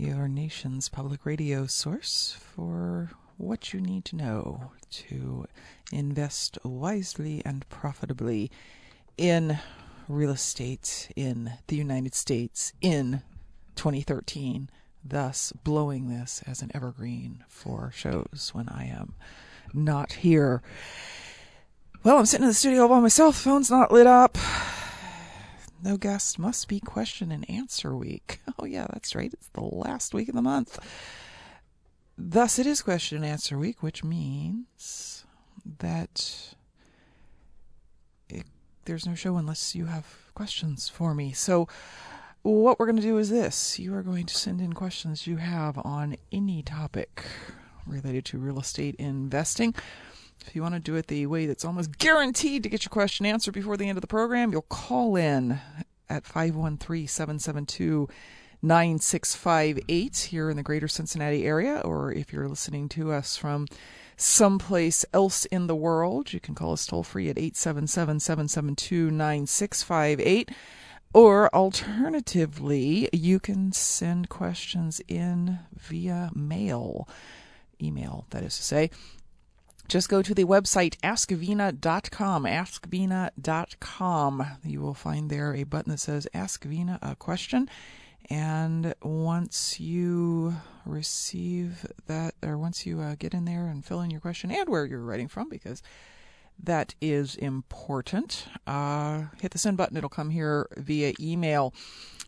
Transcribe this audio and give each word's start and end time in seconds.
your 0.00 0.28
nation's 0.28 0.88
public 0.88 1.26
radio 1.26 1.66
source 1.66 2.34
for 2.40 3.10
what 3.36 3.74
you 3.74 3.80
need 3.82 4.02
to 4.02 4.16
know 4.16 4.72
to 4.90 5.44
invest 5.92 6.56
wisely 6.64 7.42
and 7.44 7.68
profitably 7.68 8.50
in 9.18 9.58
real 10.08 10.30
estate 10.30 11.10
in 11.16 11.52
the 11.66 11.76
United 11.76 12.14
States 12.14 12.72
in 12.80 13.20
2013, 13.76 14.70
thus 15.04 15.52
blowing 15.64 16.08
this 16.08 16.42
as 16.46 16.62
an 16.62 16.70
evergreen 16.72 17.44
for 17.46 17.92
shows 17.94 18.52
when 18.54 18.70
I 18.70 18.86
am 18.86 19.12
not 19.74 20.14
here. 20.14 20.62
Well, 22.02 22.16
I'm 22.16 22.24
sitting 22.24 22.44
in 22.44 22.48
the 22.48 22.54
studio 22.54 22.82
all 22.82 22.88
by 22.88 23.00
myself, 23.00 23.36
phone's 23.36 23.70
not 23.70 23.92
lit 23.92 24.06
up 24.06 24.38
no 25.82 25.96
guest 25.96 26.38
must 26.38 26.68
be 26.68 26.80
question 26.80 27.32
and 27.32 27.48
answer 27.50 27.96
week. 27.96 28.40
Oh, 28.62 28.66
yeah, 28.66 28.86
that's 28.92 29.14
right. 29.14 29.32
It's 29.32 29.48
the 29.54 29.62
last 29.62 30.12
week 30.12 30.28
of 30.28 30.34
the 30.34 30.42
month. 30.42 30.78
Thus, 32.18 32.58
it 32.58 32.66
is 32.66 32.82
question 32.82 33.16
and 33.16 33.24
answer 33.24 33.56
week, 33.56 33.82
which 33.82 34.04
means 34.04 35.24
that 35.78 36.54
it, 38.28 38.44
there's 38.84 39.06
no 39.06 39.14
show 39.14 39.38
unless 39.38 39.74
you 39.74 39.86
have 39.86 40.04
questions 40.34 40.90
for 40.90 41.14
me. 41.14 41.32
So, 41.32 41.68
what 42.42 42.78
we're 42.78 42.84
going 42.84 42.96
to 42.96 43.02
do 43.02 43.16
is 43.16 43.30
this 43.30 43.78
you 43.78 43.94
are 43.94 44.02
going 44.02 44.26
to 44.26 44.36
send 44.36 44.60
in 44.60 44.74
questions 44.74 45.26
you 45.26 45.36
have 45.36 45.78
on 45.78 46.16
any 46.30 46.62
topic 46.62 47.24
related 47.86 48.26
to 48.26 48.38
real 48.38 48.58
estate 48.60 48.94
investing. 48.96 49.74
If 50.46 50.56
you 50.56 50.62
want 50.62 50.74
to 50.74 50.80
do 50.80 50.96
it 50.96 51.06
the 51.06 51.26
way 51.26 51.46
that's 51.46 51.64
almost 51.64 51.98
guaranteed 51.98 52.62
to 52.62 52.68
get 52.68 52.84
your 52.84 52.90
question 52.90 53.26
answered 53.26 53.54
before 53.54 53.76
the 53.76 53.88
end 53.88 53.98
of 53.98 54.02
the 54.02 54.08
program, 54.08 54.52
you'll 54.52 54.62
call 54.62 55.16
in 55.16 55.60
at 56.08 56.26
513 56.26 57.06
772 57.06 58.08
9658 58.62 60.16
here 60.30 60.50
in 60.50 60.56
the 60.56 60.62
greater 60.62 60.88
Cincinnati 60.88 61.46
area, 61.46 61.80
or 61.80 62.12
if 62.12 62.32
you're 62.32 62.48
listening 62.48 62.88
to 62.90 63.10
us 63.12 63.36
from 63.36 63.66
someplace 64.16 65.04
else 65.14 65.46
in 65.46 65.66
the 65.66 65.74
world, 65.74 66.32
you 66.32 66.40
can 66.40 66.54
call 66.54 66.72
us 66.72 66.86
toll 66.86 67.02
free 67.02 67.30
at 67.30 67.38
877 67.38 68.20
772 68.20 69.10
9658. 69.10 70.50
Or 71.12 71.52
alternatively, 71.54 73.08
you 73.12 73.40
can 73.40 73.72
send 73.72 74.28
questions 74.28 75.00
in 75.08 75.58
via 75.74 76.30
mail, 76.34 77.08
email, 77.82 78.26
that 78.30 78.44
is 78.44 78.56
to 78.58 78.62
say, 78.62 78.90
just 79.90 80.08
go 80.08 80.22
to 80.22 80.32
the 80.32 80.44
website 80.44 80.96
askvina.com, 81.00 82.44
askvina.com. 82.44 84.46
You 84.64 84.80
will 84.80 84.94
find 84.94 85.28
there 85.28 85.52
a 85.52 85.64
button 85.64 85.90
that 85.90 85.98
says 85.98 86.28
Ask 86.32 86.64
Vina 86.64 87.00
a 87.02 87.16
question. 87.16 87.68
And 88.30 88.94
once 89.02 89.80
you 89.80 90.54
receive 90.86 91.84
that, 92.06 92.34
or 92.40 92.56
once 92.56 92.86
you 92.86 93.00
uh, 93.00 93.16
get 93.18 93.34
in 93.34 93.46
there 93.46 93.66
and 93.66 93.84
fill 93.84 94.00
in 94.00 94.12
your 94.12 94.20
question 94.20 94.52
and 94.52 94.68
where 94.68 94.86
you're 94.86 95.02
writing 95.02 95.26
from, 95.26 95.48
because 95.48 95.82
that 96.62 96.94
is 97.00 97.34
important, 97.34 98.46
uh, 98.68 99.24
hit 99.42 99.50
the 99.50 99.58
send 99.58 99.76
button. 99.76 99.96
It'll 99.96 100.08
come 100.08 100.30
here 100.30 100.68
via 100.76 101.14
email. 101.18 101.74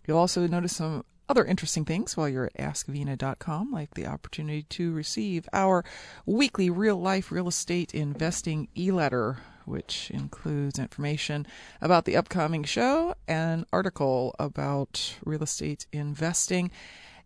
You'll 0.05 0.19
also 0.19 0.49
notice 0.49 0.75
some 0.75 1.05
other 1.33 1.45
interesting 1.47 1.87
things 1.87 2.15
while 2.15 2.29
you're 2.29 2.45
at 2.45 2.55
askvina.com, 2.59 3.73
like 3.73 3.95
the 3.95 4.05
opportunity 4.05 4.65
to 4.65 4.93
receive 4.93 5.49
our 5.55 5.83
weekly 6.27 6.69
real 6.69 6.97
life 6.97 7.33
real 7.33 7.49
estate 7.49 7.95
investing 7.95 8.69
e 8.77 8.91
letter, 8.91 9.39
which 9.65 10.11
includes 10.11 10.79
information 10.79 11.47
about 11.81 12.05
the 12.05 12.17
upcoming 12.17 12.65
show, 12.65 13.15
an 13.27 13.65
article 13.73 14.37
about 14.39 15.17
real 15.25 15.43
estate 15.43 15.87
investing, 15.91 16.71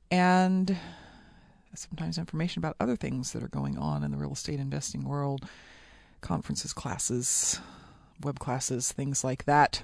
and 0.09 0.77
sometimes 1.75 2.17
information 2.17 2.61
about 2.61 2.77
other 2.79 2.95
things 2.95 3.33
that 3.33 3.43
are 3.43 3.49
going 3.49 3.77
on 3.77 4.05
in 4.05 4.13
the 4.13 4.17
real 4.17 4.35
estate 4.35 4.61
investing 4.61 5.03
world 5.03 5.49
conferences, 6.21 6.73
classes, 6.73 7.59
web 8.23 8.39
classes, 8.39 8.93
things 8.93 9.25
like 9.25 9.47
that. 9.47 9.83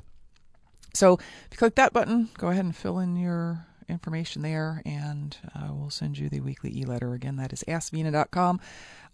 So 0.95 1.15
if 1.15 1.49
you 1.51 1.57
click 1.57 1.75
that 1.75 1.93
button, 1.93 2.29
go 2.39 2.51
ahead 2.51 2.65
and 2.65 2.77
fill 2.77 3.01
in 3.01 3.17
your 3.17 3.67
information 3.93 4.43
there, 4.43 4.83
and 4.85 5.37
uh, 5.55 5.69
we'll 5.71 5.91
send 5.91 6.19
you 6.19 6.29
the 6.29 6.41
weekly 6.41 6.77
e 6.77 6.85
letter. 6.85 7.15
Again, 7.15 7.37
that 7.37 7.53
is 7.53 7.63
askvina.com, 7.69 8.61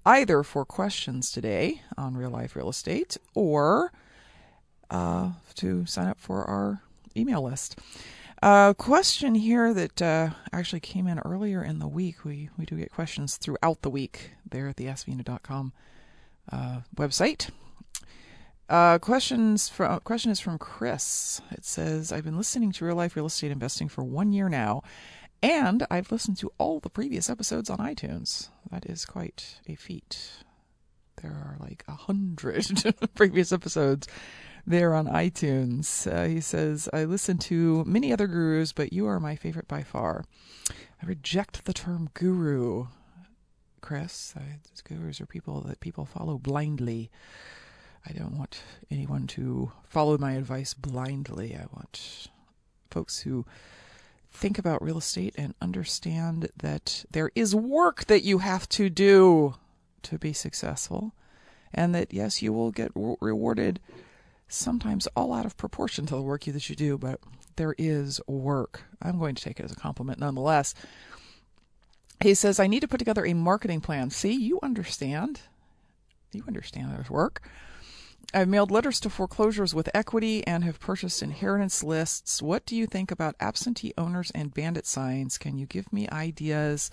either 0.06 0.42
for 0.42 0.64
questions 0.64 1.30
today 1.30 1.82
on 1.96 2.16
real 2.16 2.30
life 2.30 2.56
real 2.56 2.70
estate 2.70 3.16
or 3.34 3.92
uh, 4.90 5.32
to 5.56 5.84
sign 5.86 6.08
up 6.08 6.18
for 6.18 6.44
our 6.44 6.82
email 7.16 7.42
list. 7.42 7.78
A 8.40 8.46
uh, 8.46 8.72
question 8.74 9.34
here 9.34 9.74
that 9.74 10.00
uh, 10.00 10.30
actually 10.52 10.78
came 10.78 11.08
in 11.08 11.18
earlier 11.18 11.62
in 11.62 11.80
the 11.80 11.88
week. 11.88 12.24
We, 12.24 12.50
we 12.56 12.64
do 12.64 12.76
get 12.76 12.92
questions 12.92 13.36
throughout 13.36 13.82
the 13.82 13.90
week 13.90 14.30
there 14.48 14.68
at 14.68 14.76
the 14.76 14.86
askvina.com 14.86 15.72
uh, 16.52 16.80
website. 16.96 17.50
Uh, 18.68 18.98
questions 18.98 19.70
from 19.70 19.98
question 20.00 20.30
is 20.30 20.40
from 20.40 20.58
Chris. 20.58 21.40
It 21.50 21.64
says, 21.64 22.12
"I've 22.12 22.24
been 22.24 22.36
listening 22.36 22.70
to 22.72 22.84
Real 22.84 22.96
Life 22.96 23.16
Real 23.16 23.26
Estate 23.26 23.50
Investing 23.50 23.88
for 23.88 24.04
one 24.04 24.30
year 24.30 24.50
now, 24.50 24.82
and 25.42 25.86
I've 25.90 26.12
listened 26.12 26.36
to 26.38 26.52
all 26.58 26.78
the 26.78 26.90
previous 26.90 27.30
episodes 27.30 27.70
on 27.70 27.78
iTunes. 27.78 28.50
That 28.70 28.84
is 28.84 29.06
quite 29.06 29.60
a 29.66 29.74
feat. 29.74 30.44
There 31.22 31.30
are 31.30 31.56
like 31.58 31.82
a 31.88 31.94
hundred 31.94 32.94
previous 33.14 33.52
episodes 33.52 34.06
there 34.66 34.94
on 34.94 35.06
iTunes." 35.06 36.06
Uh, 36.06 36.28
he 36.28 36.42
says, 36.42 36.90
"I 36.92 37.04
listen 37.04 37.38
to 37.38 37.84
many 37.86 38.12
other 38.12 38.26
gurus, 38.26 38.74
but 38.74 38.92
you 38.92 39.06
are 39.06 39.18
my 39.18 39.34
favorite 39.34 39.66
by 39.66 39.82
far. 39.82 40.26
I 41.02 41.06
reject 41.06 41.64
the 41.64 41.72
term 41.72 42.10
guru, 42.12 42.88
Chris. 43.80 44.34
I, 44.36 44.58
gurus 44.84 45.22
are 45.22 45.26
people 45.26 45.62
that 45.62 45.80
people 45.80 46.04
follow 46.04 46.36
blindly." 46.36 47.10
I 48.06 48.12
don't 48.12 48.38
want 48.38 48.62
anyone 48.90 49.26
to 49.28 49.72
follow 49.84 50.16
my 50.18 50.32
advice 50.32 50.74
blindly. 50.74 51.54
I 51.54 51.66
want 51.72 52.28
folks 52.90 53.20
who 53.20 53.44
think 54.30 54.58
about 54.58 54.82
real 54.82 54.98
estate 54.98 55.34
and 55.36 55.54
understand 55.60 56.50
that 56.56 57.04
there 57.10 57.30
is 57.34 57.54
work 57.54 58.06
that 58.06 58.22
you 58.22 58.38
have 58.38 58.68
to 58.70 58.88
do 58.88 59.54
to 60.02 60.18
be 60.18 60.32
successful, 60.32 61.12
and 61.74 61.94
that 61.94 62.12
yes, 62.12 62.40
you 62.40 62.52
will 62.52 62.70
get 62.70 62.92
rewarded 62.94 63.80
sometimes 64.48 65.06
all 65.14 65.34
out 65.34 65.44
of 65.44 65.56
proportion 65.56 66.06
to 66.06 66.14
the 66.14 66.22
work 66.22 66.44
that 66.44 66.70
you 66.70 66.76
do, 66.76 66.96
but 66.96 67.20
there 67.56 67.74
is 67.76 68.20
work. 68.26 68.82
I'm 69.02 69.18
going 69.18 69.34
to 69.34 69.42
take 69.42 69.60
it 69.60 69.64
as 69.64 69.72
a 69.72 69.76
compliment 69.76 70.18
nonetheless. 70.18 70.74
He 72.22 72.34
says, 72.34 72.58
I 72.58 72.66
need 72.66 72.80
to 72.80 72.88
put 72.88 72.98
together 72.98 73.26
a 73.26 73.34
marketing 73.34 73.80
plan. 73.80 74.10
See, 74.10 74.32
you 74.32 74.58
understand. 74.62 75.40
You 76.32 76.44
understand 76.46 76.92
there's 76.92 77.10
work. 77.10 77.42
I've 78.34 78.48
mailed 78.48 78.70
letters 78.70 79.00
to 79.00 79.10
foreclosures 79.10 79.74
with 79.74 79.88
equity 79.94 80.46
and 80.46 80.62
have 80.64 80.78
purchased 80.78 81.22
inheritance 81.22 81.82
lists. 81.82 82.42
What 82.42 82.66
do 82.66 82.76
you 82.76 82.86
think 82.86 83.10
about 83.10 83.36
absentee 83.40 83.94
owners 83.96 84.30
and 84.34 84.52
bandit 84.52 84.86
signs? 84.86 85.38
Can 85.38 85.56
you 85.56 85.64
give 85.64 85.90
me 85.92 86.08
ideas 86.10 86.90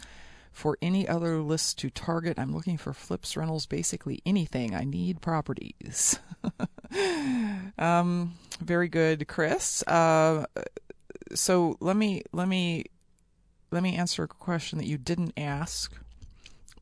for 0.53 0.77
any 0.81 1.05
other 1.05 1.41
lists 1.41 1.73
to 1.75 1.89
target? 1.89 2.39
I'm 2.39 2.55
looking 2.55 2.77
for 2.77 2.93
flips, 2.93 3.35
rentals, 3.35 3.65
basically 3.65 4.21
anything. 4.25 4.73
I 4.73 4.85
need 4.85 5.19
properties. 5.21 6.19
um, 7.77 8.35
very 8.61 8.87
good, 8.87 9.27
Chris. 9.27 9.83
Uh, 9.83 10.45
so 11.33 11.75
let 11.81 11.97
me 11.97 12.23
let 12.31 12.47
me 12.47 12.85
let 13.71 13.83
me 13.83 13.95
answer 13.95 14.23
a 14.23 14.27
question 14.27 14.77
that 14.77 14.87
you 14.87 14.97
didn't 14.97 15.33
ask, 15.35 15.93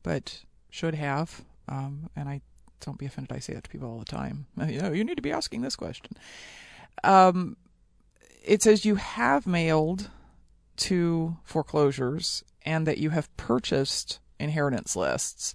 but 0.04 0.44
should 0.70 0.94
have. 0.94 1.42
Um, 1.68 2.08
and 2.14 2.28
I 2.28 2.42
don't 2.84 2.98
be 2.98 3.06
offended. 3.06 3.34
I 3.34 3.40
say 3.40 3.54
that 3.54 3.64
to 3.64 3.70
people 3.70 3.90
all 3.90 3.98
the 3.98 4.04
time. 4.04 4.46
You 4.68 4.80
know, 4.80 4.92
you 4.92 5.04
need 5.04 5.16
to 5.16 5.22
be 5.22 5.32
asking 5.32 5.62
this 5.62 5.76
question. 5.76 6.16
Um, 7.02 7.56
it 8.44 8.62
says 8.62 8.84
you 8.84 8.96
have 8.96 9.46
mailed 9.46 10.10
to 10.76 11.36
foreclosures 11.44 12.44
and 12.64 12.86
that 12.86 12.98
you 12.98 13.10
have 13.10 13.34
purchased 13.36 14.20
inheritance 14.38 14.96
lists. 14.96 15.54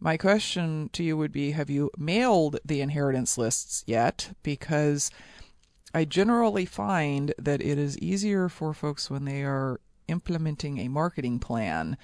My 0.00 0.16
question 0.16 0.90
to 0.92 1.02
you 1.02 1.16
would 1.16 1.32
be 1.32 1.52
Have 1.52 1.70
you 1.70 1.90
mailed 1.96 2.58
the 2.64 2.80
inheritance 2.80 3.36
lists 3.36 3.84
yet? 3.86 4.32
Because 4.42 5.10
I 5.94 6.04
generally 6.04 6.64
find 6.64 7.34
that 7.38 7.60
it 7.60 7.78
is 7.78 7.98
easier 7.98 8.48
for 8.48 8.74
folks 8.74 9.10
when 9.10 9.24
they 9.24 9.42
are 9.42 9.80
implementing 10.06 10.78
a 10.78 10.88
marketing 10.88 11.38
plan 11.38 11.96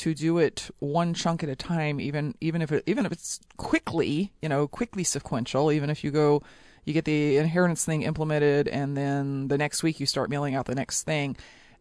to 0.00 0.14
do 0.14 0.38
it 0.38 0.70
one 0.78 1.12
chunk 1.12 1.42
at 1.42 1.48
a 1.48 1.56
time 1.56 2.00
even 2.00 2.34
even 2.40 2.62
if 2.62 2.72
it 2.72 2.82
even 2.86 3.04
if 3.04 3.12
it's 3.12 3.38
quickly 3.58 4.32
you 4.40 4.48
know 4.48 4.66
quickly 4.66 5.04
sequential 5.04 5.70
even 5.70 5.90
if 5.90 6.02
you 6.02 6.10
go 6.10 6.42
you 6.86 6.94
get 6.94 7.04
the 7.04 7.36
inheritance 7.36 7.84
thing 7.84 8.02
implemented 8.02 8.66
and 8.66 8.96
then 8.96 9.48
the 9.48 9.58
next 9.58 9.82
week 9.82 10.00
you 10.00 10.06
start 10.06 10.30
mailing 10.30 10.54
out 10.54 10.64
the 10.64 10.74
next 10.74 11.02
thing 11.02 11.36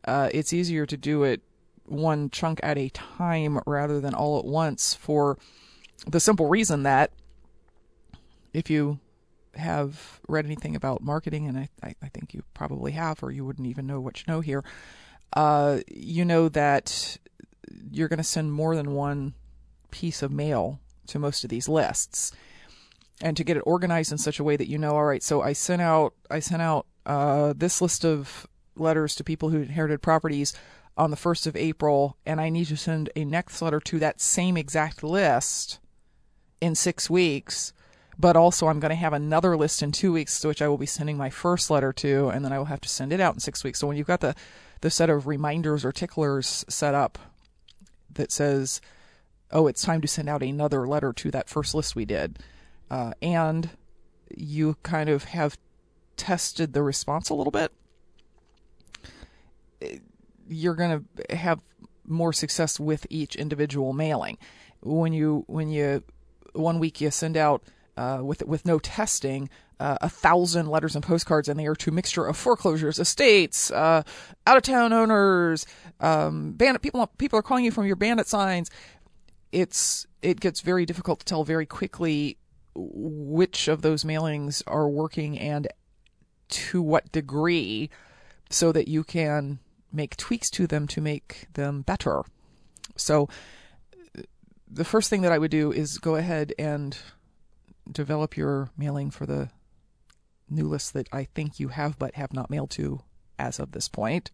uh, 0.06 0.30
it's 0.34 0.52
easier 0.52 0.86
to 0.86 0.98
do 0.98 1.24
it 1.24 1.42
one 1.86 2.30
chunk 2.30 2.60
at 2.62 2.78
a 2.78 2.90
time 2.90 3.60
rather 3.66 4.02
than 4.02 4.14
all 4.14 4.38
at 4.38 4.46
once 4.46 4.94
for 4.94 5.38
the 6.06 6.20
simple 6.20 6.48
reason 6.48 6.84
that 6.84 7.12
if 8.54 8.70
you 8.70 9.00
have 9.56 10.20
read 10.28 10.46
anything 10.46 10.76
about 10.76 11.02
marketing, 11.02 11.48
and 11.48 11.58
I, 11.58 11.70
I, 11.84 11.96
I 12.02 12.10
think 12.10 12.34
you 12.34 12.44
probably 12.54 12.94
have, 12.94 13.22
or 13.24 13.32
you 13.32 13.46
wouldn't 13.46 13.68
even 13.68 13.86
know 13.86 14.00
what 14.00 14.20
you 14.20 14.32
know 14.32 14.42
here, 14.42 14.64
uh, 15.34 15.80
you 15.90 16.26
know 16.26 16.50
that 16.50 17.18
you're 17.92 18.08
going 18.08 18.18
to 18.18 18.24
send 18.24 18.52
more 18.52 18.76
than 18.76 18.94
one 18.94 19.34
piece 19.92 20.22
of 20.22 20.32
mail 20.32 20.80
to 21.08 21.20
most 21.20 21.44
of 21.44 21.50
these 21.50 21.68
lists 21.68 22.32
and 23.22 23.36
to 23.36 23.44
get 23.44 23.58
it 23.58 23.64
organized 23.66 24.12
in 24.12 24.18
such 24.18 24.40
a 24.40 24.44
way 24.44 24.56
that 24.56 24.70
you 24.70 24.78
know 24.78 24.96
all 24.96 25.06
right 25.06 25.24
so 25.24 25.42
i 25.42 25.54
sent 25.54 25.82
out 25.82 26.14
i 26.30 26.40
sent 26.40 26.62
out 26.62 26.86
uh, 27.06 27.54
this 27.56 27.82
list 27.82 28.06
of 28.06 28.46
letters 28.76 29.16
to 29.16 29.24
people 29.24 29.50
who 29.50 29.62
inherited 29.62 30.02
properties 30.02 30.54
on 30.96 31.10
the 31.12 31.18
1st 31.18 31.48
of 31.48 31.56
april 31.56 32.18
and 32.26 32.40
i 32.40 32.50
need 32.50 32.66
to 32.66 32.78
send 32.78 33.10
a 33.16 33.26
next 33.26 33.62
letter 33.62 33.80
to 33.80 34.00
that 34.00 34.22
same 34.22 34.56
exact 34.56 35.04
list 35.04 35.80
in 36.62 36.76
six 36.76 37.10
weeks 37.10 37.74
but 38.20 38.36
also 38.36 38.68
i'm 38.68 38.80
going 38.80 38.90
to 38.90 38.96
have 38.96 39.14
another 39.14 39.58
list 39.58 39.82
in 39.82 39.92
two 39.92 40.14
weeks 40.14 40.40
to 40.40 40.48
which 40.48 40.62
i 40.62 40.68
will 40.68 40.78
be 40.78 40.86
sending 40.86 41.18
my 41.18 41.30
first 41.30 41.72
letter 41.72 41.92
to 41.92 42.30
and 42.30 42.46
then 42.46 42.54
i 42.54 42.58
will 42.58 42.66
have 42.66 42.82
to 42.82 42.90
send 42.90 43.12
it 43.12 43.20
out 43.20 43.34
in 43.34 43.40
six 43.40 43.64
weeks. 43.64 43.80
So 43.80 43.88
when 43.88 43.98
you've 43.98 44.08
got 44.08 44.22
the 44.22 44.36
the 44.82 44.90
set 44.90 45.10
of 45.10 45.28
reminders 45.28 45.84
or 45.84 45.92
ticklers 45.92 46.64
set 46.70 46.96
up 46.96 47.20
that 48.20 48.32
says, 48.32 48.80
oh, 49.52 49.68
it's 49.68 49.82
time 49.82 50.02
to 50.02 50.08
send 50.08 50.30
out 50.30 50.44
another 50.44 50.88
letter 50.88 51.12
to 51.14 51.32
that 51.32 51.50
first 51.50 51.74
list 51.74 51.96
we 51.96 52.06
did. 52.06 52.40
Uh, 52.90 53.14
and 53.22 53.72
you 54.36 54.78
kind 54.84 55.10
of 55.10 55.26
have 55.26 55.58
tested 56.18 56.74
the 56.74 56.84
response 56.84 57.30
a 57.30 57.34
little 57.34 57.52
bit, 57.52 57.72
you're 60.48 60.76
going 60.76 61.06
to 61.18 61.36
have 61.36 61.62
more 62.06 62.34
success 62.34 62.80
with 62.80 63.06
each 63.10 63.36
individual 63.36 63.94
mailing. 63.94 64.38
When 64.82 65.14
you 65.14 65.44
when 65.48 65.70
you 65.70 66.04
one 66.54 66.80
week 66.80 67.02
you 67.02 67.12
send 67.12 67.38
out 67.38 67.64
uh, 67.98 68.20
with 68.24 68.44
with 68.46 68.66
no 68.66 68.80
testing, 68.80 69.50
uh, 69.80 69.98
a 70.02 70.10
thousand 70.10 70.68
letters 70.68 70.96
and 70.96 71.04
postcards, 71.04 71.48
and 71.48 71.60
they 71.60 71.66
are 71.66 71.76
to 71.76 71.92
mixture 71.92 72.26
of 72.26 72.36
foreclosures, 72.36 73.00
estates, 73.00 73.72
uh, 73.72 74.04
out 74.46 74.58
of 74.58 74.64
town 74.64 74.92
owners, 74.92 75.66
um, 76.00 76.52
bandit 76.54 76.82
people. 76.82 77.06
People 77.18 77.40
are 77.40 77.44
calling 77.44 77.66
you 77.66 77.72
from 77.72 77.86
your 77.86 77.96
bandit 77.96 78.28
signs. 78.28 78.70
It's 79.52 80.06
it 80.22 80.40
gets 80.40 80.62
very 80.62 80.86
difficult 80.86 81.20
to 81.20 81.26
tell 81.26 81.44
very 81.44 81.66
quickly 81.66 82.38
which 82.76 83.68
of 83.68 83.82
those 83.82 84.04
mailings 84.04 84.62
are 84.68 84.88
working 84.88 85.40
and 85.40 85.68
to 86.50 86.82
what 86.82 87.12
degree, 87.12 87.90
so 88.50 88.72
that 88.72 88.88
you 88.88 89.04
can 89.04 89.60
make 89.92 90.18
tweaks 90.18 90.50
to 90.52 90.68
them 90.68 90.88
to 90.88 91.02
make 91.02 91.48
them 91.54 91.82
better. 91.82 92.24
So, 92.96 93.30
the 94.70 94.86
first 94.86 95.10
thing 95.10 95.22
that 95.22 95.32
I 95.32 95.38
would 95.38 95.52
do 95.52 95.72
is 95.72 95.98
go 95.98 96.16
ahead 96.16 96.54
and 96.60 96.98
develop 97.92 98.36
your 98.36 98.70
mailing 98.78 99.10
for 99.10 99.26
the 99.26 99.50
new 100.50 100.68
list 100.68 100.94
that 100.94 101.08
I 101.12 101.26
think 101.26 101.60
you 101.60 101.70
have 101.70 101.98
but 101.98 102.16
have 102.16 102.34
not 102.34 102.50
mailed 102.50 102.70
to 102.72 103.02
as 103.38 103.60
of 103.60 103.72
this 103.72 103.88
point. 103.88 104.32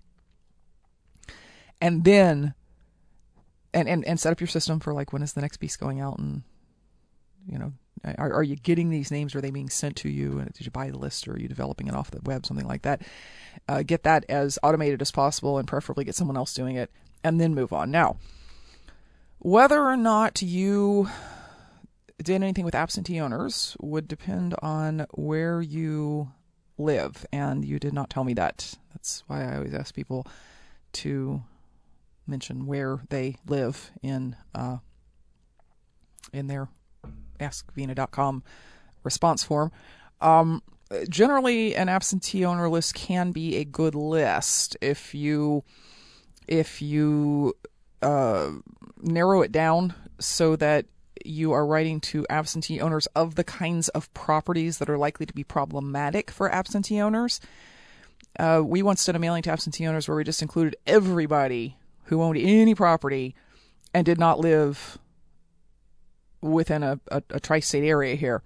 And 1.81 2.03
then 2.03 2.53
and, 3.73 3.89
and, 3.89 4.05
and 4.05 4.19
set 4.19 4.31
up 4.31 4.39
your 4.39 4.47
system 4.47 4.79
for 4.79 4.93
like 4.93 5.11
when 5.11 5.21
is 5.21 5.33
the 5.33 5.41
next 5.41 5.57
piece 5.57 5.75
going 5.75 5.99
out 5.99 6.17
and 6.17 6.43
you 7.47 7.59
know 7.59 7.73
are, 8.17 8.33
are 8.33 8.43
you 8.43 8.55
getting 8.55 8.89
these 8.89 9.11
names? 9.11 9.33
Are 9.35 9.41
they 9.41 9.51
being 9.51 9.69
sent 9.69 9.95
to 9.97 10.09
you? 10.09 10.37
And 10.39 10.53
did 10.53 10.65
you 10.65 10.71
buy 10.71 10.89
the 10.89 10.97
list 10.97 11.27
or 11.27 11.33
are 11.33 11.39
you 11.39 11.47
developing 11.47 11.87
it 11.87 11.95
off 11.95 12.11
the 12.11 12.21
web? 12.23 12.45
Something 12.45 12.67
like 12.67 12.83
that. 12.83 13.01
Uh, 13.67 13.83
get 13.83 14.03
that 14.03 14.25
as 14.29 14.59
automated 14.61 15.01
as 15.01 15.11
possible 15.11 15.57
and 15.57 15.67
preferably 15.67 16.05
get 16.05 16.15
someone 16.15 16.37
else 16.37 16.53
doing 16.53 16.75
it 16.75 16.91
and 17.23 17.41
then 17.41 17.55
move 17.55 17.73
on. 17.73 17.91
Now 17.91 18.17
whether 19.39 19.83
or 19.83 19.97
not 19.97 20.41
you 20.41 21.09
did 22.23 22.41
anything 22.41 22.65
with 22.65 22.75
absentee 22.75 23.19
owners 23.19 23.75
would 23.79 24.07
depend 24.07 24.55
on 24.61 25.05
where 25.11 25.61
you 25.61 26.31
live, 26.77 27.25
and 27.31 27.65
you 27.65 27.79
did 27.79 27.93
not 27.93 28.09
tell 28.09 28.23
me 28.23 28.33
that. 28.33 28.75
That's 28.93 29.23
why 29.27 29.43
I 29.43 29.55
always 29.55 29.73
ask 29.73 29.93
people 29.93 30.25
to 30.93 31.43
mention 32.27 32.65
where 32.65 33.01
they 33.09 33.37
live 33.45 33.91
in 34.01 34.35
uh, 34.53 34.77
in 36.33 36.47
their 36.47 36.69
askvina.com 37.39 38.43
response 39.03 39.43
form. 39.43 39.71
Um, 40.21 40.63
generally, 41.09 41.75
an 41.75 41.89
absentee 41.89 42.45
owner 42.45 42.69
list 42.69 42.95
can 42.95 43.31
be 43.31 43.57
a 43.57 43.65
good 43.65 43.95
list 43.95 44.77
if 44.81 45.13
you 45.13 45.63
if 46.47 46.81
you 46.81 47.53
uh, 48.01 48.51
narrow 49.01 49.41
it 49.41 49.51
down 49.51 49.93
so 50.19 50.55
that 50.55 50.85
you 51.25 51.51
are 51.51 51.65
writing 51.65 51.99
to 51.99 52.25
absentee 52.29 52.79
owners 52.79 53.07
of 53.15 53.35
the 53.35 53.43
kinds 53.43 53.89
of 53.89 54.13
properties 54.13 54.77
that 54.77 54.89
are 54.89 54.97
likely 54.97 55.25
to 55.25 55.33
be 55.33 55.43
problematic 55.43 56.31
for 56.31 56.51
absentee 56.51 57.01
owners. 57.01 57.39
Uh, 58.37 58.61
we 58.63 58.81
once 58.81 59.05
did 59.05 59.15
a 59.15 59.19
mailing 59.19 59.43
to 59.43 59.51
absentee 59.51 59.87
owners 59.87 60.07
where 60.07 60.17
we 60.17 60.23
just 60.23 60.41
included 60.41 60.75
everybody 60.85 61.77
who 62.05 62.21
owned 62.21 62.37
any 62.37 62.75
property 62.75 63.35
and 63.93 64.05
did 64.05 64.19
not 64.19 64.39
live 64.39 64.97
within 66.41 66.83
a, 66.83 66.99
a, 67.09 67.23
a 67.31 67.39
tri 67.39 67.59
state 67.59 67.87
area 67.87 68.15
here. 68.15 68.43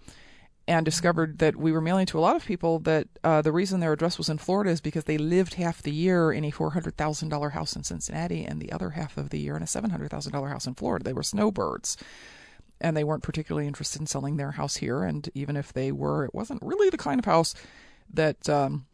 And 0.67 0.85
discovered 0.85 1.39
that 1.39 1.55
we 1.55 1.71
were 1.71 1.81
mailing 1.81 2.05
to 2.07 2.19
a 2.19 2.21
lot 2.21 2.35
of 2.35 2.45
people 2.45 2.77
that 2.79 3.07
uh, 3.23 3.41
the 3.41 3.51
reason 3.51 3.79
their 3.79 3.93
address 3.93 4.19
was 4.19 4.29
in 4.29 4.37
Florida 4.37 4.69
is 4.69 4.81
because 4.81 5.05
they 5.05 5.17
lived 5.17 5.55
half 5.55 5.81
the 5.81 5.91
year 5.91 6.31
in 6.31 6.45
a 6.45 6.51
$400,000 6.51 7.51
house 7.53 7.75
in 7.75 7.83
Cincinnati 7.83 8.45
and 8.45 8.61
the 8.61 8.71
other 8.71 8.91
half 8.91 9.17
of 9.17 9.31
the 9.31 9.39
year 9.39 9.57
in 9.57 9.63
a 9.63 9.65
$700,000 9.65 10.47
house 10.47 10.67
in 10.67 10.75
Florida. 10.75 11.03
They 11.03 11.13
were 11.13 11.23
snowbirds 11.23 11.97
and 12.81 12.95
they 12.95 13.03
weren't 13.03 13.23
particularly 13.23 13.67
interested 13.67 14.01
in 14.01 14.07
selling 14.07 14.37
their 14.37 14.51
house 14.51 14.77
here. 14.77 15.03
And 15.03 15.29
even 15.33 15.55
if 15.55 15.73
they 15.73 15.91
were, 15.91 16.25
it 16.25 16.33
wasn't 16.33 16.61
really 16.63 16.89
the 16.89 16.97
kind 16.97 17.19
of 17.19 17.25
house 17.25 17.53
that 18.13 18.49
um, 18.49 18.85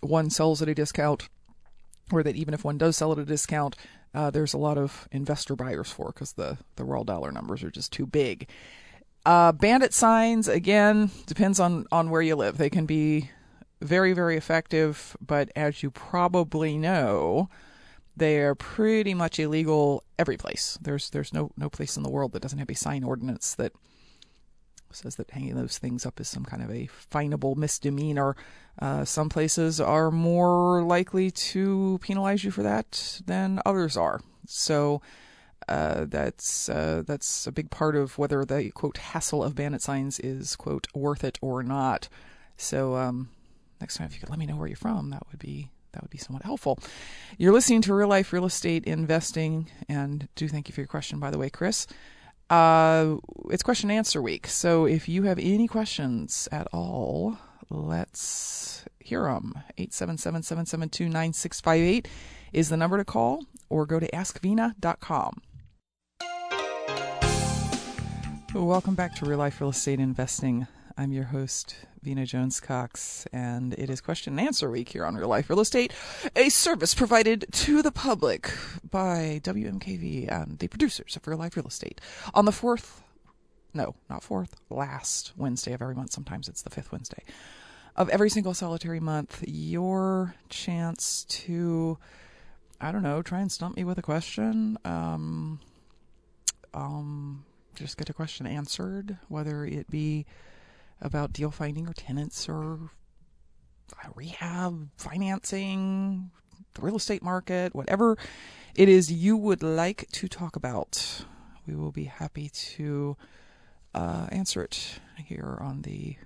one 0.00 0.30
sells 0.30 0.62
at 0.62 0.68
a 0.68 0.74
discount, 0.74 1.28
or 2.12 2.22
that 2.22 2.36
even 2.36 2.54
if 2.54 2.64
one 2.64 2.78
does 2.78 2.96
sell 2.96 3.12
at 3.12 3.18
a 3.18 3.24
discount, 3.24 3.76
uh, 4.14 4.30
there's 4.30 4.54
a 4.54 4.58
lot 4.58 4.78
of 4.78 5.08
investor 5.12 5.56
buyers 5.56 5.90
for 5.90 6.06
because 6.06 6.32
the 6.32 6.56
the 6.76 6.84
raw 6.84 7.02
dollar 7.02 7.30
numbers 7.32 7.62
are 7.62 7.70
just 7.70 7.92
too 7.92 8.06
big. 8.06 8.48
Uh, 9.24 9.52
bandit 9.52 9.92
signs 9.92 10.48
again 10.48 11.10
depends 11.26 11.60
on 11.60 11.86
on 11.92 12.10
where 12.10 12.22
you 12.22 12.36
live. 12.36 12.56
They 12.56 12.70
can 12.70 12.86
be 12.86 13.30
very 13.82 14.12
very 14.12 14.36
effective, 14.36 15.16
but 15.24 15.50
as 15.54 15.82
you 15.82 15.90
probably 15.90 16.78
know, 16.78 17.50
they 18.16 18.38
are 18.38 18.54
pretty 18.54 19.14
much 19.14 19.38
illegal 19.38 20.02
every 20.18 20.36
place. 20.36 20.78
There's 20.80 21.10
there's 21.10 21.32
no 21.32 21.50
no 21.56 21.68
place 21.68 21.96
in 21.96 22.02
the 22.02 22.10
world 22.10 22.32
that 22.32 22.42
doesn't 22.42 22.58
have 22.58 22.70
a 22.70 22.74
sign 22.74 23.04
ordinance 23.04 23.54
that 23.56 23.72
says 24.92 25.16
that 25.16 25.30
hanging 25.30 25.54
those 25.54 25.78
things 25.78 26.06
up 26.06 26.20
is 26.20 26.28
some 26.28 26.44
kind 26.44 26.62
of 26.62 26.70
a 26.70 26.88
finable 27.12 27.54
misdemeanor. 27.54 28.34
Uh, 28.80 29.04
some 29.04 29.28
places 29.28 29.80
are 29.80 30.10
more 30.10 30.82
likely 30.82 31.30
to 31.30 31.98
penalize 32.02 32.44
you 32.44 32.50
for 32.50 32.62
that 32.62 33.20
than 33.26 33.60
others 33.66 33.96
are. 33.96 34.20
So 34.46 35.02
uh, 35.68 36.06
that's 36.06 36.68
uh, 36.68 37.02
that's 37.06 37.46
a 37.46 37.52
big 37.52 37.70
part 37.70 37.96
of 37.96 38.18
whether 38.18 38.44
the 38.44 38.70
quote 38.70 38.98
hassle 38.98 39.42
of 39.42 39.54
bandit 39.54 39.82
signs 39.82 40.18
is 40.20 40.56
quote 40.56 40.86
worth 40.94 41.24
it 41.24 41.38
or 41.42 41.62
not. 41.62 42.08
So 42.56 42.96
um, 42.96 43.30
next 43.80 43.96
time, 43.96 44.06
if 44.06 44.14
you 44.14 44.20
could 44.20 44.30
let 44.30 44.38
me 44.38 44.46
know 44.46 44.56
where 44.56 44.68
you're 44.68 44.76
from, 44.76 45.10
that 45.10 45.22
would 45.30 45.40
be 45.40 45.70
that 45.96 46.02
would 46.02 46.10
be 46.10 46.18
somewhat 46.18 46.42
helpful. 46.42 46.78
You're 47.38 47.54
listening 47.54 47.80
to 47.82 47.94
Real 47.94 48.08
Life 48.08 48.32
Real 48.32 48.44
Estate 48.44 48.84
Investing, 48.84 49.70
and 49.88 50.28
do 50.34 50.46
thank 50.46 50.68
you 50.68 50.74
for 50.74 50.82
your 50.82 50.88
question, 50.88 51.18
by 51.18 51.30
the 51.30 51.38
way, 51.38 51.48
Chris. 51.48 51.86
Uh, 52.50 53.16
it's 53.50 53.62
question 53.62 53.90
and 53.90 53.96
answer 53.96 54.20
week, 54.20 54.46
so 54.46 54.84
if 54.84 55.08
you 55.08 55.22
have 55.22 55.38
any 55.38 55.66
questions 55.66 56.48
at 56.52 56.68
all, 56.72 57.38
let's 57.70 58.84
hear 59.00 59.22
them. 59.22 59.54
877 59.78 60.42
772 60.42 61.04
9658. 61.08 62.08
is 62.52 62.68
the 62.68 62.76
number 62.76 62.98
to 62.98 63.04
call, 63.04 63.44
or 63.70 63.86
go 63.86 63.98
to 63.98 64.08
askvina.com. 64.10 65.40
Welcome 68.54 68.94
back 68.94 69.14
to 69.16 69.24
Real 69.24 69.38
Life 69.38 69.60
Real 69.60 69.70
Estate 69.70 69.98
Investing. 69.98 70.66
I'm 70.98 71.12
your 71.12 71.24
host, 71.24 71.76
Vina 72.02 72.24
Jones 72.24 72.58
Cox, 72.58 73.26
and 73.30 73.74
it 73.74 73.90
is 73.90 74.00
question 74.00 74.38
and 74.38 74.46
answer 74.46 74.70
week 74.70 74.88
here 74.88 75.04
on 75.04 75.14
Real 75.14 75.28
Life 75.28 75.50
Real 75.50 75.60
Estate, 75.60 75.92
a 76.34 76.48
service 76.48 76.94
provided 76.94 77.44
to 77.52 77.82
the 77.82 77.92
public 77.92 78.50
by 78.90 79.42
WMKV 79.44 80.32
and 80.32 80.58
the 80.58 80.68
producers 80.68 81.14
of 81.14 81.26
Real 81.28 81.36
Life 81.36 81.54
Real 81.54 81.66
Estate 81.66 82.00
on 82.32 82.46
the 82.46 82.52
fourth, 82.52 83.02
no, 83.74 83.94
not 84.08 84.22
fourth, 84.22 84.56
last 84.70 85.34
Wednesday 85.36 85.74
of 85.74 85.82
every 85.82 85.94
month. 85.94 86.12
Sometimes 86.12 86.48
it's 86.48 86.62
the 86.62 86.70
fifth 86.70 86.90
Wednesday 86.90 87.24
of 87.94 88.08
every 88.08 88.30
single 88.30 88.54
solitary 88.54 88.98
month. 88.98 89.44
Your 89.46 90.34
chance 90.48 91.24
to, 91.24 91.98
I 92.80 92.90
don't 92.90 93.02
know, 93.02 93.20
try 93.20 93.40
and 93.40 93.52
stump 93.52 93.76
me 93.76 93.84
with 93.84 93.98
a 93.98 94.02
question. 94.02 94.78
Um, 94.86 95.60
um, 96.72 97.44
just 97.74 97.98
get 97.98 98.08
a 98.08 98.14
question 98.14 98.46
answered, 98.46 99.18
whether 99.28 99.66
it 99.66 99.90
be 99.90 100.24
about 101.00 101.32
deal 101.32 101.50
finding 101.50 101.88
or 101.88 101.92
tenants 101.92 102.48
or 102.48 102.90
rehab, 104.14 104.88
financing, 104.96 106.30
the 106.74 106.82
real 106.82 106.96
estate 106.96 107.22
market, 107.22 107.74
whatever 107.74 108.16
it 108.74 108.88
is 108.88 109.10
you 109.10 109.36
would 109.36 109.62
like 109.62 110.08
to 110.12 110.28
talk 110.28 110.56
about. 110.56 111.24
We 111.66 111.74
will 111.74 111.92
be 111.92 112.04
happy 112.04 112.48
to 112.48 113.16
uh, 113.94 114.26
answer 114.30 114.62
it 114.62 115.00
here 115.16 115.58
on 115.60 115.82
the 115.82 116.16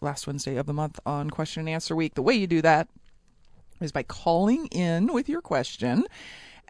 last 0.00 0.26
Wednesday 0.26 0.56
of 0.56 0.66
the 0.66 0.72
month 0.72 0.98
on 1.06 1.30
Question 1.30 1.60
and 1.60 1.68
Answer 1.70 1.94
Week. 1.94 2.14
The 2.14 2.22
way 2.22 2.34
you 2.34 2.46
do 2.46 2.60
that 2.62 2.88
is 3.80 3.92
by 3.92 4.02
calling 4.02 4.66
in 4.66 5.12
with 5.12 5.28
your 5.28 5.40
question 5.40 6.04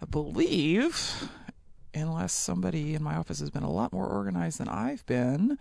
I 0.00 0.06
believe 0.06 1.28
unless 1.94 2.32
somebody 2.32 2.94
in 2.94 3.02
my 3.02 3.14
office 3.16 3.40
has 3.40 3.50
been 3.50 3.62
a 3.62 3.70
lot 3.70 3.92
more 3.92 4.06
organized 4.06 4.58
than 4.58 4.68
I've 4.68 5.04
been, 5.06 5.58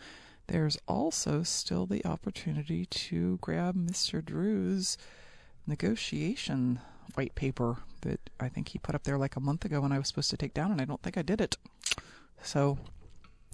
there's 0.48 0.78
also 0.88 1.44
still 1.44 1.86
the 1.86 2.06
opportunity 2.06 2.86
to 2.86 3.38
grab 3.42 3.76
Mr. 3.76 4.24
Drew's 4.24 4.98
negotiation 5.68 6.80
white 7.14 7.36
paper 7.36 7.78
that 8.02 8.20
I 8.40 8.50
think 8.50 8.70
he 8.70 8.80
put 8.80 8.96
up 8.96 9.04
there 9.04 9.18
like 9.18 9.36
a 9.36 9.42
month 9.42 9.66
ago 9.66 9.82
when 9.82 9.92
I 9.92 9.98
was 9.98 10.08
supposed 10.08 10.30
to 10.32 10.38
take 10.38 10.54
down, 10.54 10.72
and 10.72 10.82
I 10.82 10.86
don't 10.86 11.02
think 11.02 11.18
I 11.18 11.22
did 11.22 11.42
it. 11.42 11.58
So, 12.42 12.78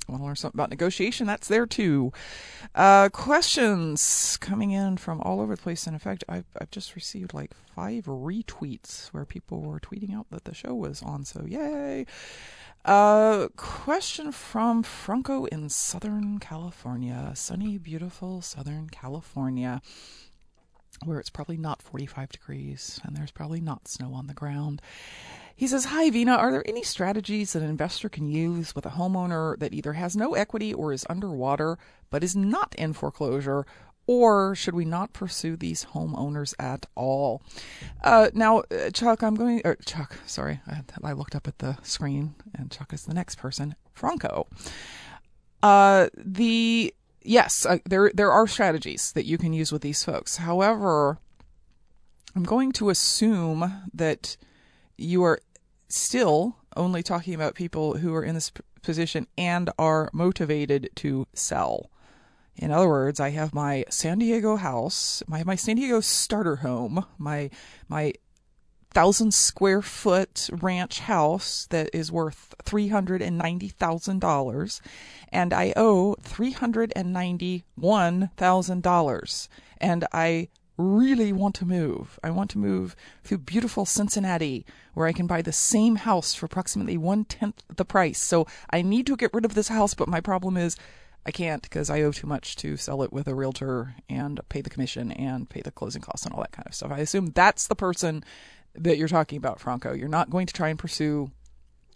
want 0.07 0.21
to 0.21 0.25
learn 0.25 0.35
something 0.35 0.57
about 0.57 0.69
negotiation? 0.69 1.27
That's 1.27 1.47
there 1.47 1.65
too. 1.65 2.11
Uh, 2.75 3.09
questions 3.09 4.37
coming 4.41 4.71
in 4.71 4.97
from 4.97 5.21
all 5.21 5.41
over 5.41 5.55
the 5.55 5.61
place. 5.61 5.85
And 5.85 5.93
in 5.93 5.99
fact, 5.99 6.23
I've, 6.29 6.45
I've 6.59 6.71
just 6.71 6.95
received 6.95 7.33
like 7.33 7.51
five 7.75 8.05
retweets 8.05 9.07
where 9.07 9.25
people 9.25 9.61
were 9.61 9.79
tweeting 9.79 10.15
out 10.15 10.27
that 10.31 10.45
the 10.45 10.55
show 10.55 10.73
was 10.73 11.01
on. 11.01 11.25
So, 11.25 11.45
yay. 11.45 12.05
Uh, 12.85 13.49
question 13.57 14.31
from 14.31 14.81
Franco 14.81 15.45
in 15.45 15.67
Southern 15.67 16.39
California, 16.39 17.33
sunny, 17.35 17.77
beautiful 17.77 18.41
Southern 18.41 18.87
California, 18.89 19.81
where 21.03 21.19
it's 21.19 21.29
probably 21.29 21.57
not 21.57 21.81
45 21.81 22.29
degrees 22.29 22.99
and 23.03 23.15
there's 23.15 23.31
probably 23.31 23.59
not 23.59 23.87
snow 23.87 24.13
on 24.13 24.27
the 24.27 24.33
ground. 24.33 24.81
He 25.57 25.65
says, 25.65 25.85
Hi, 25.85 26.11
Vina. 26.11 26.33
Are 26.33 26.51
there 26.51 26.63
any 26.67 26.83
strategies 26.83 27.53
that 27.53 27.63
an 27.63 27.69
investor 27.69 28.09
can 28.09 28.29
use 28.29 28.75
with 28.75 28.85
a 28.85 28.91
homeowner 28.91 29.57
that 29.57 29.73
either 29.73 29.93
has 29.93 30.15
no 30.15 30.35
equity 30.35 30.71
or 30.71 30.93
is 30.93 31.05
underwater 31.09 31.79
but 32.11 32.23
is 32.23 32.35
not 32.35 32.75
in 32.77 32.93
foreclosure 32.93 33.65
or 34.05 34.55
should 34.55 34.75
we 34.75 34.85
not 34.85 35.13
pursue 35.13 35.57
these 35.57 35.85
homeowners 35.93 36.53
at 36.57 36.85
all? 36.95 37.41
Uh, 38.03 38.29
now, 38.33 38.59
uh, 38.71 38.89
Chuck, 38.91 39.21
I'm 39.21 39.35
going. 39.35 39.61
Chuck, 39.85 40.15
sorry, 40.25 40.61
I, 40.65 40.83
I, 41.03 41.11
looked 41.11 41.35
up 41.35 41.47
at 41.47 41.59
the 41.59 41.77
screen, 41.83 42.35
and 42.55 42.71
Chuck 42.71 42.93
is 42.93 43.03
the 43.03 43.13
next 43.13 43.35
person. 43.35 43.75
Franco. 43.93 44.47
Uh, 45.61 46.07
the 46.15 46.93
yes, 47.21 47.65
uh, 47.65 47.79
there 47.85 48.11
there 48.13 48.31
are 48.31 48.47
strategies 48.47 49.11
that 49.11 49.25
you 49.25 49.37
can 49.37 49.51
use 49.51 49.73
with 49.73 49.81
these 49.81 50.03
folks. 50.03 50.37
However, 50.37 51.17
I'm 52.33 52.43
going 52.43 52.71
to 52.73 52.89
assume 52.89 53.89
that 53.93 54.37
you 54.97 55.23
are 55.23 55.39
still 55.89 56.58
only 56.75 57.03
talking 57.03 57.34
about 57.34 57.56
people 57.56 57.98
who 57.98 58.13
are 58.13 58.24
in 58.24 58.36
this 58.36 58.51
position 58.82 59.27
and 59.38 59.70
are 59.77 60.10
motivated 60.13 60.89
to 60.96 61.27
sell. 61.34 61.89
In 62.56 62.72
other 62.72 62.88
words, 62.88 63.20
I 63.20 63.29
have 63.29 63.53
my 63.53 63.86
San 63.89 64.20
Diego 64.20 64.56
house, 64.56 65.22
my 65.27 65.44
my 65.44 65.56
San 65.56 65.75
Diego 65.75 66.00
starter 66.01 66.58
home, 66.58 67.06
my 67.17 67.50
my 67.88 68.13
thousand 68.91 69.32
square 69.34 69.82
foot 69.82 70.50
ranch 70.51 71.01
house 71.01 71.67
that 71.70 71.89
is 71.94 72.12
worth 72.12 72.56
three 72.63 72.88
hundred 72.88 73.22
and 73.22 73.38
ninety 73.38 73.67
thousand 73.67 74.20
dollars, 74.20 74.82
and 75.32 75.53
I 75.53 75.74
owe 75.75 76.15
three 76.22 76.51
hundred 76.51 76.94
and 76.96 77.13
ninety 77.13 77.63
one 77.75 78.32
thousand 78.38 78.82
dollars, 78.82 79.50
and 79.79 80.06
I 80.12 80.50
really 80.77 81.34
want 81.34 81.55
to 81.55 81.65
move. 81.65 82.19
I 82.24 82.29
want 82.29 82.50
to 82.51 82.57
move 82.57 82.96
to 83.25 83.38
beautiful 83.38 83.86
Cincinnati 83.86 84.65
where 84.93 85.07
I 85.07 85.13
can 85.13 85.27
buy 85.27 85.41
the 85.41 85.51
same 85.51 85.98
house 85.98 86.34
for 86.34 86.46
approximately 86.46 86.98
one 86.98 87.25
tenth 87.25 87.63
the 87.75 87.86
price. 87.86 88.19
So 88.19 88.48
I 88.69 88.81
need 88.81 89.07
to 89.07 89.17
get 89.17 89.34
rid 89.34 89.46
of 89.46 89.55
this 89.55 89.67
house, 89.67 89.93
but 89.93 90.07
my 90.07 90.22
problem 90.22 90.57
is 90.57 90.77
I 91.25 91.31
can't 91.31 91.62
because 91.62 91.89
I 91.89 92.01
owe 92.01 92.12
too 92.12 92.27
much 92.27 92.55
to 92.57 92.77
sell 92.77 93.03
it 93.03 93.12
with 93.12 93.27
a 93.27 93.36
realtor 93.36 93.96
and 94.10 94.39
pay 94.50 94.62
the 94.62 94.69
commission 94.69 95.12
and 95.12 95.50
pay 95.50 95.62
the 95.62 95.72
closing 95.72 96.01
costs 96.01 96.25
and 96.25 96.34
all 96.34 96.41
that 96.41 96.53
kind 96.53 96.67
of 96.67 96.74
stuff. 96.74 96.91
I 96.91 97.00
assume 97.00 97.31
that's 97.31 97.67
the 97.67 97.75
person 97.75 98.24
that 98.75 98.98
you're 98.98 99.07
talking 99.07 99.38
about, 99.38 99.60
Franco. 99.60 99.93
You're 99.93 100.07
not 100.07 100.29
going 100.29 100.48
to 100.48 100.53
try 100.53 100.69
and 100.69 100.79
pursue 100.79 101.31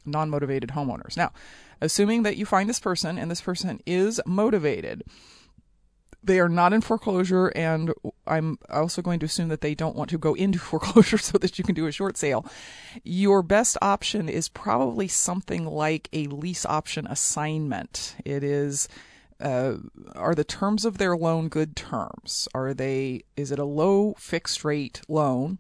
non 0.06 0.30
motivated 0.30 0.72
homeowners. 0.72 1.16
Now, 1.16 1.32
assuming 1.80 2.24
that 2.24 2.38
you 2.38 2.46
find 2.46 2.70
this 2.70 2.80
person 2.80 3.18
and 3.18 3.30
this 3.30 3.42
person 3.42 3.80
is 3.86 4.20
motivated, 4.26 5.04
they 6.24 6.40
are 6.40 6.50
not 6.50 6.74
in 6.74 6.82
foreclosure, 6.82 7.48
and 7.50 7.94
I'm 8.28 8.58
also 8.70 9.02
going 9.02 9.20
to 9.20 9.26
assume 9.26 9.50
that 9.50 9.62
they 9.62 9.76
don't 9.76 9.96
want 9.96 10.10
to 10.12 10.18
go 10.18 10.34
into 10.34 10.60
foreclosure 10.72 11.18
so 11.18 11.38
that 11.38 11.58
you 11.58 11.64
can 11.64 11.76
do 11.76 11.88
a 11.88 11.92
short 11.92 12.18
sale. 12.18 12.46
Your 13.04 13.42
best 13.42 13.78
option 13.82 14.30
is 14.30 14.50
probably 14.50 15.08
something 15.08 15.66
like 15.66 16.10
a 16.14 16.28
lease 16.28 16.66
option 16.66 17.08
assignment. 17.08 18.16
It 18.26 18.44
is 18.44 18.88
uh, 19.40 19.78
are 20.14 20.36
the 20.36 20.44
terms 20.44 20.86
of 20.86 21.00
their 21.00 21.18
loan 21.18 21.50
good 21.50 21.76
terms? 21.76 22.48
Are 22.54 22.74
they 22.74 23.24
is 23.36 23.52
it 23.52 23.60
a 23.60 23.66
low 23.66 24.14
fixed 24.18 24.64
rate 24.64 25.02
loan? 25.08 25.60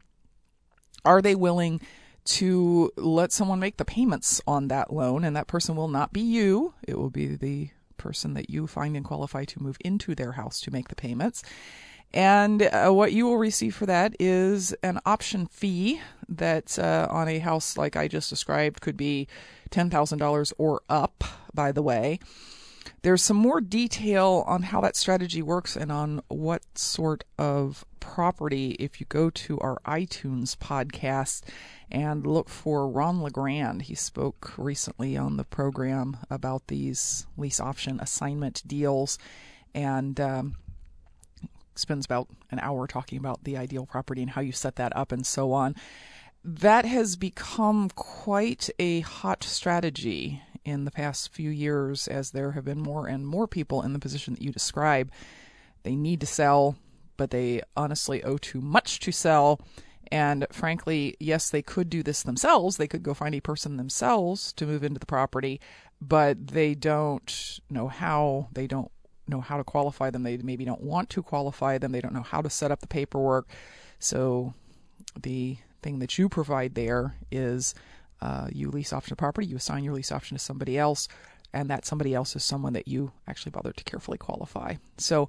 Are 1.03 1.21
they 1.21 1.33
willing 1.33 1.81
to 2.23 2.91
let 2.97 3.31
someone 3.31 3.59
make 3.59 3.77
the 3.77 3.85
payments 3.85 4.41
on 4.45 4.67
that 4.67 4.93
loan 4.93 5.23
and 5.23 5.35
that 5.35 5.47
person 5.47 5.75
will 5.75 5.87
not 5.87 6.13
be 6.13 6.21
you. 6.21 6.73
It 6.83 6.97
will 6.97 7.09
be 7.09 7.35
the 7.35 7.69
person 8.01 8.33
that 8.33 8.49
you 8.49 8.67
find 8.67 8.95
and 8.95 9.05
qualify 9.05 9.45
to 9.45 9.61
move 9.61 9.77
into 9.85 10.15
their 10.15 10.33
house 10.33 10.59
to 10.61 10.71
make 10.71 10.87
the 10.89 10.95
payments. 10.95 11.43
And 12.13 12.63
uh, 12.63 12.89
what 12.89 13.13
you 13.13 13.25
will 13.25 13.37
receive 13.37 13.73
for 13.75 13.85
that 13.85 14.15
is 14.19 14.73
an 14.83 14.99
option 15.05 15.45
fee 15.47 16.01
that 16.27 16.77
uh, 16.77 17.07
on 17.09 17.29
a 17.29 17.39
house 17.39 17.77
like 17.77 17.95
I 17.95 18.07
just 18.07 18.29
described 18.29 18.81
could 18.81 18.97
be 18.97 19.27
$10,000 19.69 20.53
or 20.57 20.81
up, 20.89 21.23
by 21.53 21.71
the 21.71 21.81
way. 21.81 22.19
There's 23.03 23.23
some 23.23 23.37
more 23.37 23.61
detail 23.61 24.43
on 24.45 24.61
how 24.61 24.81
that 24.81 24.95
strategy 24.95 25.41
works 25.41 25.75
and 25.75 25.91
on 25.91 26.21
what 26.27 26.61
sort 26.77 27.23
of 27.39 27.83
property 27.99 28.71
if 28.79 28.99
you 28.99 29.07
go 29.09 29.31
to 29.31 29.59
our 29.59 29.79
iTunes 29.87 30.55
podcast 30.55 31.41
and 31.89 32.27
look 32.27 32.47
for 32.47 32.87
Ron 32.87 33.23
LeGrand. 33.23 33.83
He 33.83 33.95
spoke 33.95 34.53
recently 34.55 35.17
on 35.17 35.37
the 35.37 35.43
program 35.43 36.17
about 36.29 36.67
these 36.67 37.25
lease 37.37 37.59
option 37.59 37.99
assignment 37.99 38.61
deals 38.67 39.17
and 39.73 40.19
um, 40.19 40.57
spends 41.73 42.05
about 42.05 42.27
an 42.51 42.59
hour 42.59 42.85
talking 42.85 43.17
about 43.17 43.45
the 43.45 43.57
ideal 43.57 43.87
property 43.87 44.21
and 44.21 44.29
how 44.29 44.41
you 44.41 44.51
set 44.51 44.75
that 44.75 44.95
up 44.95 45.11
and 45.11 45.25
so 45.25 45.53
on. 45.53 45.75
That 46.43 46.85
has 46.85 47.15
become 47.15 47.89
quite 47.89 48.69
a 48.77 48.99
hot 48.99 49.43
strategy 49.43 50.43
in 50.63 50.85
the 50.85 50.91
past 50.91 51.33
few 51.33 51.49
years 51.49 52.07
as 52.07 52.31
there 52.31 52.51
have 52.51 52.65
been 52.65 52.81
more 52.81 53.07
and 53.07 53.27
more 53.27 53.47
people 53.47 53.81
in 53.81 53.93
the 53.93 53.99
position 53.99 54.33
that 54.33 54.43
you 54.43 54.51
describe. 54.51 55.11
They 55.83 55.95
need 55.95 56.19
to 56.21 56.27
sell, 56.27 56.75
but 57.17 57.31
they 57.31 57.61
honestly 57.75 58.23
owe 58.23 58.37
too 58.37 58.61
much 58.61 58.99
to 58.99 59.11
sell. 59.11 59.59
And 60.11 60.45
frankly, 60.51 61.15
yes, 61.19 61.49
they 61.49 61.61
could 61.61 61.89
do 61.89 62.03
this 62.03 62.23
themselves. 62.23 62.77
They 62.77 62.87
could 62.87 63.03
go 63.03 63.13
find 63.13 63.33
a 63.33 63.39
person 63.39 63.77
themselves 63.77 64.51
to 64.53 64.65
move 64.65 64.83
into 64.83 64.99
the 64.99 65.05
property, 65.05 65.59
but 66.01 66.47
they 66.47 66.75
don't 66.75 67.59
know 67.69 67.87
how. 67.87 68.49
They 68.51 68.67
don't 68.67 68.91
know 69.27 69.41
how 69.41 69.57
to 69.57 69.63
qualify 69.63 70.09
them. 70.09 70.23
They 70.23 70.37
maybe 70.37 70.65
don't 70.65 70.81
want 70.81 71.09
to 71.11 71.23
qualify 71.23 71.77
them. 71.77 71.91
They 71.93 72.01
don't 72.01 72.13
know 72.13 72.21
how 72.21 72.41
to 72.41 72.49
set 72.49 72.71
up 72.71 72.81
the 72.81 72.87
paperwork. 72.87 73.47
So 73.99 74.53
the 75.19 75.57
thing 75.81 75.99
that 75.99 76.17
you 76.17 76.29
provide 76.29 76.75
there 76.75 77.15
is 77.31 77.73
uh, 78.21 78.47
you 78.51 78.69
lease 78.69 78.93
option 78.93 79.13
a 79.13 79.15
property, 79.15 79.47
you 79.47 79.55
assign 79.55 79.83
your 79.83 79.93
lease 79.93 80.11
option 80.11 80.37
to 80.37 80.43
somebody 80.43 80.77
else, 80.77 81.07
and 81.53 81.69
that 81.69 81.85
somebody 81.85 82.13
else 82.13 82.35
is 82.35 82.43
someone 82.43 82.73
that 82.73 82.87
you 82.87 83.11
actually 83.27 83.51
bothered 83.51 83.77
to 83.77 83.83
carefully 83.83 84.17
qualify. 84.17 84.75
So 84.97 85.27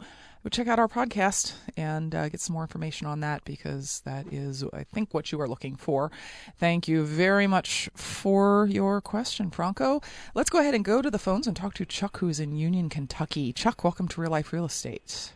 check 0.50 0.66
out 0.66 0.78
our 0.78 0.88
podcast 0.88 1.54
and 1.76 2.14
uh, 2.14 2.28
get 2.28 2.40
some 2.40 2.54
more 2.54 2.62
information 2.62 3.06
on 3.06 3.20
that 3.20 3.44
because 3.44 4.02
that 4.04 4.32
is, 4.32 4.64
I 4.72 4.84
think, 4.84 5.14
what 5.14 5.30
you 5.30 5.40
are 5.40 5.48
looking 5.48 5.76
for. 5.76 6.10
Thank 6.58 6.88
you 6.88 7.04
very 7.04 7.46
much 7.46 7.88
for 7.94 8.66
your 8.70 9.00
question, 9.00 9.50
Franco. 9.50 10.00
Let's 10.34 10.50
go 10.50 10.58
ahead 10.58 10.74
and 10.74 10.84
go 10.84 11.00
to 11.00 11.10
the 11.10 11.18
phones 11.18 11.46
and 11.46 11.56
talk 11.56 11.74
to 11.74 11.84
Chuck, 11.84 12.18
who's 12.18 12.40
in 12.40 12.56
Union, 12.56 12.88
Kentucky. 12.88 13.52
Chuck, 13.52 13.84
welcome 13.84 14.08
to 14.08 14.20
Real 14.20 14.30
Life 14.30 14.52
Real 14.52 14.64
Estate. 14.64 15.32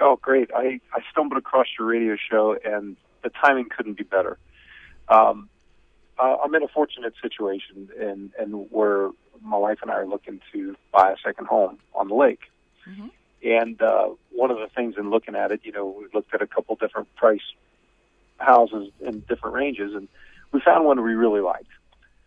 Oh, 0.00 0.16
great. 0.20 0.50
I, 0.54 0.80
I 0.92 1.00
stumbled 1.10 1.38
across 1.38 1.66
your 1.78 1.88
radio 1.88 2.16
show, 2.30 2.56
and 2.64 2.96
the 3.22 3.30
timing 3.30 3.68
couldn't 3.74 3.96
be 3.96 4.04
better. 4.04 4.38
Um, 5.08 5.48
uh, 6.18 6.36
I'm 6.42 6.54
in 6.54 6.62
a 6.62 6.68
fortunate 6.68 7.14
situation, 7.22 7.88
and, 7.98 8.32
and 8.38 8.70
where 8.70 9.10
my 9.42 9.56
wife 9.56 9.78
and 9.82 9.90
I 9.90 9.94
are 9.94 10.06
looking 10.06 10.40
to 10.52 10.76
buy 10.92 11.12
a 11.12 11.16
second 11.24 11.46
home 11.46 11.78
on 11.94 12.08
the 12.08 12.14
lake. 12.14 12.40
Mm-hmm. 12.88 13.08
And 13.44 13.80
uh, 13.80 14.08
one 14.30 14.50
of 14.50 14.58
the 14.58 14.68
things 14.74 14.96
in 14.98 15.10
looking 15.10 15.36
at 15.36 15.52
it, 15.52 15.60
you 15.62 15.72
know, 15.72 15.86
we 15.86 16.06
looked 16.12 16.34
at 16.34 16.42
a 16.42 16.46
couple 16.46 16.74
different 16.76 17.14
price 17.14 17.42
houses 18.38 18.90
in 19.00 19.20
different 19.28 19.54
ranges, 19.54 19.94
and 19.94 20.08
we 20.52 20.60
found 20.60 20.84
one 20.84 21.02
we 21.02 21.14
really 21.14 21.40
liked. 21.40 21.70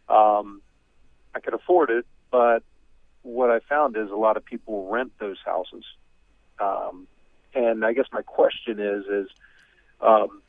Um, 0.08 0.62
I 1.36 1.40
could 1.40 1.54
afford 1.54 1.90
it, 1.90 2.06
but 2.30 2.64
what 3.24 3.50
I 3.50 3.60
found 3.60 3.98
is 3.98 4.10
a 4.10 4.16
lot 4.16 4.38
of 4.38 4.46
people 4.46 4.90
rent 4.90 5.12
those 5.20 5.38
houses. 5.46 5.84
Um, 6.60 7.08
and 7.54 7.86
I 7.86 7.94
guess 7.94 8.06
my 8.12 8.22
question 8.22 8.80
is, 8.80 9.06
is 9.06 9.28
um, 10.00 10.42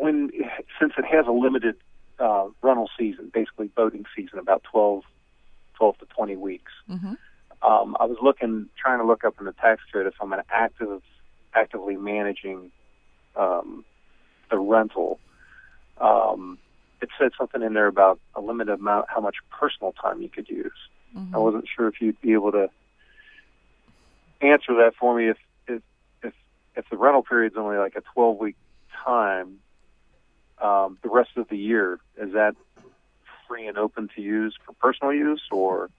when 0.00 0.30
since 0.80 0.92
it 0.96 1.04
has 1.04 1.26
a 1.26 1.32
limited 1.32 1.76
uh, 2.18 2.46
rental 2.62 2.88
season, 2.98 3.30
basically 3.32 3.68
boating 3.68 4.04
season, 4.16 4.38
about 4.38 4.62
12, 4.64 5.02
12 5.74 5.98
to 5.98 6.06
20 6.06 6.36
weeks. 6.36 6.72
Mm-hmm. 6.88 7.14
Um, 7.62 7.96
I 8.00 8.06
was 8.06 8.16
looking, 8.22 8.68
trying 8.80 8.98
to 8.98 9.04
look 9.04 9.24
up 9.24 9.34
in 9.38 9.46
the 9.46 9.52
tax 9.52 9.82
code 9.92 10.06
if 10.06 10.14
I'm 10.20 10.32
an 10.32 10.42
active, 10.50 11.02
actively 11.54 11.96
managing 11.96 12.72
um, 13.36 13.84
the 14.50 14.58
rental. 14.58 15.20
Um, 16.00 16.58
it 17.00 17.08
said 17.18 17.32
something 17.38 17.62
in 17.62 17.74
there 17.74 17.86
about 17.86 18.20
a 18.34 18.40
limited 18.40 18.80
amount, 18.80 19.06
how 19.08 19.20
much 19.20 19.36
personal 19.50 19.92
time 19.92 20.22
you 20.22 20.28
could 20.28 20.48
use. 20.48 20.72
Mm-hmm. 21.16 21.34
I 21.34 21.38
wasn't 21.38 21.66
sure 21.74 21.88
if 21.88 22.00
you'd 22.00 22.20
be 22.20 22.32
able 22.32 22.52
to 22.52 22.70
answer 24.40 24.74
that 24.76 24.92
for 24.98 25.16
me. 25.16 25.28
If 25.28 25.36
if 25.68 25.82
if, 26.22 26.32
if 26.76 26.84
the 26.90 26.96
rental 26.96 27.22
period's 27.22 27.56
only 27.56 27.76
like 27.76 27.96
a 27.96 28.02
12 28.14 28.38
week 28.38 28.56
time, 29.04 29.58
um, 30.60 30.98
the 31.02 31.08
rest 31.08 31.30
of 31.36 31.48
the 31.48 31.56
year 31.56 31.98
is 32.16 32.32
that 32.32 32.54
free 33.48 33.66
and 33.66 33.78
open 33.78 34.08
to 34.14 34.22
use 34.22 34.56
for 34.64 34.72
personal 34.74 35.12
use 35.12 35.42
or 35.50 35.90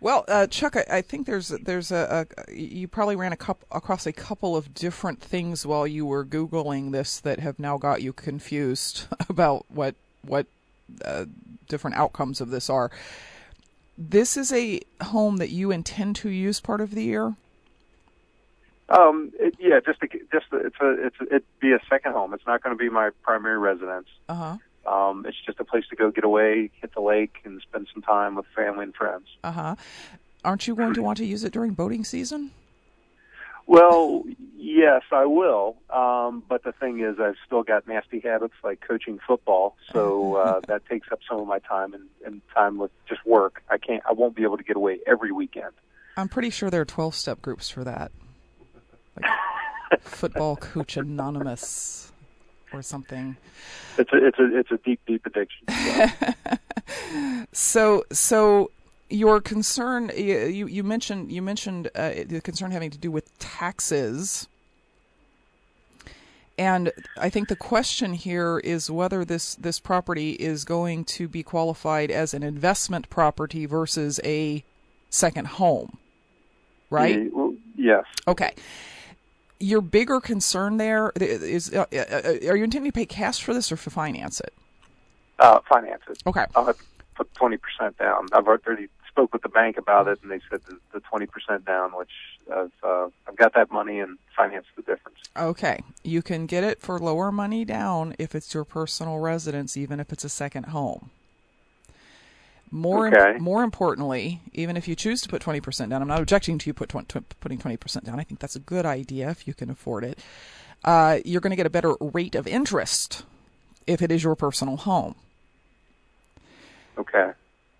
well, 0.00 0.24
uh, 0.28 0.46
Chuck, 0.46 0.76
I, 0.76 0.84
I, 0.98 1.02
think 1.02 1.26
there's 1.26 1.48
there's 1.48 1.90
a, 1.90 2.26
a, 2.48 2.54
you 2.54 2.86
probably 2.86 3.16
ran 3.16 3.32
a 3.32 3.36
couple, 3.36 3.66
across 3.72 4.06
a 4.06 4.12
couple 4.12 4.56
of 4.56 4.72
different 4.72 5.20
things 5.20 5.66
while 5.66 5.86
you 5.86 6.06
were 6.06 6.24
googling 6.24 6.92
this 6.92 7.18
that 7.20 7.40
have 7.40 7.58
now 7.58 7.78
got 7.78 8.00
you 8.02 8.12
confused 8.12 9.06
about 9.28 9.66
what 9.68 9.96
what 10.22 10.46
uh, 11.04 11.24
different 11.68 11.96
outcomes 11.96 12.40
of 12.40 12.50
this 12.50 12.70
are. 12.70 12.90
This 13.96 14.36
is 14.36 14.52
a 14.52 14.80
home 15.02 15.38
that 15.38 15.50
you 15.50 15.72
intend 15.72 16.14
to 16.16 16.28
use 16.28 16.60
part 16.60 16.80
of 16.80 16.92
the 16.92 17.02
year. 17.02 17.34
Um, 18.88 19.32
it, 19.38 19.54
yeah, 19.58 19.80
just 19.84 20.00
to, 20.00 20.08
just 20.32 20.46
it's 20.52 20.76
a 20.80 21.06
it's 21.06 21.16
it'd 21.20 21.60
be 21.60 21.72
a 21.72 21.80
second 21.90 22.12
home. 22.12 22.32
It's 22.32 22.46
not 22.46 22.62
going 22.62 22.76
to 22.76 22.78
be 22.78 22.88
my 22.88 23.10
primary 23.22 23.58
residence. 23.58 24.08
Uh 24.28 24.34
huh. 24.34 24.56
Um, 24.90 25.26
it's 25.26 25.36
just 25.44 25.60
a 25.60 25.64
place 25.64 25.84
to 25.90 25.96
go 25.96 26.10
get 26.10 26.24
away, 26.24 26.70
hit 26.80 26.94
the 26.94 27.02
lake, 27.02 27.36
and 27.44 27.60
spend 27.60 27.88
some 27.92 28.02
time 28.02 28.34
with 28.36 28.46
family 28.56 28.84
and 28.84 28.94
friends. 28.94 29.26
Uh 29.44 29.52
huh. 29.52 29.76
Aren't 30.44 30.66
you 30.66 30.74
going 30.74 30.94
to 30.94 31.02
want 31.02 31.18
to 31.18 31.26
use 31.26 31.44
it 31.44 31.52
during 31.52 31.72
boating 31.72 32.04
season? 32.04 32.52
Well, 33.66 34.24
yes, 34.56 35.02
I 35.12 35.26
will. 35.26 35.76
Um, 35.90 36.42
but 36.48 36.64
the 36.64 36.72
thing 36.72 37.00
is, 37.00 37.16
I've 37.20 37.34
still 37.44 37.62
got 37.62 37.86
nasty 37.86 38.18
habits 38.18 38.54
like 38.64 38.80
coaching 38.80 39.18
football, 39.26 39.76
so 39.92 40.36
uh, 40.36 40.60
that 40.68 40.86
takes 40.86 41.08
up 41.12 41.20
some 41.28 41.38
of 41.38 41.46
my 41.46 41.58
time 41.58 41.92
and, 41.92 42.04
and 42.24 42.40
time 42.54 42.78
with 42.78 42.90
just 43.06 43.26
work. 43.26 43.62
I 43.68 43.76
can't. 43.76 44.02
I 44.08 44.14
won't 44.14 44.34
be 44.34 44.44
able 44.44 44.56
to 44.56 44.64
get 44.64 44.76
away 44.76 45.00
every 45.06 45.32
weekend. 45.32 45.72
I'm 46.16 46.28
pretty 46.28 46.48
sure 46.48 46.70
there 46.70 46.80
are 46.80 46.86
12 46.86 47.14
step 47.14 47.42
groups 47.42 47.68
for 47.68 47.84
that. 47.84 48.10
Like 49.20 50.02
Football 50.02 50.56
Coach 50.56 50.96
Anonymous 50.96 52.12
or 52.72 52.82
something. 52.82 53.36
It's 53.96 54.12
a 54.12 54.26
it's 54.26 54.38
a 54.38 54.58
it's 54.58 54.70
a 54.70 54.78
deep 54.78 55.00
deep 55.06 55.26
addiction. 55.26 55.66
so 57.52 58.04
so 58.12 58.70
your 59.10 59.40
concern 59.40 60.10
you 60.16 60.66
you 60.66 60.84
mentioned 60.84 61.32
you 61.32 61.42
mentioned 61.42 61.90
uh, 61.94 62.10
the 62.26 62.40
concern 62.42 62.70
having 62.70 62.90
to 62.90 62.98
do 62.98 63.10
with 63.10 63.36
taxes. 63.38 64.48
And 66.58 66.90
I 67.16 67.30
think 67.30 67.46
the 67.46 67.54
question 67.54 68.14
here 68.14 68.58
is 68.58 68.90
whether 68.90 69.24
this, 69.24 69.54
this 69.54 69.78
property 69.78 70.32
is 70.32 70.64
going 70.64 71.04
to 71.04 71.28
be 71.28 71.44
qualified 71.44 72.10
as 72.10 72.34
an 72.34 72.42
investment 72.42 73.08
property 73.08 73.64
versus 73.64 74.18
a 74.24 74.64
second 75.08 75.46
home, 75.46 75.98
right? 76.90 77.16
Yeah, 77.16 77.28
well, 77.32 77.54
yes. 77.76 78.04
Okay 78.26 78.54
your 79.60 79.80
bigger 79.80 80.20
concern 80.20 80.76
there 80.76 81.12
is 81.16 81.72
uh, 81.74 81.84
uh, 81.92 82.48
are 82.48 82.56
you 82.56 82.64
intending 82.64 82.90
to 82.90 82.94
pay 82.94 83.06
cash 83.06 83.42
for 83.42 83.54
this 83.54 83.72
or 83.72 83.76
for 83.76 83.90
finance 83.90 84.40
it? 84.40 84.52
Uh, 85.38 85.60
finance 85.68 86.02
it. 86.08 86.22
Okay. 86.26 86.44
I'll 86.54 86.66
have 86.66 86.78
to 86.78 86.84
put 87.14 87.34
twenty 87.34 87.56
percent 87.56 87.98
down. 87.98 88.28
I've 88.32 88.46
already 88.46 88.88
spoke 89.08 89.32
with 89.32 89.42
the 89.42 89.48
bank 89.48 89.76
about 89.76 90.06
it, 90.06 90.20
and 90.22 90.30
they 90.30 90.40
said 90.50 90.60
the 90.92 91.00
twenty 91.00 91.26
percent 91.26 91.64
down, 91.64 91.90
which 91.96 92.10
I've 92.52 92.72
uh, 92.82 93.08
I've 93.26 93.36
got 93.36 93.54
that 93.54 93.70
money 93.70 94.00
and 94.00 94.18
finance 94.36 94.66
the 94.76 94.82
difference. 94.82 95.18
Okay, 95.36 95.80
you 96.02 96.22
can 96.22 96.46
get 96.46 96.64
it 96.64 96.80
for 96.80 96.98
lower 96.98 97.32
money 97.32 97.64
down 97.64 98.14
if 98.18 98.34
it's 98.34 98.54
your 98.54 98.64
personal 98.64 99.18
residence, 99.18 99.76
even 99.76 100.00
if 100.00 100.12
it's 100.12 100.24
a 100.24 100.28
second 100.28 100.66
home. 100.66 101.10
More, 102.70 103.08
okay. 103.08 103.38
more 103.38 103.62
importantly, 103.62 104.40
even 104.52 104.76
if 104.76 104.86
you 104.86 104.94
choose 104.94 105.22
to 105.22 105.28
put 105.28 105.42
20% 105.42 105.88
down, 105.88 106.02
I'm 106.02 106.08
not 106.08 106.20
objecting 106.20 106.58
to 106.58 106.66
you 106.68 106.74
put 106.74 106.88
20, 106.88 107.20
putting 107.40 107.58
20% 107.58 108.04
down. 108.04 108.20
I 108.20 108.24
think 108.24 108.40
that's 108.40 108.56
a 108.56 108.60
good 108.60 108.84
idea 108.84 109.30
if 109.30 109.46
you 109.46 109.54
can 109.54 109.70
afford 109.70 110.04
it. 110.04 110.18
Uh, 110.84 111.18
you're 111.24 111.40
going 111.40 111.50
to 111.50 111.56
get 111.56 111.66
a 111.66 111.70
better 111.70 111.94
rate 112.00 112.34
of 112.34 112.46
interest 112.46 113.24
if 113.86 114.02
it 114.02 114.12
is 114.12 114.22
your 114.22 114.36
personal 114.36 114.76
home. 114.76 115.14
Okay. 116.98 117.32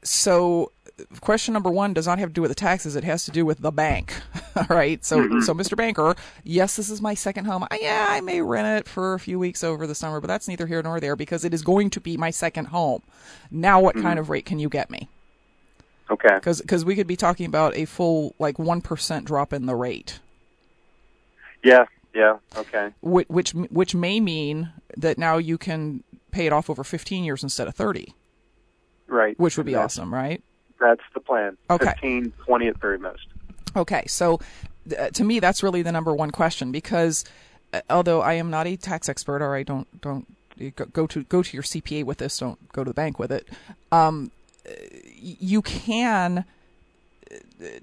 So 0.03 0.73
question 1.21 1.55
number 1.55 1.71
one 1.71 1.93
does 1.93 2.07
not 2.07 2.19
have 2.19 2.31
to 2.31 2.33
do 2.33 2.43
with 2.43 2.51
the 2.51 2.55
taxes; 2.55 2.97
it 2.97 3.05
has 3.05 3.25
to 3.25 3.31
do 3.31 3.45
with 3.45 3.61
the 3.61 3.71
bank. 3.71 4.15
All 4.57 4.67
right. 4.69 5.05
So, 5.05 5.19
mm-hmm. 5.19 5.41
so 5.41 5.55
Mr. 5.55 5.77
Banker, 5.77 6.15
yes, 6.45 6.77
this 6.77 6.91
is 6.91 7.01
my 7.01 7.15
second 7.15 7.47
home. 7.47 7.67
I, 7.71 7.79
yeah, 7.81 8.07
I 8.09 8.21
may 8.21 8.41
rent 8.41 8.81
it 8.81 8.89
for 8.89 9.15
a 9.15 9.21
few 9.21 9.39
weeks 9.39 9.63
over 9.63 9.87
the 9.87 9.95
summer, 9.95 10.21
but 10.21 10.27
that's 10.27 10.49
neither 10.49 10.67
here 10.67 10.83
nor 10.83 11.01
there 11.01 11.17
because 11.17 11.45
it 11.45 11.55
is 11.55 11.63
going 11.63 11.91
to 11.91 12.01
be 12.01 12.17
my 12.17 12.31
second 12.31 12.67
home. 12.67 13.03
Now, 13.51 13.81
what 13.81 13.95
mm-hmm. 13.95 14.07
kind 14.07 14.19
of 14.19 14.31
rate 14.31 14.45
can 14.45 14.59
you 14.59 14.69
get 14.69 14.91
me? 14.91 15.09
Okay. 16.11 16.35
Because 16.35 16.61
because 16.61 16.85
we 16.85 16.95
could 16.95 17.07
be 17.07 17.17
talking 17.17 17.47
about 17.47 17.77
a 17.77 17.85
full 17.85 18.35
like 18.39 18.59
one 18.59 18.81
percent 18.81 19.25
drop 19.27 19.53
in 19.53 19.67
the 19.67 19.75
rate. 19.75 20.21
Yeah. 21.63 21.87
Yeah. 22.15 22.39
Okay. 22.57 22.93
Which, 23.03 23.29
which 23.29 23.51
which 23.53 23.95
may 23.95 24.21
mean 24.21 24.73
that 24.97 25.19
now 25.19 25.39
you 25.39 25.59
can 25.59 26.03
pay 26.31 26.47
it 26.47 26.53
off 26.53 26.69
over 26.69 26.85
15 26.85 27.25
years 27.25 27.43
instead 27.43 27.69
of 27.69 27.75
30. 27.75 28.15
Right. 29.07 29.39
Which 29.39 29.57
would 29.57 29.67
be 29.67 29.75
awesome, 29.75 30.13
right? 30.13 30.43
That's 30.81 31.03
the 31.15 31.21
plan. 31.21 31.57
Okay. 31.71 31.87
15, 31.87 32.33
20 32.45 32.67
at 32.69 32.79
very 32.79 32.99
most. 32.99 33.27
Okay, 33.77 34.05
so 34.07 34.41
uh, 34.99 35.11
to 35.11 35.25
me, 35.25 35.41
that's 35.41 35.63
really 35.63 35.83
the 35.83 35.93
number 35.93 36.15
one 36.15 36.31
question 36.31 36.73
because 36.73 37.25
uh, 37.73 37.81
although 37.91 38.21
I 38.21 38.35
am 38.35 38.51
not 38.51 38.67
a 38.67 38.77
tax 38.77 39.09
expert, 39.09 39.43
or 39.43 39.55
I 39.55 39.63
don't 39.63 40.01
don't 40.01 40.27
go 40.93 41.07
to 41.07 41.25
go 41.25 41.43
to 41.43 41.57
your 41.57 41.63
CPA 41.63 42.05
with 42.05 42.19
this, 42.19 42.39
don't 42.39 42.73
go 42.73 42.85
to 42.85 42.91
the 42.91 42.95
bank 42.95 43.19
with 43.19 43.31
it. 43.31 43.47
Um, 43.93 44.31
you 45.21 45.63
can 45.63 46.45
uh, 47.31 47.35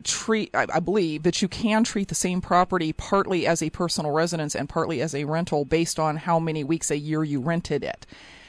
treat 0.04 0.50
I, 0.54 0.66
I, 0.74 0.80
believe 0.80 1.24
that 1.24 1.42
you 1.42 1.48
can 1.48 1.84
treat 1.84 2.08
the 2.08 2.16
same 2.16 2.42
property 2.42 2.94
partly 2.94 3.48
as 3.48 3.62
a 3.62 3.70
personal 3.70 4.12
residence 4.12 4.56
and 4.56 4.70
partly 4.70 5.02
as 5.02 5.16
a 5.16 5.26
rental 5.26 5.66
based 5.66 6.00
on 6.00 6.18
how 6.18 6.40
many 6.40 6.64
weeks 6.64 6.92
a 6.92 6.98
year 6.98 7.24
you 7.24 7.40
rented 7.40 7.84
it 7.84 8.06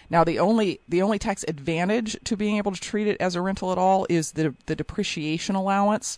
now, 0.08 0.24
the 0.24 0.38
only 0.38 0.80
the 0.88 1.02
only 1.02 1.18
tax 1.18 1.44
advantage 1.48 2.16
to 2.24 2.36
being 2.36 2.56
able 2.56 2.72
to 2.72 2.80
treat 2.80 3.06
it 3.06 3.20
as 3.20 3.34
a 3.34 3.40
rental 3.40 3.72
at 3.72 3.78
all 3.78 4.06
is 4.08 4.32
the 4.32 4.54
the 4.66 4.76
depreciation 4.76 5.56
allowance. 5.56 6.16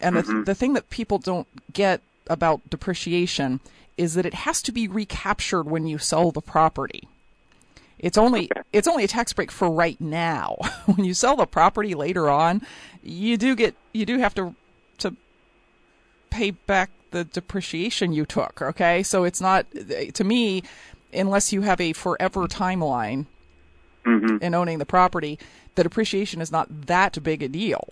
And 0.00 0.16
mm-hmm. 0.16 0.38
the 0.40 0.44
the 0.44 0.54
thing 0.54 0.74
that 0.74 0.90
people 0.90 1.18
don't 1.18 1.48
get 1.72 2.00
about 2.26 2.68
depreciation 2.68 3.60
is 3.96 4.14
that 4.14 4.26
it 4.26 4.34
has 4.34 4.60
to 4.62 4.72
be 4.72 4.88
recaptured 4.88 5.66
when 5.66 5.86
you 5.86 5.98
sell 5.98 6.32
the 6.32 6.42
property. 6.42 7.08
It's 7.98 8.18
only 8.18 8.50
Okay. 8.50 8.60
it's 8.72 8.88
only 8.88 9.04
a 9.04 9.08
tax 9.08 9.32
break 9.32 9.50
for 9.50 9.70
right 9.70 10.00
now. 10.00 10.56
when 10.86 11.04
you 11.04 11.14
sell 11.14 11.36
the 11.36 11.46
property 11.46 11.94
later 11.94 12.28
on, 12.28 12.62
you 13.02 13.36
do 13.36 13.54
get 13.56 13.74
you 13.92 14.04
do 14.04 14.18
have 14.18 14.34
to 14.34 14.54
to 14.98 15.16
pay 16.30 16.50
back 16.50 16.90
the 17.12 17.24
depreciation 17.24 18.12
you 18.12 18.26
took, 18.26 18.60
okay? 18.60 19.02
So 19.04 19.24
it's 19.24 19.40
not 19.40 19.66
to 20.14 20.24
me 20.24 20.64
unless 21.14 21.52
you 21.52 21.62
have 21.62 21.80
a 21.80 21.92
forever 21.92 22.46
timeline 22.46 23.26
hmm 24.04 24.36
in 24.42 24.54
owning 24.54 24.78
the 24.78 24.86
property, 24.86 25.38
the 25.76 25.82
depreciation 25.82 26.40
is 26.40 26.52
not 26.52 26.86
that 26.86 27.22
big 27.22 27.42
a 27.42 27.48
deal. 27.48 27.88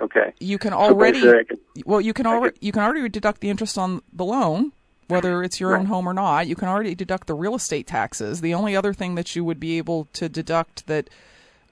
Okay. 0.00 0.32
You 0.38 0.58
can 0.58 0.72
already 0.72 1.28
I 1.28 1.42
could- 1.44 1.58
well, 1.84 2.00
you 2.00 2.12
can 2.12 2.26
already 2.26 2.56
you 2.60 2.72
can 2.72 2.82
already 2.82 3.08
deduct 3.08 3.40
the 3.40 3.50
interest 3.50 3.76
on 3.76 4.00
the 4.12 4.24
loan, 4.24 4.72
whether 5.08 5.42
it's 5.42 5.58
your 5.60 5.76
own 5.76 5.86
home 5.86 6.08
or 6.08 6.14
not. 6.14 6.46
You 6.46 6.54
can 6.54 6.68
already 6.68 6.94
deduct 6.94 7.26
the 7.26 7.34
real 7.34 7.54
estate 7.56 7.86
taxes. 7.86 8.40
The 8.40 8.54
only 8.54 8.76
other 8.76 8.94
thing 8.94 9.16
that 9.16 9.34
you 9.34 9.44
would 9.44 9.58
be 9.60 9.76
able 9.78 10.06
to 10.14 10.28
deduct 10.28 10.86
that 10.86 11.10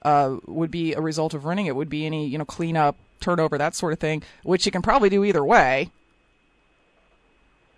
uh, 0.03 0.37
would 0.45 0.69
be 0.71 0.93
a 0.93 1.01
result 1.01 1.33
of 1.33 1.45
renting 1.45 1.65
it 1.65 1.75
would 1.75 1.89
be 1.89 2.05
any 2.05 2.27
you 2.27 2.37
know 2.37 2.45
cleanup, 2.45 2.97
turnover, 3.21 3.57
that 3.57 3.75
sort 3.75 3.93
of 3.93 3.99
thing, 3.99 4.21
which 4.43 4.65
you 4.65 4.71
can 4.71 4.81
probably 4.81 5.09
do 5.09 5.23
either 5.23 5.43
way. 5.43 5.89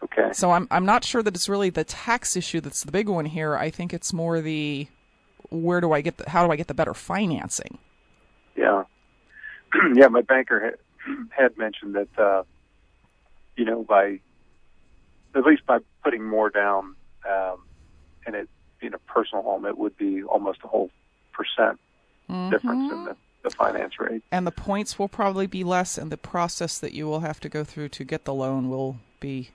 Okay. 0.03 0.29
So 0.33 0.51
I'm 0.51 0.67
I'm 0.71 0.85
not 0.85 1.03
sure 1.03 1.23
that 1.23 1.35
it's 1.35 1.49
really 1.49 1.69
the 1.69 1.83
tax 1.83 2.35
issue 2.35 2.61
that's 2.61 2.83
the 2.83 2.91
big 2.91 3.09
one 3.09 3.25
here. 3.25 3.55
I 3.55 3.69
think 3.69 3.93
it's 3.93 4.13
more 4.13 4.41
the 4.41 4.87
where 5.49 5.81
do 5.81 5.91
I 5.91 6.01
get 6.01 6.17
the 6.17 6.29
how 6.29 6.45
do 6.45 6.51
I 6.51 6.55
get 6.55 6.67
the 6.67 6.73
better 6.73 6.93
financing? 6.93 7.77
Yeah. 8.55 8.83
yeah, 9.93 10.07
my 10.07 10.21
banker 10.21 10.59
had, 10.59 11.15
had 11.29 11.57
mentioned 11.57 11.95
that, 11.95 12.19
uh, 12.19 12.43
you 13.55 13.65
know, 13.65 13.83
by, 13.83 14.19
at 15.35 15.45
least 15.45 15.65
by 15.65 15.79
putting 16.03 16.23
more 16.23 16.49
down, 16.49 16.95
um, 17.29 17.63
and 18.25 18.35
it 18.35 18.49
being 18.79 18.93
a 18.93 18.99
personal 18.99 19.43
home, 19.43 19.65
it 19.65 19.77
would 19.77 19.97
be 19.97 20.23
almost 20.23 20.59
a 20.63 20.67
whole 20.67 20.89
percent 21.33 21.79
difference 22.51 22.91
in 22.91 23.05
the, 23.05 23.15
the 23.43 23.49
finance 23.49 23.99
rate. 23.99 24.21
and 24.31 24.45
the 24.45 24.51
points 24.51 24.99
will 24.99 25.07
probably 25.07 25.47
be 25.47 25.63
less, 25.63 25.97
and 25.97 26.11
the 26.11 26.17
process 26.17 26.77
that 26.77 26.93
you 26.93 27.05
will 27.07 27.21
have 27.21 27.39
to 27.39 27.49
go 27.49 27.63
through 27.63 27.89
to 27.89 28.03
get 28.03 28.25
the 28.25 28.33
loan 28.33 28.69
will 28.69 28.97
be 29.19 29.49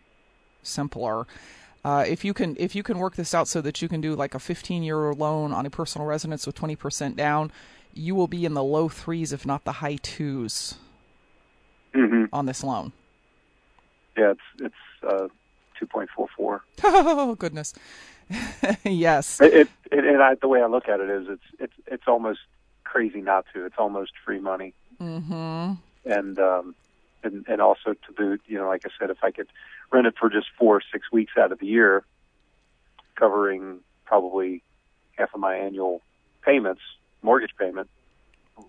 simpler. 0.65 1.27
Uh, 1.85 2.05
if 2.09 2.25
you 2.25 2.33
can, 2.33 2.57
if 2.59 2.75
you 2.75 2.83
can 2.83 2.99
work 2.99 3.15
this 3.17 3.35
out 3.35 3.47
so 3.47 3.61
that 3.61 3.83
you 3.83 3.89
can 3.89 4.01
do 4.01 4.15
like 4.15 4.35
a 4.35 4.39
15-year 4.39 5.13
loan 5.15 5.53
on 5.53 5.67
a 5.67 5.71
personal 5.71 6.07
residence 6.07 6.47
with 6.47 6.55
20% 6.57 7.15
down, 7.17 7.53
you 7.93 8.15
will 8.15 8.27
be 8.27 8.45
in 8.45 8.55
the 8.55 8.65
low 8.65 8.89
threes, 8.89 9.33
if 9.33 9.45
not 9.45 9.65
the 9.65 9.73
high 9.73 9.97
twos, 9.97 10.77
hmm 11.95 12.25
on 12.33 12.47
this 12.47 12.65
loan. 12.65 12.93
Yeah, 14.17 14.33
it's, 14.33 14.41
it's, 14.61 14.75
uh, 15.07 15.29
2.44. 15.81 16.61
Oh 16.83 17.35
goodness, 17.35 17.75
yes. 18.85 19.41
It, 19.41 19.55
it, 19.55 19.69
it 19.93 20.05
and 20.07 20.23
I, 20.23 20.37
the 20.37 20.49
way 20.49 20.63
I 20.63 20.67
look 20.67 20.89
at 20.89 21.01
it 21.01 21.11
is, 21.11 21.27
it's 21.29 21.43
it's 21.59 21.73
it's 21.87 22.05
almost 22.09 22.41
crazy 22.85 23.21
not 23.21 23.45
to. 23.53 23.67
It's 23.67 23.75
almost 23.77 24.13
free 24.25 24.39
money, 24.39 24.73
Mm-hmm. 25.03 25.73
and 26.11 26.39
um, 26.39 26.75
and 27.25 27.45
and 27.49 27.61
also 27.61 27.95
to 27.95 28.13
boot, 28.17 28.41
you 28.47 28.59
know, 28.59 28.69
like 28.69 28.83
I 28.87 28.91
said, 28.99 29.11
if 29.11 29.23
I 29.23 29.31
could 29.31 29.49
rent 29.93 30.07
it 30.07 30.15
for 30.19 30.31
just 30.31 30.47
four 30.59 30.77
or 30.77 30.83
six 30.93 31.11
weeks 31.13 31.33
out 31.39 31.53
of 31.53 31.59
the 31.59 31.67
year, 31.67 32.05
covering 33.17 33.81
probably 34.05 34.63
half 35.17 35.35
of 35.35 35.41
my 35.41 35.57
annual 35.57 36.03
payments, 36.43 36.83
mortgage 37.23 37.55
payment, 37.59 37.89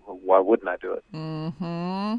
why 0.06 0.40
wouldn't 0.40 0.68
I 0.68 0.76
do 0.76 0.92
it? 0.92 1.04
Mm-hmm. 1.12 2.16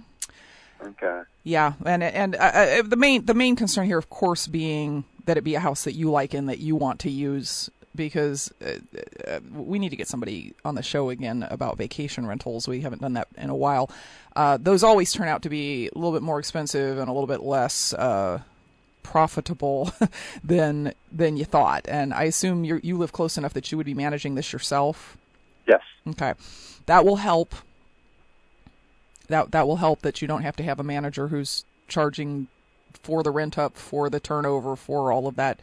Okay. 0.88 1.22
Yeah, 1.44 1.74
and 1.86 2.04
and 2.04 2.36
uh, 2.36 2.40
uh, 2.40 2.82
the 2.84 2.96
main 2.96 3.26
the 3.26 3.34
main 3.34 3.56
concern 3.56 3.86
here, 3.86 3.98
of 3.98 4.10
course, 4.10 4.48
being 4.48 5.06
that 5.26 5.38
it 5.38 5.44
be 5.44 5.56
a 5.56 5.60
house 5.60 5.84
that 5.84 5.94
you 5.94 6.12
like 6.12 6.34
and 6.34 6.48
that 6.50 6.60
you 6.60 6.76
want 6.76 7.00
to 7.02 7.10
use. 7.10 7.70
Because 7.98 8.52
uh, 8.66 8.78
uh, 9.28 9.40
we 9.54 9.80
need 9.80 9.90
to 9.90 9.96
get 9.96 10.08
somebody 10.08 10.54
on 10.64 10.76
the 10.76 10.84
show 10.84 11.10
again 11.10 11.46
about 11.50 11.78
vacation 11.78 12.26
rentals. 12.26 12.68
We 12.68 12.82
haven't 12.82 13.02
done 13.02 13.14
that 13.14 13.28
in 13.38 13.50
a 13.50 13.56
while. 13.56 13.90
Uh, 14.36 14.58
those 14.58 14.84
always 14.84 15.12
turn 15.12 15.28
out 15.28 15.42
to 15.42 15.50
be 15.50 15.88
a 15.88 15.98
little 15.98 16.14
bit 16.14 16.22
more 16.22 16.40
expensive 16.40 16.98
and 16.98 17.10
a 17.10 17.12
little 17.12 17.28
bit 17.28 17.42
less 17.42 17.94
uh, 17.94 18.42
profitable 19.04 19.92
than 20.44 20.94
than 21.12 21.38
you 21.38 21.46
thought. 21.46 21.88
And 21.88 22.14
I 22.14 22.24
assume 22.24 22.64
you 22.64 22.80
you 22.84 22.98
live 22.98 23.12
close 23.12 23.38
enough 23.38 23.54
that 23.54 23.72
you 23.72 23.78
would 23.78 23.86
be 23.86 23.94
managing 23.94 24.36
this 24.36 24.54
yourself. 24.54 25.18
Yes. 25.68 25.82
Okay, 26.08 26.34
that 26.86 27.04
will 27.04 27.18
help. 27.18 27.56
That 29.28 29.52
that 29.52 29.68
will 29.68 29.78
help 29.78 30.02
that 30.02 30.22
you 30.22 30.28
don't 30.28 30.44
have 30.44 30.56
to 30.58 30.64
have 30.64 30.80
a 30.80 30.84
manager 30.84 31.30
who's 31.30 31.66
charging 31.88 32.48
for 33.02 33.24
the 33.24 33.32
rent 33.32 33.58
up, 33.58 33.78
for 33.78 34.10
the 34.10 34.20
turnover, 34.20 34.76
for 34.76 35.12
all 35.12 35.28
of 35.28 35.36
that 35.36 35.60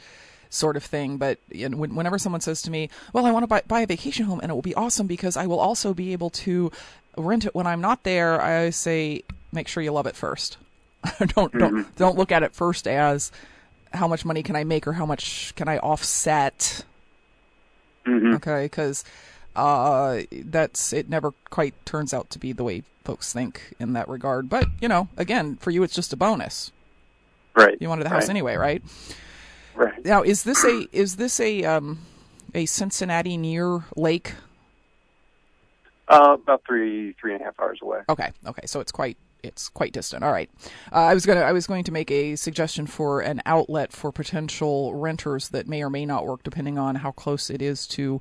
sort 0.54 0.76
of 0.76 0.84
thing. 0.84 1.16
But 1.18 1.38
you 1.50 1.68
know, 1.68 1.76
when, 1.76 1.94
whenever 1.94 2.18
someone 2.18 2.40
says 2.40 2.62
to 2.62 2.70
me, 2.70 2.88
"Well, 3.12 3.26
I 3.26 3.30
want 3.32 3.42
to 3.42 3.48
buy, 3.48 3.62
buy 3.66 3.80
a 3.80 3.86
vacation 3.86 4.26
home, 4.26 4.40
and 4.40 4.50
it 4.50 4.54
will 4.54 4.62
be 4.62 4.74
awesome 4.74 5.06
because 5.06 5.36
I 5.36 5.46
will 5.46 5.60
also 5.60 5.92
be 5.94 6.12
able 6.12 6.30
to 6.30 6.70
rent 7.16 7.44
it 7.44 7.54
when 7.54 7.66
I'm 7.66 7.80
not 7.80 8.04
there," 8.04 8.40
I 8.40 8.70
say, 8.70 9.22
make 9.52 9.68
sure 9.68 9.82
you 9.82 9.92
love 9.92 10.06
it 10.06 10.16
first. 10.16 10.56
don't 11.34 11.52
don't 11.58 11.96
don't 11.96 12.16
look 12.16 12.32
at 12.32 12.42
it 12.42 12.54
first 12.54 12.86
as 12.88 13.30
how 13.92 14.08
much 14.08 14.24
money 14.24 14.42
can 14.42 14.56
I 14.56 14.64
make 14.64 14.86
or 14.86 14.94
how 14.94 15.06
much 15.06 15.54
can 15.54 15.68
I 15.68 15.78
offset 15.78 16.84
hmm 18.06 18.34
okay 18.34 18.64
because 18.64 19.04
uh 19.54 20.22
that's 20.32 20.92
it 20.92 21.08
never 21.08 21.32
quite 21.50 21.74
turns 21.86 22.12
out 22.12 22.28
to 22.30 22.38
be 22.38 22.52
the 22.52 22.64
way 22.64 22.82
folks 23.04 23.32
think 23.32 23.74
in 23.78 23.92
that 23.92 24.08
regard 24.08 24.48
but 24.48 24.66
you 24.80 24.88
know 24.88 25.08
again 25.16 25.56
for 25.56 25.70
you 25.70 25.82
it's 25.82 25.94
just 25.94 26.12
a 26.12 26.16
bonus 26.16 26.72
Right. 27.54 27.76
you 27.80 27.88
wanted 27.88 28.04
the 28.04 28.08
house 28.10 28.22
right. 28.22 28.30
anyway 28.30 28.56
right 28.56 28.82
Right. 29.76 30.04
now 30.04 30.22
is 30.22 30.42
this 30.44 30.64
a 30.64 30.86
is 30.92 31.16
this 31.16 31.40
a 31.40 31.64
um 31.64 31.98
a 32.54 32.66
cincinnati 32.66 33.36
near 33.36 33.84
lake 33.96 34.34
Uh, 36.08 36.36
about 36.42 36.62
three 36.66 37.14
three 37.20 37.32
and 37.32 37.40
a 37.40 37.44
half 37.44 37.58
hours 37.58 37.78
away. 37.82 38.00
okay 38.08 38.30
okay 38.46 38.66
so 38.66 38.80
it's 38.80 38.92
quite 38.92 39.16
it's 39.42 39.68
quite 39.68 39.92
distant 39.92 40.22
all 40.22 40.32
right 40.32 40.50
uh, 40.92 40.96
i 40.96 41.14
was 41.14 41.26
going 41.26 41.38
to 41.38 41.44
i 41.44 41.52
was 41.52 41.66
going 41.66 41.84
to 41.84 41.92
make 41.92 42.10
a 42.10 42.36
suggestion 42.36 42.86
for 42.86 43.20
an 43.20 43.42
outlet 43.46 43.92
for 43.92 44.12
potential 44.12 44.94
renters 44.94 45.48
that 45.50 45.66
may 45.66 45.82
or 45.82 45.90
may 45.90 46.06
not 46.06 46.26
work 46.26 46.42
depending 46.42 46.78
on 46.78 46.96
how 46.96 47.10
close 47.10 47.50
it 47.50 47.60
is 47.62 47.86
to 47.86 48.20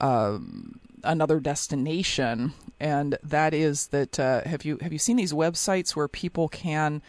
um, 0.00 0.78
another 1.02 1.40
destination, 1.40 2.52
and 2.78 3.18
that 3.22 3.52
is 3.52 3.88
that 3.88 4.18
uh, 4.20 4.42
have 4.44 4.64
you 4.64 4.78
have 4.80 4.92
you 4.92 4.98
seen 4.98 5.16
these 5.16 5.32
websites 5.32 5.96
where 5.96 6.06
people 6.06 6.48
can 6.48 7.02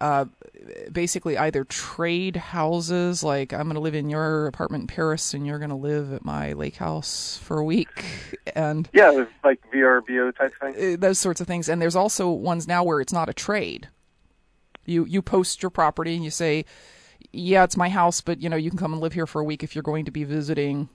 uh, 0.00 0.24
basically 0.90 1.36
either 1.36 1.64
trade 1.64 2.36
houses, 2.36 3.22
like 3.22 3.52
I'm 3.52 3.64
going 3.64 3.74
to 3.74 3.80
live 3.80 3.94
in 3.94 4.08
your 4.08 4.46
apartment 4.46 4.82
in 4.82 4.86
Paris, 4.86 5.34
and 5.34 5.46
you're 5.46 5.58
going 5.58 5.70
to 5.70 5.76
live 5.76 6.12
at 6.12 6.24
my 6.24 6.52
lake 6.54 6.76
house 6.76 7.38
for 7.42 7.58
a 7.58 7.64
week, 7.64 8.04
and 8.54 8.88
Yeah, 8.92 9.24
like 9.44 9.60
VRBO 9.72 10.34
type 10.36 10.52
thing. 10.60 10.94
uh, 10.94 10.96
those 10.98 11.18
sorts 11.18 11.40
of 11.40 11.46
things. 11.46 11.68
And 11.68 11.80
there's 11.82 11.96
also 11.96 12.30
ones 12.30 12.66
now 12.66 12.82
where 12.84 13.00
it's 13.00 13.12
not 13.12 13.28
a 13.28 13.34
trade. 13.34 13.88
You 14.86 15.04
you 15.04 15.20
post 15.22 15.62
your 15.62 15.70
property 15.70 16.14
and 16.14 16.24
you 16.24 16.30
say, 16.30 16.64
"Yeah, 17.32 17.64
it's 17.64 17.76
my 17.76 17.90
house, 17.90 18.20
but 18.22 18.40
you 18.40 18.48
know 18.48 18.56
you 18.56 18.70
can 18.70 18.78
come 18.78 18.92
and 18.92 19.02
live 19.02 19.12
here 19.12 19.26
for 19.26 19.40
a 19.40 19.44
week 19.44 19.62
if 19.62 19.74
you're 19.74 19.82
going 19.82 20.06
to 20.06 20.10
be 20.10 20.24
visiting." 20.24 20.88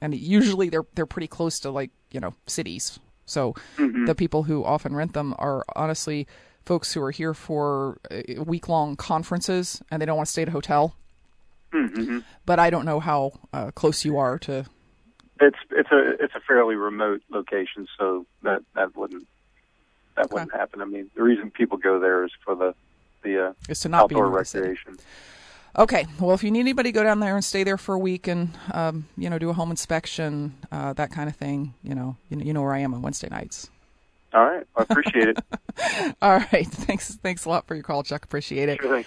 And 0.00 0.14
usually 0.14 0.68
they're 0.70 0.86
they're 0.94 1.06
pretty 1.06 1.28
close 1.28 1.60
to 1.60 1.70
like 1.70 1.90
you 2.10 2.18
know 2.20 2.34
cities, 2.46 2.98
so 3.26 3.54
the 3.76 4.14
people 4.16 4.42
who 4.44 4.64
often 4.64 4.96
rent 4.96 5.12
them 5.12 5.34
are 5.38 5.64
honestly 5.76 6.26
folks 6.64 6.92
who 6.92 7.02
are 7.02 7.10
here 7.10 7.34
for 7.34 7.98
week 8.46 8.68
long 8.68 8.96
conferences 8.96 9.82
and 9.90 10.00
they 10.00 10.06
don't 10.06 10.16
want 10.16 10.26
to 10.26 10.32
stay 10.32 10.42
at 10.42 10.48
a 10.48 10.52
hotel. 10.52 10.94
Mm-hmm. 11.72 12.18
But 12.46 12.58
I 12.58 12.70
don't 12.70 12.84
know 12.84 13.00
how 13.00 13.32
uh, 13.52 13.70
close 13.70 14.04
you 14.04 14.18
are 14.18 14.38
to. 14.40 14.66
It's 15.40 15.56
it's 15.70 15.90
a 15.90 16.22
it's 16.22 16.34
a 16.34 16.40
fairly 16.46 16.74
remote 16.76 17.22
location, 17.30 17.88
so 17.98 18.26
that 18.42 18.60
that 18.74 18.94
wouldn't 18.96 19.26
that 20.16 20.26
Okay. 20.26 20.34
wouldn't 20.34 20.52
happen. 20.52 20.80
I 20.82 20.84
mean, 20.84 21.10
the 21.16 21.22
reason 21.22 21.50
people 21.50 21.78
go 21.78 21.98
there 21.98 22.24
is 22.24 22.30
for 22.44 22.54
the 22.54 22.74
the 23.24 23.48
uh, 23.48 23.52
Is 23.68 23.80
to 23.80 23.88
not 23.88 24.08
be 24.08 24.14
outdoor 24.14 24.44
city. 24.44 24.68
recreation. 24.68 24.98
Okay. 25.78 26.06
Well, 26.20 26.34
if 26.34 26.44
you 26.44 26.50
need 26.50 26.60
anybody, 26.60 26.92
go 26.92 27.02
down 27.02 27.18
there 27.20 27.34
and 27.34 27.44
stay 27.44 27.64
there 27.64 27.78
for 27.78 27.94
a 27.94 27.98
week 27.98 28.28
and 28.28 28.50
um, 28.72 29.06
you 29.16 29.30
know 29.30 29.38
do 29.38 29.48
a 29.48 29.54
home 29.54 29.70
inspection, 29.70 30.54
uh, 30.70 30.92
that 30.92 31.10
kind 31.10 31.28
of 31.30 31.34
thing. 31.34 31.72
You 31.82 31.94
know, 31.94 32.16
you 32.28 32.36
know, 32.36 32.44
you 32.44 32.52
know 32.52 32.62
where 32.62 32.74
I 32.74 32.78
am 32.80 32.92
on 32.94 33.00
Wednesday 33.02 33.28
nights. 33.30 33.70
All 34.34 34.44
right, 34.44 34.66
I 34.76 34.82
appreciate 34.82 35.28
it. 35.28 35.38
All 36.22 36.38
right. 36.38 36.66
Thanks. 36.66 37.16
Thanks 37.16 37.44
a 37.44 37.48
lot 37.48 37.66
for 37.66 37.74
your 37.74 37.84
call, 37.84 38.02
Chuck. 38.02 38.24
Appreciate 38.24 38.68
it. 38.68 38.80
Sure. 38.80 39.04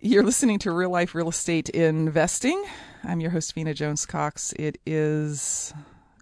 You're 0.00 0.24
listening 0.24 0.58
to 0.60 0.72
Real 0.72 0.90
Life 0.90 1.14
Real 1.14 1.28
Estate 1.28 1.68
Investing. 1.70 2.62
I'm 3.04 3.20
your 3.20 3.30
host, 3.30 3.54
Vina 3.54 3.72
Jones 3.72 4.04
Cox. 4.04 4.52
It 4.58 4.78
is 4.84 5.72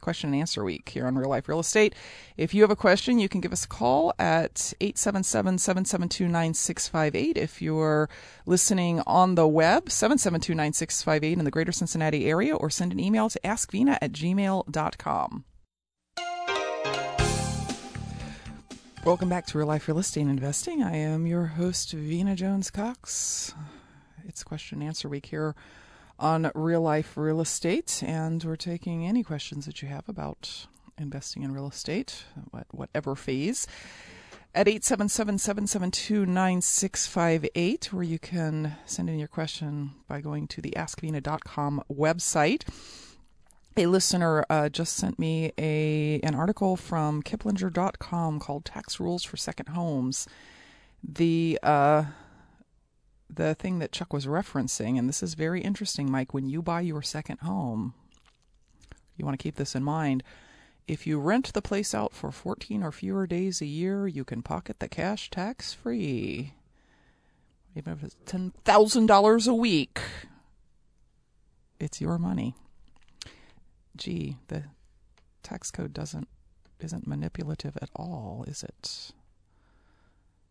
question 0.00 0.33
and 0.33 0.40
answer 0.40 0.64
week 0.64 0.88
here 0.88 1.07
on 1.07 1.16
Real 1.16 1.31
Life 1.31 1.48
Real 1.48 1.61
Estate. 1.61 1.94
If 2.37 2.55
you 2.55 2.62
have 2.62 2.70
a 2.70 2.76
question, 2.76 3.18
you 3.18 3.29
can 3.29 3.40
give 3.40 3.53
us 3.53 3.64
a 3.64 3.68
call 3.68 4.14
at 4.18 4.72
877 4.81 5.59
772 5.59 6.29
9658. 6.29 7.37
If 7.37 7.62
you're 7.62 8.09
listening 8.46 9.00
on 9.07 9.35
the 9.35 9.46
web, 9.48 9.90
772 9.90 10.55
9658 10.55 11.38
in 11.38 11.44
the 11.44 11.50
greater 11.50 11.72
Cincinnati 11.72 12.26
area, 12.26 12.55
or 12.55 12.70
send 12.70 12.92
an 12.92 13.00
email 13.00 13.29
to 13.29 13.40
askvina 13.40 13.98
at 14.00 14.12
gmail.com. 14.12 15.44
Welcome 19.03 19.31
back 19.31 19.47
to 19.47 19.57
Real 19.57 19.67
Life 19.67 19.89
Real 19.89 19.99
Estate 19.99 20.27
Investing. 20.27 20.83
I 20.83 20.95
am 20.95 21.27
your 21.27 21.47
host, 21.47 21.93
Vina 21.93 22.37
Jones 22.37 22.71
Cox. 22.71 23.55
It's 24.27 24.45
question 24.45 24.81
and 24.81 24.89
answer 24.89 25.09
week 25.09 25.25
here 25.25 25.55
on 26.19 26.51
Real 26.55 26.83
Life 26.83 27.17
Real 27.17 27.41
Estate, 27.41 28.03
and 28.07 28.45
we're 28.45 28.57
taking 28.57 29.07
any 29.07 29.23
questions 29.23 29.65
that 29.65 29.81
you 29.81 29.89
have 29.89 30.07
about 30.07 30.67
investing 30.99 31.43
in 31.43 31.53
real 31.53 31.67
estate, 31.67 32.25
whatever 32.73 33.17
phase, 33.17 33.67
at 34.55 34.69
877 34.69 35.39
772 35.39 36.27
9658, 36.27 37.95
where 37.95 38.03
you 38.03 38.19
can 38.19 38.77
send 38.85 39.09
in 39.09 39.19
your 39.19 39.29
question 39.29 39.93
by 40.09 40.21
going 40.21 40.47
to 40.49 40.61
the 40.61 40.73
askvina.com 40.73 41.83
website. 41.91 42.65
A 43.76 43.87
listener 43.87 44.44
uh, 44.50 44.68
just 44.68 44.96
sent 44.96 45.18
me 45.18 45.52
a 45.56 46.20
an 46.22 46.35
article 46.35 46.76
from 46.76 47.22
Kiplinger.com 47.22 48.40
called 48.40 48.64
"Tax 48.64 48.98
Rules 48.98 49.22
for 49.22 49.37
Second 49.37 49.70
Homes." 49.70 50.26
The 51.02 51.59
uh, 51.62 52.04
the 53.28 53.54
thing 53.54 53.78
that 53.78 53.92
Chuck 53.92 54.12
was 54.12 54.26
referencing, 54.26 54.98
and 54.98 55.09
this 55.09 55.22
is 55.22 55.35
very 55.35 55.61
interesting, 55.61 56.11
Mike. 56.11 56.35
When 56.35 56.48
you 56.48 56.62
buy 56.62 56.80
your 56.80 57.00
second 57.00 57.38
home, 57.38 57.94
you 59.16 59.24
want 59.24 59.38
to 59.38 59.42
keep 59.42 59.54
this 59.54 59.76
in 59.76 59.85
mind. 59.85 60.24
If 60.88 61.06
you 61.06 61.20
rent 61.20 61.52
the 61.52 61.62
place 61.62 61.94
out 61.94 62.12
for 62.12 62.33
14 62.33 62.83
or 62.83 62.90
fewer 62.90 63.24
days 63.24 63.61
a 63.61 63.66
year, 63.66 64.09
you 64.09 64.24
can 64.24 64.42
pocket 64.42 64.80
the 64.80 64.88
cash 64.88 65.30
tax 65.30 65.72
free. 65.72 66.54
Even 67.76 67.92
if 67.92 68.02
it's 68.02 68.16
$10,000 68.26 69.48
a 69.48 69.54
week, 69.54 70.00
it's 71.78 72.00
your 72.00 72.18
money. 72.18 72.56
Gee, 73.96 74.37
the 74.48 74.64
tax 75.42 75.70
code 75.70 75.92
doesn't 75.92 76.29
isn't 76.79 77.07
manipulative 77.07 77.76
at 77.83 77.90
all, 77.94 78.44
is 78.46 78.62
it? 78.62 79.12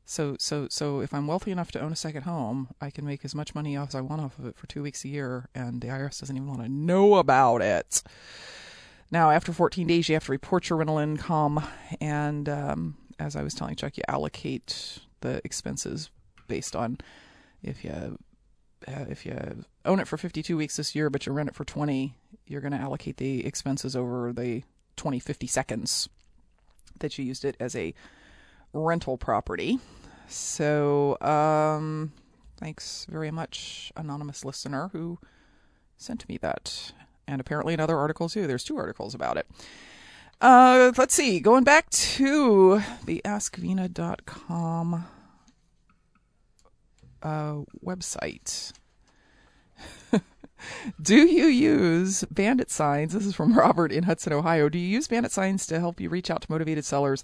So 0.06 0.36
so 0.40 0.68
so 0.70 1.02
if 1.02 1.14
I'm 1.14 1.28
wealthy 1.28 1.52
enough 1.52 1.72
to 1.72 1.80
own 1.80 1.92
a 1.92 1.96
second 1.96 2.24
home, 2.24 2.70
I 2.82 2.90
can 2.90 3.06
make 3.06 3.24
as 3.24 3.36
much 3.36 3.54
money 3.54 3.78
off 3.78 3.90
as 3.90 3.96
I 3.96 4.02
want 4.02 4.22
off 4.22 4.40
of 4.40 4.46
it 4.46 4.58
for 4.58 4.68
two 4.68 4.84
weeks 4.84 5.06
a 5.06 5.08
year, 5.08 5.50
and 5.54 5.82
the 5.82 5.88
IRS 5.88 6.20
doesn't 6.20 6.36
even 6.36 6.48
want 6.48 6.62
to 6.62 6.70
know 6.70 7.16
about 7.16 7.62
it. 7.62 8.02
Now, 9.12 9.32
after 9.32 9.52
14 9.52 9.88
days, 9.88 10.08
you 10.08 10.16
have 10.16 10.26
to 10.26 10.32
report 10.32 10.70
your 10.70 10.78
rental 10.78 11.00
income, 11.00 11.64
and 12.00 12.48
um, 12.48 12.98
as 13.20 13.36
I 13.36 13.44
was 13.44 13.56
telling 13.56 13.76
Chuck, 13.76 13.98
you 13.98 14.04
allocate 14.08 15.00
the 15.22 15.42
expenses 15.44 16.12
based 16.48 16.76
on 16.76 16.98
if 17.62 17.84
you 17.84 18.18
uh, 18.88 19.06
if 19.10 19.26
you 19.26 19.64
own 19.86 20.00
it 20.00 20.08
for 20.08 20.18
52 20.18 20.56
weeks 20.56 20.78
this 20.78 20.96
year, 20.96 21.10
but 21.10 21.26
you 21.26 21.34
rent 21.34 21.50
it 21.50 21.56
for 21.56 21.66
20, 21.66 22.16
you're 22.50 22.62
going 22.62 22.74
to 22.74 22.80
allocate 22.80 23.18
the 23.18 23.46
expenses 23.46 23.96
over 23.96 24.34
the 24.34 24.64
20, 24.98 25.20
50 25.20 25.48
seconds 25.48 26.10
that 27.00 27.18
you 27.18 27.24
used 27.24 27.46
it 27.46 27.56
as 27.60 27.76
a 27.76 27.94
rental 28.74 29.18
property. 29.18 29.80
So, 30.28 31.18
um, 31.22 32.12
thanks 32.60 33.06
very 33.10 33.32
much, 33.32 33.94
anonymous 33.96 34.44
listener 34.44 34.90
who 34.92 35.20
sent 35.96 36.28
me 36.28 36.38
that. 36.40 36.92
And 37.28 37.40
apparently 37.40 37.74
in 37.74 37.80
other 37.80 37.98
articles 37.98 38.34
too. 38.34 38.48
There's 38.48 38.64
two 38.64 38.78
articles 38.78 39.14
about 39.14 39.38
it. 39.38 39.48
Uh, 40.42 40.92
let's 40.98 41.14
see. 41.14 41.40
Going 41.40 41.64
back 41.64 41.90
to 41.92 42.82
the 43.06 43.22
AskVina.com 43.24 45.06
uh, 47.22 47.56
website. 47.86 48.74
Do 51.02 51.28
you 51.28 51.46
use 51.46 52.24
bandit 52.32 52.70
signs? 52.72 53.14
This 53.14 53.26
is 53.26 53.36
from 53.36 53.54
Robert 53.58 53.92
in 53.92 54.04
Hudson, 54.04 54.34
Ohio. 54.34 54.70
Do 54.70 54.78
you 54.78 54.88
use 54.88 55.08
bandit 55.08 55.32
signs 55.32 55.66
to 55.68 55.80
help 55.80 56.00
you 56.00 56.10
reach 56.10 56.30
out 56.30 56.42
to 56.42 56.52
motivated 56.52 56.86
sellers 56.86 57.24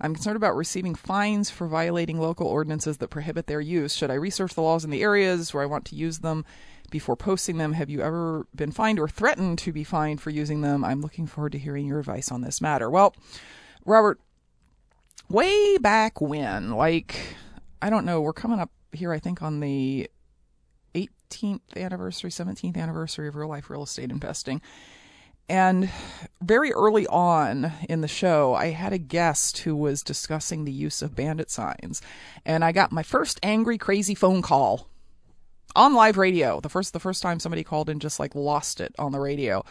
I'm 0.00 0.14
concerned 0.14 0.36
about 0.36 0.56
receiving 0.56 0.94
fines 0.94 1.50
for 1.50 1.66
violating 1.66 2.20
local 2.20 2.46
ordinances 2.46 2.98
that 2.98 3.08
prohibit 3.08 3.46
their 3.46 3.60
use. 3.60 3.94
Should 3.94 4.10
I 4.10 4.14
research 4.14 4.54
the 4.54 4.62
laws 4.62 4.84
in 4.84 4.90
the 4.90 5.02
areas 5.02 5.54
where 5.54 5.62
I 5.62 5.66
want 5.66 5.86
to 5.86 5.96
use 5.96 6.18
them 6.18 6.44
before 6.90 7.16
posting 7.16 7.56
them? 7.56 7.72
Have 7.72 7.88
you 7.88 8.02
ever 8.02 8.46
been 8.54 8.72
fined 8.72 8.98
or 8.98 9.08
threatened 9.08 9.58
to 9.60 9.72
be 9.72 9.84
fined 9.84 10.20
for 10.20 10.30
using 10.30 10.60
them? 10.60 10.84
I'm 10.84 11.00
looking 11.00 11.26
forward 11.26 11.52
to 11.52 11.58
hearing 11.58 11.86
your 11.86 11.98
advice 11.98 12.30
on 12.30 12.42
this 12.42 12.60
matter. 12.60 12.90
Well, 12.90 13.14
Robert, 13.84 14.20
way 15.30 15.78
back 15.78 16.20
when, 16.20 16.72
like, 16.72 17.16
I 17.80 17.88
don't 17.88 18.04
know, 18.04 18.20
we're 18.20 18.32
coming 18.34 18.60
up 18.60 18.70
here, 18.92 19.12
I 19.12 19.18
think, 19.18 19.42
on 19.42 19.60
the 19.60 20.10
18th 21.28 21.60
anniversary, 21.76 22.30
17th 22.30 22.76
anniversary 22.76 23.28
of 23.28 23.36
real 23.36 23.48
life 23.48 23.70
real 23.70 23.82
estate 23.82 24.10
investing. 24.10 24.60
And 25.48 25.90
very 26.42 26.72
early 26.72 27.06
on 27.06 27.72
in 27.88 28.00
the 28.00 28.08
show, 28.08 28.54
I 28.54 28.70
had 28.70 28.92
a 28.92 28.98
guest 28.98 29.58
who 29.58 29.76
was 29.76 30.02
discussing 30.02 30.64
the 30.64 30.72
use 30.72 31.02
of 31.02 31.14
bandit 31.14 31.50
signs. 31.50 32.02
And 32.44 32.64
I 32.64 32.72
got 32.72 32.90
my 32.90 33.04
first 33.04 33.38
angry, 33.44 33.78
crazy 33.78 34.16
phone 34.16 34.42
call 34.42 34.88
on 35.76 35.94
live 35.94 36.16
radio. 36.16 36.60
The 36.60 36.68
first, 36.68 36.92
the 36.92 37.00
first 37.00 37.22
time 37.22 37.38
somebody 37.38 37.62
called 37.62 37.88
and 37.88 38.00
just 38.00 38.18
like 38.18 38.34
lost 38.34 38.80
it 38.80 38.92
on 38.98 39.12
the 39.12 39.20
radio. 39.20 39.64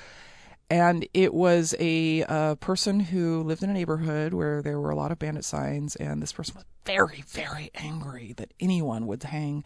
And 0.69 1.07
it 1.13 1.33
was 1.33 1.75
a 1.77 2.23
uh, 2.23 2.55
person 2.55 2.99
who 2.99 3.43
lived 3.43 3.61
in 3.61 3.69
a 3.69 3.73
neighborhood 3.73 4.33
where 4.33 4.61
there 4.61 4.79
were 4.79 4.91
a 4.91 4.95
lot 4.95 5.11
of 5.11 5.19
bandit 5.19 5.43
signs. 5.43 5.97
And 5.97 6.21
this 6.21 6.31
person 6.31 6.55
was 6.55 6.65
very, 6.85 7.23
very 7.27 7.69
angry 7.75 8.33
that 8.37 8.53
anyone 8.61 9.07
would 9.07 9.21
hang 9.23 9.65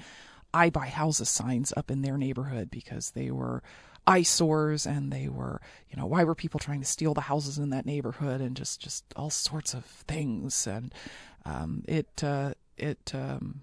I 0.53 0.69
buy 0.69 0.87
houses 0.87 1.29
signs 1.29 1.73
up 1.75 1.91
in 1.91 2.01
their 2.01 2.17
neighborhood 2.17 2.69
because 2.71 3.11
they 3.11 3.31
were 3.31 3.63
eyesores 4.07 4.87
and 4.87 5.11
they 5.11 5.27
were 5.27 5.61
you 5.89 5.97
know 5.97 6.05
why 6.05 6.23
were 6.23 6.33
people 6.33 6.59
trying 6.59 6.79
to 6.79 6.85
steal 6.85 7.13
the 7.13 7.21
houses 7.21 7.59
in 7.59 7.69
that 7.69 7.85
neighborhood 7.85 8.41
and 8.41 8.55
just 8.57 8.81
just 8.81 9.03
all 9.15 9.29
sorts 9.29 9.73
of 9.73 9.85
things 9.85 10.65
and 10.65 10.93
um, 11.45 11.83
it 11.87 12.23
uh, 12.23 12.53
it 12.77 13.11
um, 13.13 13.61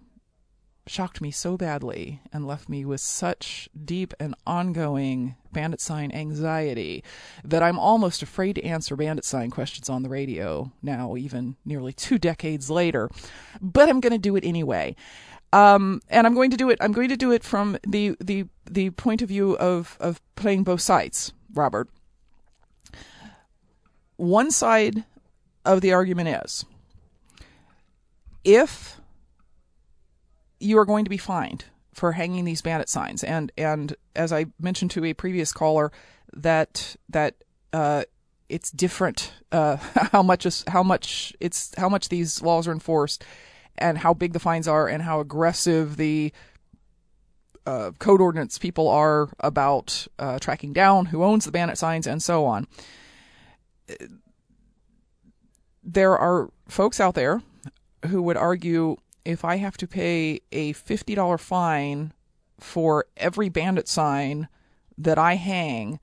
shocked 0.86 1.20
me 1.20 1.30
so 1.30 1.56
badly 1.56 2.20
and 2.32 2.46
left 2.46 2.68
me 2.68 2.84
with 2.84 3.00
such 3.00 3.68
deep 3.84 4.14
and 4.20 4.34
ongoing 4.46 5.34
bandit 5.52 5.80
sign 5.80 6.12
anxiety 6.12 7.02
that 7.44 7.62
I'm 7.62 7.78
almost 7.78 8.22
afraid 8.22 8.54
to 8.54 8.64
answer 8.64 8.94
bandit 8.94 9.24
sign 9.24 9.50
questions 9.50 9.88
on 9.88 10.02
the 10.02 10.08
radio 10.08 10.70
now, 10.82 11.16
even 11.16 11.56
nearly 11.64 11.92
two 11.92 12.18
decades 12.18 12.70
later. 12.70 13.10
But 13.60 13.88
I'm 13.88 14.00
going 14.00 14.12
to 14.12 14.18
do 14.18 14.36
it 14.36 14.44
anyway. 14.44 14.94
Um, 15.56 16.02
and 16.10 16.26
I'm 16.26 16.34
going 16.34 16.50
to 16.50 16.56
do 16.58 16.68
it. 16.68 16.76
I'm 16.82 16.92
going 16.92 17.08
to 17.08 17.16
do 17.16 17.32
it 17.32 17.42
from 17.42 17.78
the 17.86 18.14
the 18.20 18.44
the 18.70 18.90
point 18.90 19.22
of 19.22 19.28
view 19.28 19.56
of 19.56 19.96
of 20.00 20.20
playing 20.34 20.64
both 20.64 20.82
sides, 20.82 21.32
Robert. 21.54 21.88
One 24.16 24.50
side 24.50 25.04
of 25.64 25.80
the 25.80 25.94
argument 25.94 26.28
is 26.44 26.66
if 28.44 29.00
you 30.60 30.78
are 30.78 30.84
going 30.84 31.04
to 31.06 31.10
be 31.10 31.16
fined 31.16 31.64
for 31.94 32.12
hanging 32.12 32.44
these 32.44 32.60
bandit 32.60 32.90
signs, 32.90 33.24
and 33.24 33.50
and 33.56 33.96
as 34.14 34.34
I 34.34 34.46
mentioned 34.60 34.90
to 34.90 35.06
a 35.06 35.14
previous 35.14 35.54
caller, 35.54 35.90
that 36.34 36.96
that 37.08 37.34
uh, 37.72 38.04
it's 38.50 38.70
different 38.70 39.32
uh, 39.52 39.76
how 40.12 40.22
much 40.22 40.44
is 40.44 40.64
how 40.68 40.82
much 40.82 41.32
it's 41.40 41.72
how 41.78 41.88
much 41.88 42.10
these 42.10 42.42
laws 42.42 42.68
are 42.68 42.72
enforced 42.72 43.24
and 43.78 43.98
how 43.98 44.14
big 44.14 44.32
the 44.32 44.38
fines 44.38 44.68
are 44.68 44.88
and 44.88 45.02
how 45.02 45.20
aggressive 45.20 45.96
the 45.96 46.32
uh, 47.66 47.90
code 47.98 48.20
ordinance 48.20 48.58
people 48.58 48.88
are 48.88 49.28
about 49.40 50.06
uh, 50.18 50.38
tracking 50.38 50.72
down 50.72 51.06
who 51.06 51.24
owns 51.24 51.44
the 51.44 51.52
bandit 51.52 51.76
signs 51.76 52.06
and 52.06 52.22
so 52.22 52.44
on. 52.44 52.66
There 55.82 56.16
are 56.16 56.50
folks 56.68 57.00
out 57.00 57.14
there 57.14 57.42
who 58.06 58.22
would 58.22 58.36
argue 58.36 58.96
if 59.24 59.44
I 59.44 59.56
have 59.56 59.76
to 59.78 59.88
pay 59.88 60.40
a 60.52 60.72
$50 60.72 61.40
fine 61.40 62.12
for 62.60 63.06
every 63.16 63.48
bandit 63.48 63.88
sign 63.88 64.48
that 64.96 65.18
I 65.18 65.34
hang, 65.34 65.98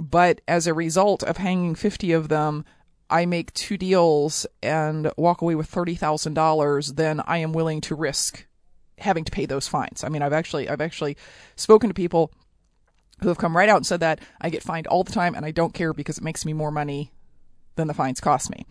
but 0.00 0.40
as 0.48 0.66
a 0.66 0.74
result 0.74 1.22
of 1.22 1.36
hanging 1.36 1.74
50 1.74 2.12
of 2.12 2.28
them, 2.28 2.64
I 3.10 3.26
make 3.26 3.52
two 3.54 3.76
deals 3.76 4.46
and 4.62 5.10
walk 5.16 5.40
away 5.40 5.54
with 5.54 5.70
$30,000, 5.70 6.96
then 6.96 7.20
I 7.26 7.38
am 7.38 7.52
willing 7.52 7.80
to 7.82 7.94
risk 7.94 8.46
having 8.98 9.24
to 9.24 9.32
pay 9.32 9.46
those 9.46 9.68
fines. 9.68 10.04
I 10.04 10.08
mean, 10.08 10.22
I've 10.22 10.32
actually 10.32 10.68
I've 10.68 10.80
actually 10.80 11.16
spoken 11.56 11.88
to 11.88 11.94
people 11.94 12.32
who 13.22 13.28
have 13.28 13.38
come 13.38 13.56
right 13.56 13.68
out 13.68 13.76
and 13.76 13.86
said 13.86 14.00
that 14.00 14.20
I 14.40 14.50
get 14.50 14.62
fined 14.62 14.86
all 14.86 15.04
the 15.04 15.12
time 15.12 15.34
and 15.34 15.44
I 15.44 15.50
don't 15.50 15.74
care 15.74 15.92
because 15.92 16.18
it 16.18 16.24
makes 16.24 16.44
me 16.44 16.52
more 16.52 16.70
money 16.70 17.10
than 17.76 17.88
the 17.88 17.94
fines 17.94 18.20
cost 18.20 18.50
me. 18.50 18.66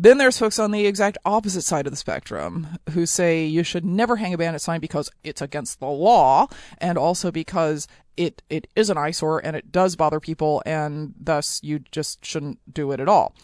Then 0.00 0.18
there's 0.18 0.38
folks 0.38 0.60
on 0.60 0.70
the 0.70 0.86
exact 0.86 1.18
opposite 1.24 1.62
side 1.62 1.86
of 1.86 1.92
the 1.92 1.96
spectrum 1.96 2.68
who 2.90 3.04
say 3.04 3.44
you 3.44 3.64
should 3.64 3.84
never 3.84 4.16
hang 4.16 4.32
a 4.32 4.38
bandit 4.38 4.62
sign 4.62 4.78
because 4.78 5.10
it's 5.24 5.42
against 5.42 5.80
the 5.80 5.86
law 5.86 6.46
and 6.78 6.96
also 6.96 7.32
because 7.32 7.88
it, 8.16 8.40
it 8.48 8.68
is 8.76 8.90
an 8.90 8.96
eyesore 8.96 9.44
and 9.44 9.56
it 9.56 9.72
does 9.72 9.96
bother 9.96 10.20
people 10.20 10.62
and 10.64 11.14
thus 11.20 11.60
you 11.64 11.80
just 11.90 12.24
shouldn't 12.24 12.60
do 12.72 12.92
it 12.92 13.00
at 13.00 13.08
all. 13.08 13.34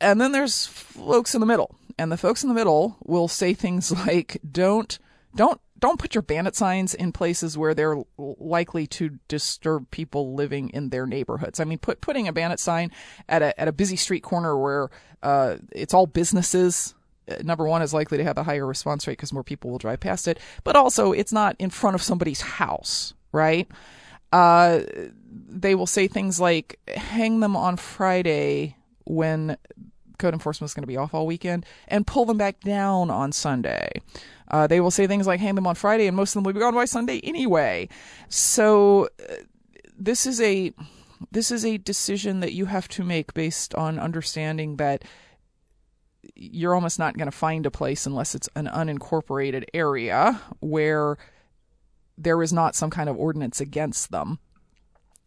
And 0.00 0.20
then 0.20 0.30
there's 0.30 0.66
folks 0.66 1.34
in 1.34 1.40
the 1.40 1.46
middle. 1.46 1.74
And 1.98 2.12
the 2.12 2.16
folks 2.16 2.44
in 2.44 2.48
the 2.48 2.54
middle 2.54 2.98
will 3.02 3.26
say 3.26 3.52
things 3.52 3.90
like, 4.06 4.38
don't, 4.48 4.96
don't 5.34 5.60
don't 5.78 5.98
put 5.98 6.14
your 6.14 6.22
bandit 6.22 6.56
signs 6.56 6.94
in 6.94 7.12
places 7.12 7.58
where 7.58 7.74
they're 7.74 7.96
likely 8.16 8.86
to 8.86 9.18
disturb 9.28 9.90
people 9.90 10.34
living 10.34 10.70
in 10.70 10.90
their 10.90 11.06
neighborhoods. 11.06 11.60
I 11.60 11.64
mean, 11.64 11.78
put 11.78 12.00
putting 12.00 12.28
a 12.28 12.32
bandit 12.32 12.60
sign 12.60 12.90
at 13.28 13.42
a 13.42 13.58
at 13.60 13.68
a 13.68 13.72
busy 13.72 13.96
street 13.96 14.22
corner 14.22 14.58
where 14.58 14.90
uh, 15.22 15.56
it's 15.72 15.94
all 15.94 16.06
businesses 16.06 16.94
uh, 17.28 17.36
number 17.42 17.66
one 17.66 17.82
is 17.82 17.92
likely 17.92 18.18
to 18.18 18.24
have 18.24 18.38
a 18.38 18.42
higher 18.42 18.66
response 18.66 19.06
rate 19.06 19.14
because 19.14 19.32
more 19.32 19.42
people 19.42 19.70
will 19.70 19.78
drive 19.78 20.00
past 20.00 20.28
it, 20.28 20.38
but 20.64 20.76
also 20.76 21.12
it's 21.12 21.32
not 21.32 21.56
in 21.58 21.70
front 21.70 21.94
of 21.94 22.02
somebody's 22.02 22.40
house, 22.40 23.14
right? 23.32 23.68
Uh, 24.32 24.80
they 25.48 25.74
will 25.74 25.86
say 25.86 26.08
things 26.08 26.40
like 26.40 26.78
hang 26.88 27.40
them 27.40 27.56
on 27.56 27.76
Friday 27.76 28.76
when 29.04 29.56
code 30.18 30.34
enforcement 30.34 30.70
is 30.70 30.74
going 30.74 30.82
to 30.82 30.88
be 30.88 30.96
off 30.96 31.14
all 31.14 31.26
weekend 31.26 31.66
and 31.88 32.06
pull 32.06 32.24
them 32.24 32.38
back 32.38 32.60
down 32.60 33.10
on 33.10 33.32
Sunday. 33.32 34.00
Uh, 34.50 34.66
they 34.66 34.80
will 34.80 34.90
say 34.90 35.06
things 35.06 35.26
like 35.26 35.40
hang 35.40 35.54
them 35.54 35.66
on 35.66 35.74
Friday 35.74 36.06
and 36.06 36.16
most 36.16 36.30
of 36.30 36.34
them 36.34 36.44
will 36.44 36.52
be 36.52 36.60
gone 36.60 36.74
by 36.74 36.84
Sunday 36.84 37.20
anyway. 37.24 37.88
So 38.28 39.08
uh, 39.28 39.34
this 39.98 40.26
is 40.26 40.40
a 40.40 40.72
this 41.32 41.50
is 41.50 41.64
a 41.64 41.78
decision 41.78 42.40
that 42.40 42.52
you 42.52 42.66
have 42.66 42.88
to 42.88 43.02
make 43.02 43.32
based 43.34 43.74
on 43.74 43.98
understanding 43.98 44.76
that 44.76 45.02
you're 46.34 46.74
almost 46.74 46.98
not 46.98 47.16
going 47.16 47.30
to 47.30 47.36
find 47.36 47.64
a 47.64 47.70
place 47.70 48.06
unless 48.06 48.34
it's 48.34 48.48
an 48.54 48.66
unincorporated 48.66 49.64
area 49.72 50.40
where 50.60 51.16
there 52.18 52.42
is 52.42 52.52
not 52.52 52.74
some 52.74 52.90
kind 52.90 53.08
of 53.08 53.16
ordinance 53.16 53.60
against 53.60 54.10
them. 54.10 54.38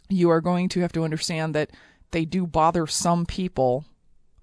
You 0.10 0.29
are 0.29 0.41
going 0.41 0.69
to 0.69 0.82
have 0.82 0.91
to 0.93 1.03
understand 1.03 1.55
that 1.55 1.71
they 2.12 2.25
do 2.25 2.45
bother 2.45 2.88
some 2.88 3.25
people 3.25 3.86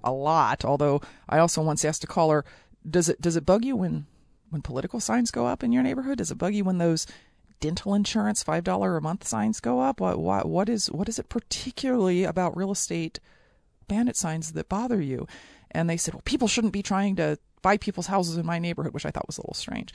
a 0.03 0.13
lot. 0.13 0.65
Although 0.65 1.01
I 1.29 1.39
also 1.39 1.63
once 1.63 1.85
asked 1.85 2.05
a 2.05 2.09
caller, 2.09 2.45
does 2.89 3.09
it 3.09 3.21
does 3.21 3.37
it 3.37 3.47
bug 3.47 3.65
you 3.65 3.77
when 3.77 4.07
when 4.57 4.63
political 4.63 5.01
signs 5.01 5.31
go 5.31 5.47
up 5.47 5.63
in 5.63 5.71
your 5.71 5.83
neighborhood? 5.83 6.17
Does 6.17 6.31
it 6.31 6.39
bug 6.39 6.55
you 6.55 6.65
when 6.65 6.79
those 6.79 7.07
dental 7.61 7.93
insurance 7.93 8.43
five 8.43 8.65
dollar 8.65 8.97
a 8.97 9.03
month 9.03 9.27
signs 9.27 9.61
go 9.61 9.81
up? 9.81 10.01
What, 10.01 10.19
what 10.19 10.49
what 10.49 10.69
is 10.71 10.91
what 10.91 11.11
is 11.11 11.19
it 11.19 11.29
particularly 11.29 12.25
about 12.25 12.57
real 12.57 12.73
estate 12.73 13.21
bandit 13.87 14.17
signs 14.17 14.53
that 14.53 14.71
bother 14.71 15.01
you? 15.01 15.27
And 15.73 15.91
they 15.91 15.99
said, 15.99 16.15
well, 16.15 16.23
people 16.25 16.49
shouldn't 16.49 16.73
be 16.73 16.83
trying 16.83 17.17
to 17.17 17.39
buy 17.61 17.77
people's 17.77 18.07
houses 18.07 18.39
in 18.39 18.47
my 18.47 18.59
neighborhood, 18.59 18.95
which 18.95 19.05
I 19.05 19.11
thought 19.11 19.27
was 19.27 19.37
a 19.37 19.43
little 19.43 19.53
strange. 19.53 19.93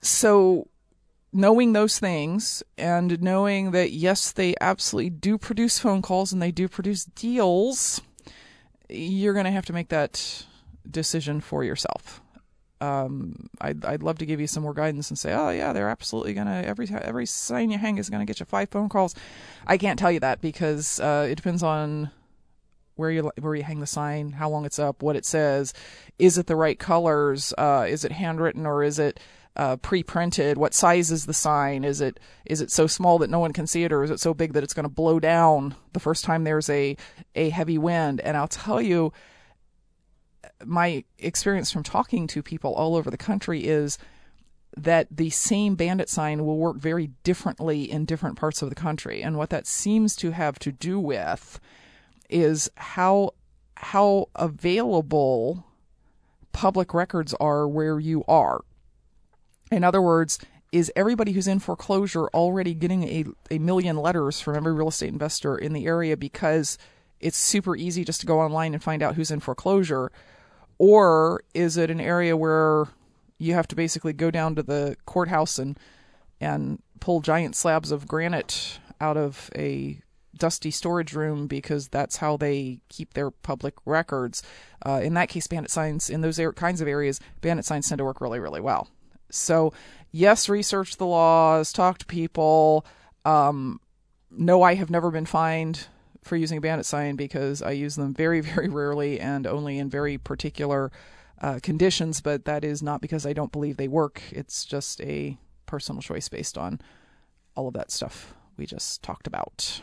So 0.00 0.68
knowing 1.32 1.72
those 1.72 1.98
things 1.98 2.62
and 2.78 3.20
knowing 3.20 3.72
that 3.72 3.90
yes, 3.90 4.30
they 4.30 4.54
absolutely 4.60 5.10
do 5.10 5.38
produce 5.38 5.80
phone 5.80 6.02
calls 6.02 6.32
and 6.32 6.40
they 6.40 6.52
do 6.52 6.68
produce 6.68 7.04
deals, 7.04 8.00
you're 8.88 9.34
going 9.34 9.44
to 9.44 9.50
have 9.50 9.66
to 9.66 9.72
make 9.72 9.88
that 9.88 10.46
decision 10.88 11.40
for 11.40 11.64
yourself. 11.64 12.20
Um, 12.80 13.48
I'd, 13.60 13.84
I'd 13.84 14.02
love 14.02 14.18
to 14.18 14.26
give 14.26 14.40
you 14.40 14.46
some 14.46 14.62
more 14.62 14.74
guidance 14.74 15.10
and 15.10 15.18
say, 15.18 15.32
oh 15.32 15.50
yeah, 15.50 15.72
they're 15.72 15.88
absolutely 15.88 16.34
gonna 16.34 16.62
every 16.64 16.88
every 16.90 17.26
sign 17.26 17.70
you 17.70 17.78
hang 17.78 17.98
is 17.98 18.10
gonna 18.10 18.26
get 18.26 18.40
you 18.40 18.46
five 18.46 18.68
phone 18.68 18.88
calls. 18.88 19.14
I 19.66 19.78
can't 19.78 19.98
tell 19.98 20.12
you 20.12 20.20
that 20.20 20.40
because 20.40 21.00
uh, 21.00 21.26
it 21.30 21.36
depends 21.36 21.62
on 21.62 22.10
where 22.96 23.10
you 23.10 23.30
where 23.40 23.54
you 23.54 23.62
hang 23.62 23.80
the 23.80 23.86
sign, 23.86 24.32
how 24.32 24.48
long 24.50 24.64
it's 24.64 24.78
up, 24.78 25.02
what 25.02 25.16
it 25.16 25.24
says, 25.24 25.72
is 26.18 26.38
it 26.38 26.46
the 26.46 26.56
right 26.56 26.78
colors, 26.78 27.54
uh, 27.56 27.86
is 27.88 28.04
it 28.04 28.12
handwritten 28.12 28.66
or 28.66 28.82
is 28.82 28.98
it 28.98 29.20
uh, 29.56 29.76
pre-printed? 29.76 30.58
What 30.58 30.74
size 30.74 31.10
is 31.10 31.26
the 31.26 31.34
sign? 31.34 31.84
Is 31.84 32.00
it 32.00 32.20
is 32.44 32.60
it 32.60 32.70
so 32.70 32.86
small 32.86 33.18
that 33.18 33.30
no 33.30 33.38
one 33.38 33.52
can 33.52 33.66
see 33.66 33.84
it, 33.84 33.92
or 33.92 34.02
is 34.02 34.10
it 34.10 34.20
so 34.20 34.34
big 34.34 34.52
that 34.52 34.62
it's 34.62 34.74
going 34.74 34.84
to 34.84 34.90
blow 34.90 35.18
down 35.18 35.74
the 35.92 36.00
first 36.00 36.24
time 36.24 36.44
there's 36.44 36.68
a 36.68 36.96
a 37.34 37.50
heavy 37.50 37.78
wind? 37.78 38.20
And 38.20 38.36
I'll 38.36 38.48
tell 38.48 38.80
you, 38.80 39.12
my 40.64 41.04
experience 41.18 41.70
from 41.70 41.82
talking 41.82 42.26
to 42.28 42.42
people 42.42 42.74
all 42.74 42.96
over 42.96 43.10
the 43.10 43.16
country 43.16 43.64
is 43.64 43.98
that 44.76 45.08
the 45.10 45.30
same 45.30 45.74
bandit 45.74 46.08
sign 46.08 46.44
will 46.44 46.58
work 46.58 46.76
very 46.76 47.10
differently 47.22 47.90
in 47.90 48.04
different 48.04 48.36
parts 48.36 48.62
of 48.62 48.68
the 48.68 48.74
country, 48.74 49.22
and 49.22 49.36
what 49.36 49.50
that 49.50 49.66
seems 49.66 50.14
to 50.16 50.32
have 50.32 50.58
to 50.58 50.72
do 50.72 51.00
with 51.00 51.60
is 52.28 52.70
how 52.76 53.32
how 53.78 54.28
available 54.34 55.64
public 56.52 56.94
records 56.94 57.34
are 57.34 57.68
where 57.68 58.00
you 58.00 58.24
are. 58.26 58.62
In 59.70 59.84
other 59.84 60.00
words, 60.00 60.38
is 60.72 60.90
everybody 60.96 61.32
who's 61.32 61.46
in 61.46 61.58
foreclosure 61.58 62.26
already 62.28 62.74
getting 62.74 63.04
a, 63.04 63.24
a 63.50 63.58
million 63.58 63.96
letters 63.96 64.40
from 64.40 64.56
every 64.56 64.72
real 64.72 64.88
estate 64.88 65.12
investor 65.12 65.56
in 65.56 65.72
the 65.72 65.86
area 65.86 66.16
because 66.16 66.78
it's 67.20 67.36
super 67.36 67.76
easy 67.76 68.04
just 68.04 68.20
to 68.20 68.26
go 68.26 68.40
online 68.40 68.74
and 68.74 68.82
find 68.82 69.02
out 69.02 69.14
who's 69.14 69.30
in 69.30 69.40
foreclosure? 69.40 70.10
Or 70.78 71.42
is 71.54 71.76
it 71.76 71.90
an 71.90 72.00
area 72.00 72.36
where 72.36 72.86
you 73.38 73.54
have 73.54 73.68
to 73.68 73.76
basically 73.76 74.12
go 74.12 74.30
down 74.30 74.54
to 74.56 74.62
the 74.62 74.96
courthouse 75.06 75.58
and 75.58 75.78
and 76.40 76.82
pull 77.00 77.20
giant 77.20 77.56
slabs 77.56 77.90
of 77.90 78.06
granite 78.06 78.78
out 79.00 79.16
of 79.16 79.50
a 79.54 80.00
dusty 80.36 80.70
storage 80.70 81.14
room 81.14 81.46
because 81.46 81.88
that's 81.88 82.16
how 82.16 82.36
they 82.36 82.78
keep 82.88 83.14
their 83.14 83.30
public 83.30 83.74
records. 83.86 84.42
Uh, 84.84 85.00
in 85.02 85.14
that 85.14 85.28
case, 85.28 85.46
bandit 85.46 85.70
signs 85.70 86.10
in 86.10 86.20
those 86.20 86.38
kinds 86.56 86.80
of 86.80 86.88
areas, 86.88 87.20
bandit 87.40 87.64
signs 87.64 87.88
tend 87.88 87.98
to 87.98 88.04
work 88.04 88.20
really, 88.20 88.38
really 88.38 88.60
well. 88.60 88.88
So, 89.30 89.72
yes, 90.12 90.48
research 90.48 90.96
the 90.96 91.06
laws, 91.06 91.72
talk 91.72 91.98
to 91.98 92.06
people. 92.06 92.86
Um, 93.24 93.80
no, 94.30 94.62
I 94.62 94.74
have 94.74 94.90
never 94.90 95.10
been 95.10 95.26
fined 95.26 95.86
for 96.26 96.36
using 96.36 96.60
bandit 96.60 96.86
sign 96.86 97.16
because 97.16 97.62
I 97.62 97.70
use 97.70 97.96
them 97.96 98.12
very, 98.12 98.40
very 98.42 98.68
rarely 98.68 99.20
and 99.20 99.46
only 99.46 99.78
in 99.78 99.88
very 99.88 100.18
particular 100.18 100.90
uh, 101.40 101.60
conditions. 101.62 102.20
But 102.20 102.44
that 102.44 102.64
is 102.64 102.82
not 102.82 103.00
because 103.00 103.24
I 103.24 103.32
don't 103.32 103.52
believe 103.52 103.76
they 103.76 103.88
work. 103.88 104.22
It's 104.30 104.64
just 104.64 105.00
a 105.00 105.38
personal 105.64 106.02
choice 106.02 106.28
based 106.28 106.58
on 106.58 106.80
all 107.54 107.68
of 107.68 107.74
that 107.74 107.90
stuff 107.90 108.34
we 108.56 108.66
just 108.66 109.02
talked 109.02 109.26
about. 109.26 109.80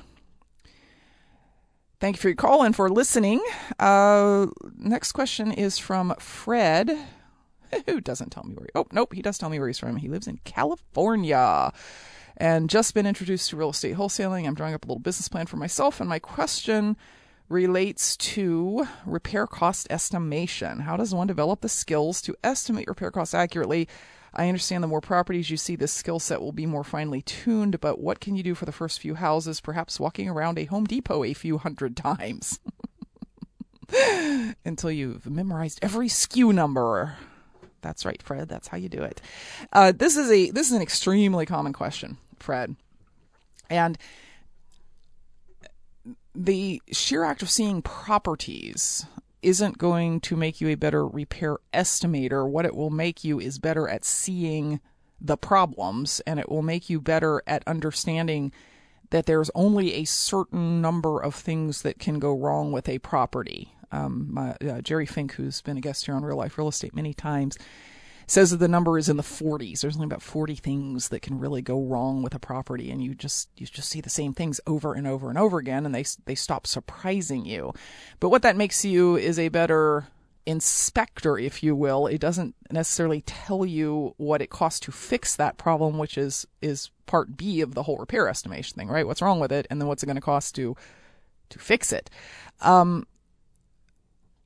Thank 2.00 2.18
you 2.18 2.22
for 2.22 2.28
your 2.28 2.36
call 2.36 2.64
and 2.64 2.76
for 2.76 2.90
listening. 2.90 3.42
Uh, 3.80 4.48
next 4.78 5.14
question 5.14 5.52
is 5.52 5.78
from 5.78 6.14
Fred, 6.20 6.98
who 7.86 8.02
doesn't 8.02 8.32
tell 8.32 8.44
me 8.44 8.56
where. 8.56 8.66
He, 8.66 8.72
oh, 8.76 8.88
nope, 8.92 9.14
he 9.14 9.22
does 9.22 9.38
tell 9.38 9.50
me 9.50 9.58
where 9.58 9.70
he's 9.70 9.80
from. 9.80 9.96
He 9.96 10.10
lives 10.10 10.28
in 10.28 10.38
California 10.44 11.72
and 12.38 12.70
just 12.70 12.94
been 12.94 13.06
introduced 13.06 13.50
to 13.50 13.58
real 13.58 13.70
estate 13.70 13.96
wholesaling. 13.96 14.48
I'm 14.48 14.56
drawing 14.56 14.74
up 14.74 14.86
a 14.86 14.88
little 14.88 15.00
business 15.00 15.28
plan 15.28 15.46
for 15.46 15.58
myself, 15.58 16.00
and 16.00 16.10
my 16.10 16.20
question 16.20 16.98
relates 17.50 18.18
to 18.18 18.88
repair 19.06 19.46
cost 19.46 19.88
estimation. 19.90 20.80
How 20.80 20.98
does 20.98 21.14
one 21.14 21.28
develop 21.28 21.62
the 21.62 21.70
skills 21.70 22.22
to 22.24 22.36
estimate 22.44 22.88
repair 22.88 23.12
costs 23.12 23.34
accurately? 23.34 23.88
I 24.34 24.48
understand 24.48 24.84
the 24.84 24.88
more 24.88 25.02
properties 25.02 25.52
you 25.52 25.58
see, 25.58 25.76
this 25.76 25.92
skill 25.92 26.20
set 26.20 26.42
will 26.42 26.52
be 26.52 26.66
more 26.66 26.84
finely 26.84 27.22
tuned, 27.22 27.80
but 27.80 28.00
what 28.00 28.20
can 28.20 28.36
you 28.36 28.42
do 28.42 28.56
for 28.56 28.66
the 28.66 28.72
first 28.72 29.00
few 29.00 29.14
houses, 29.14 29.62
perhaps 29.62 30.00
walking 30.00 30.28
around 30.28 30.58
a 30.58 30.66
Home 30.66 30.86
Depot 30.86 31.24
a 31.24 31.34
few 31.34 31.60
hundred 31.60 31.96
times? 31.96 32.60
Until 34.66 34.90
you've 34.90 35.30
memorized 35.30 35.78
every 35.84 36.08
SKU 36.08 36.52
number. 36.52 37.16
That's 37.84 38.06
right, 38.06 38.22
Fred. 38.24 38.50
That's 38.50 38.70
how 38.70 38.78
you 38.78 38.90
do 38.90 39.04
it. 39.04 39.22
Uh, 39.72 39.92
this 39.92 40.18
is 40.18 40.32
a 40.32 40.50
this 40.50 40.68
is 40.68 40.74
an 40.74 40.82
extremely 40.82 41.46
common 41.46 41.74
question, 41.74 42.18
Fred, 42.40 42.76
and 43.70 43.98
the 46.34 46.82
sheer 46.92 47.24
act 47.24 47.44
of 47.44 47.50
seeing 47.50 47.84
properties 47.84 49.06
isn't 49.44 49.78
going 49.78 50.22
to 50.22 50.36
make 50.36 50.62
you 50.62 50.70
a 50.70 50.76
better 50.76 51.06
repair 51.06 51.58
estimator. 51.74 52.48
What 52.50 52.66
it 52.66 52.76
will 52.76 52.90
make 52.90 53.24
you 53.24 53.40
is 53.40 53.60
better 53.60 53.88
at 53.88 54.06
seeing 54.06 54.80
the 55.20 55.38
problems, 55.38 56.22
and 56.26 56.40
it 56.40 56.50
will 56.50 56.62
make 56.62 56.90
you 56.90 57.00
better 57.00 57.44
at 57.46 57.68
understanding 57.68 58.52
that 59.12 59.26
there's 59.26 59.52
only 59.54 59.94
a 59.94 60.06
certain 60.06 60.82
number 60.82 61.20
of 61.20 61.36
things 61.36 61.84
that 61.84 62.00
can 62.00 62.20
go 62.20 62.36
wrong 62.36 62.72
with 62.72 62.90
a 62.90 63.00
property 63.00 63.76
um, 63.94 64.28
my, 64.32 64.52
uh, 64.56 64.82
Jerry 64.82 65.06
Fink, 65.06 65.34
who's 65.34 65.62
been 65.62 65.78
a 65.78 65.82
guest 65.82 66.06
here 66.06 66.16
on 66.16 66.26
Real 66.26 66.38
Life 66.38 66.58
Real 66.58 66.68
Estate 66.68 66.96
many 66.96 67.14
times, 67.14 67.58
says 68.26 68.52
that 68.52 68.58
the 68.58 68.68
number 68.68 68.98
is 68.98 69.08
in 69.08 69.18
the 69.18 69.24
40s. 69.24 69.82
There's 69.82 69.96
only 69.96 70.06
about 70.06 70.22
40 70.24 70.56
things 70.56 71.10
that 71.10 71.22
can 71.22 71.40
really 71.40 71.62
go 71.62 71.80
wrong 71.80 72.24
with 72.24 72.34
a 72.34 72.40
property, 72.40 72.90
and 72.90 73.04
you 73.04 73.14
just 73.14 73.50
you 73.56 73.68
just 73.68 73.90
see 73.90 74.02
the 74.02 74.10
same 74.10 74.34
things 74.34 74.60
over 74.66 74.94
and 74.94 75.06
over 75.06 75.30
and 75.30 75.38
over 75.38 75.60
again, 75.60 75.86
and 75.86 75.94
they 75.94 76.06
they 76.26 76.36
stop 76.36 76.66
surprising 76.66 77.46
you. 77.46 77.74
But 78.20 78.30
what 78.30 78.42
that 78.42 78.58
makes 78.58 78.84
you 78.84 79.16
is 79.16 79.38
a 79.38 79.50
better 79.50 80.08
inspector, 80.46 81.38
if 81.38 81.62
you 81.62 81.76
will. 81.76 82.08
It 82.08 82.20
doesn't 82.20 82.56
necessarily 82.72 83.22
tell 83.22 83.66
you 83.66 84.16
what 84.18 84.42
it 84.42 84.50
costs 84.50 84.80
to 84.82 84.92
fix 84.92 85.36
that 85.36 85.58
problem, 85.58 86.00
which 86.00 86.18
is 86.18 86.48
is 86.62 86.90
part 87.06 87.38
B 87.38 87.62
of 87.62 87.76
the 87.76 87.84
whole 87.84 87.98
repair 87.98 88.28
estimation 88.28 88.76
thing, 88.76 88.88
right? 88.88 89.06
What's 89.06 89.22
wrong 89.22 89.40
with 89.40 89.52
it, 89.52 89.68
and 89.70 89.80
then 89.80 89.88
what's 89.88 90.02
it 90.02 90.08
going 90.08 90.16
to 90.16 90.22
cost 90.22 90.56
to 90.56 90.76
to 91.50 91.60
fix 91.60 91.94
it. 91.94 92.10
Um, 92.62 93.06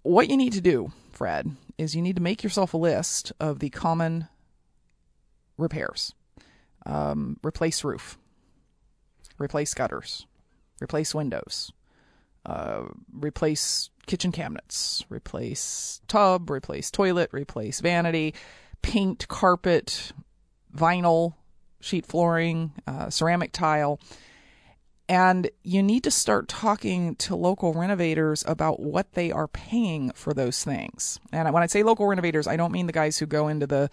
what 0.07 0.29
you 0.29 0.37
need 0.37 0.53
to 0.53 0.61
do, 0.61 0.91
Fred, 1.11 1.55
is 1.77 1.95
you 1.95 2.01
need 2.01 2.15
to 2.15 2.21
make 2.21 2.43
yourself 2.43 2.73
a 2.73 2.77
list 2.77 3.31
of 3.39 3.59
the 3.59 3.69
common 3.69 4.27
repairs. 5.57 6.13
Um, 6.85 7.37
replace 7.43 7.83
roof, 7.83 8.17
replace 9.37 9.73
gutters, 9.73 10.25
replace 10.81 11.13
windows, 11.13 11.71
uh, 12.45 12.85
replace 13.11 13.89
kitchen 14.05 14.31
cabinets, 14.31 15.03
replace 15.09 16.01
tub, 16.07 16.49
replace 16.49 16.89
toilet, 16.89 17.29
replace 17.33 17.81
vanity, 17.81 18.33
paint, 18.81 19.27
carpet, 19.27 20.13
vinyl, 20.73 21.33
sheet 21.81 22.05
flooring, 22.05 22.71
uh, 22.87 23.09
ceramic 23.09 23.51
tile. 23.51 23.99
And 25.09 25.49
you 25.63 25.81
need 25.81 26.03
to 26.03 26.11
start 26.11 26.49
talking 26.49 27.15
to 27.15 27.35
local 27.35 27.73
renovators 27.73 28.43
about 28.45 28.81
what 28.81 29.13
they 29.13 29.31
are 29.31 29.47
paying 29.47 30.11
for 30.11 30.33
those 30.33 30.63
things. 30.63 31.17
And 31.31 31.51
when 31.53 31.63
I 31.63 31.67
say 31.67 31.83
local 31.83 32.07
renovators, 32.07 32.45
I 32.45 32.57
don't 32.57 32.73
mean 32.73 32.87
the 32.87 32.93
guys 32.93 33.17
who 33.17 33.25
go 33.25 33.47
into 33.47 33.67
the 33.67 33.89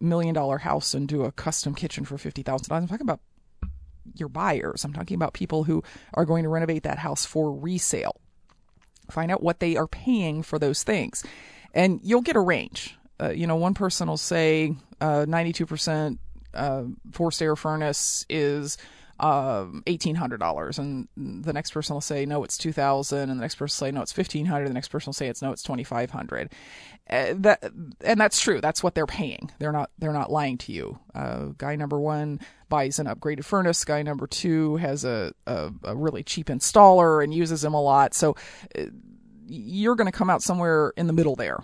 million 0.00 0.34
dollar 0.34 0.58
house 0.58 0.94
and 0.94 1.06
do 1.06 1.24
a 1.24 1.32
custom 1.32 1.74
kitchen 1.74 2.04
for 2.04 2.16
$50,000. 2.16 2.70
I'm 2.70 2.86
talking 2.86 3.04
about 3.04 3.20
your 4.14 4.30
buyers. 4.30 4.84
I'm 4.84 4.94
talking 4.94 5.14
about 5.14 5.34
people 5.34 5.64
who 5.64 5.82
are 6.14 6.24
going 6.24 6.44
to 6.44 6.48
renovate 6.48 6.84
that 6.84 6.98
house 6.98 7.26
for 7.26 7.52
resale. 7.52 8.18
Find 9.10 9.30
out 9.30 9.42
what 9.42 9.60
they 9.60 9.76
are 9.76 9.86
paying 9.86 10.42
for 10.42 10.58
those 10.58 10.82
things. 10.82 11.24
And 11.74 12.00
you'll 12.02 12.22
get 12.22 12.36
a 12.36 12.40
range. 12.40 12.96
Uh, 13.20 13.30
you 13.30 13.46
know, 13.46 13.56
one 13.56 13.74
person 13.74 14.08
will 14.08 14.16
say 14.16 14.74
uh, 15.00 15.26
92% 15.26 16.18
uh, 16.54 16.84
forced 17.12 17.42
air 17.42 17.56
furnace 17.56 18.24
is 18.28 18.78
um, 19.20 19.82
eighteen 19.86 20.14
hundred 20.14 20.38
dollars, 20.38 20.78
and 20.78 21.08
the 21.16 21.52
next 21.52 21.72
person 21.72 21.94
will 21.94 22.00
say 22.00 22.24
no, 22.26 22.44
it's 22.44 22.56
two 22.56 22.72
thousand, 22.72 23.30
and 23.30 23.38
the 23.38 23.42
next 23.42 23.56
person 23.56 23.80
will 23.80 23.88
say 23.88 23.92
no, 23.92 24.02
it's 24.02 24.12
fifteen 24.12 24.46
hundred. 24.46 24.68
The 24.68 24.74
next 24.74 24.88
person 24.88 25.08
will 25.08 25.14
say 25.14 25.28
it's 25.28 25.42
no, 25.42 25.52
it's 25.52 25.62
twenty 25.62 25.84
five 25.84 26.10
hundred. 26.10 26.52
Uh, 27.10 27.34
that 27.36 27.64
and 28.02 28.20
that's 28.20 28.40
true. 28.40 28.60
That's 28.60 28.82
what 28.82 28.94
they're 28.94 29.06
paying. 29.06 29.50
They're 29.58 29.72
not 29.72 29.90
they're 29.98 30.12
not 30.12 30.30
lying 30.30 30.58
to 30.58 30.72
you. 30.72 30.98
Uh, 31.14 31.46
guy 31.56 31.74
number 31.76 31.98
one 31.98 32.40
buys 32.68 32.98
an 32.98 33.06
upgraded 33.06 33.44
furnace. 33.44 33.84
Guy 33.84 34.02
number 34.02 34.26
two 34.26 34.76
has 34.76 35.04
a 35.04 35.32
a, 35.46 35.72
a 35.84 35.96
really 35.96 36.22
cheap 36.22 36.46
installer 36.46 37.22
and 37.24 37.34
uses 37.34 37.64
him 37.64 37.74
a 37.74 37.82
lot. 37.82 38.14
So 38.14 38.36
uh, 38.78 38.84
you're 39.46 39.96
going 39.96 40.10
to 40.10 40.16
come 40.16 40.30
out 40.30 40.42
somewhere 40.42 40.92
in 40.96 41.06
the 41.06 41.12
middle 41.12 41.34
there 41.34 41.58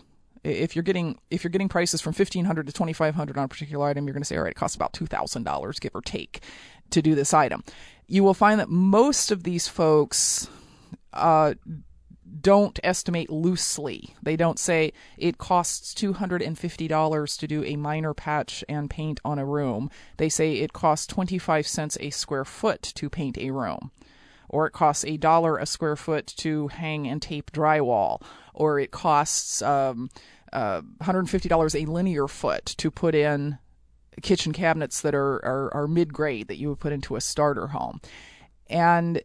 if 0.44 0.76
you're 0.76 0.82
getting 0.82 1.18
if 1.30 1.42
you're 1.42 1.50
getting 1.50 1.68
prices 1.68 2.00
from 2.00 2.12
1500 2.12 2.66
to 2.66 2.72
2500 2.72 3.38
on 3.38 3.44
a 3.44 3.48
particular 3.48 3.86
item 3.86 4.06
you're 4.06 4.12
going 4.12 4.22
to 4.22 4.26
say 4.26 4.36
all 4.36 4.42
right 4.42 4.52
it 4.52 4.56
costs 4.56 4.76
about 4.76 4.92
$2000 4.92 5.80
give 5.80 5.94
or 5.94 6.02
take 6.02 6.42
to 6.90 7.02
do 7.02 7.14
this 7.14 7.34
item. 7.34 7.64
You 8.06 8.22
will 8.24 8.34
find 8.34 8.60
that 8.60 8.68
most 8.68 9.30
of 9.30 9.42
these 9.42 9.68
folks 9.68 10.48
uh, 11.12 11.54
don't 12.40 12.78
estimate 12.82 13.30
loosely. 13.30 14.14
They 14.22 14.36
don't 14.36 14.58
say 14.58 14.92
it 15.16 15.38
costs 15.38 15.94
$250 15.94 17.38
to 17.38 17.46
do 17.46 17.64
a 17.64 17.76
minor 17.76 18.14
patch 18.14 18.64
and 18.68 18.90
paint 18.90 19.20
on 19.24 19.38
a 19.38 19.46
room. 19.46 19.90
They 20.18 20.28
say 20.28 20.54
it 20.54 20.72
costs 20.72 21.06
25 21.06 21.66
cents 21.66 21.96
a 22.00 22.10
square 22.10 22.44
foot 22.44 22.82
to 22.82 23.08
paint 23.08 23.38
a 23.38 23.50
room. 23.50 23.90
Or 24.48 24.66
it 24.66 24.72
costs 24.72 25.04
a 25.04 25.16
dollar 25.16 25.56
a 25.56 25.66
square 25.66 25.96
foot 25.96 26.26
to 26.38 26.68
hang 26.68 27.08
and 27.08 27.22
tape 27.22 27.50
drywall. 27.50 28.22
Or 28.52 28.78
it 28.78 28.90
costs 28.90 29.62
um, 29.62 30.10
uh, 30.52 30.82
$150 31.02 31.82
a 31.82 31.90
linear 31.90 32.28
foot 32.28 32.66
to 32.66 32.90
put 32.90 33.14
in 33.14 33.58
kitchen 34.22 34.52
cabinets 34.52 35.00
that 35.00 35.14
are, 35.14 35.44
are, 35.44 35.74
are 35.74 35.88
mid 35.88 36.12
grade 36.12 36.48
that 36.48 36.56
you 36.56 36.68
would 36.68 36.80
put 36.80 36.92
into 36.92 37.16
a 37.16 37.20
starter 37.20 37.68
home. 37.68 38.00
And 38.68 39.22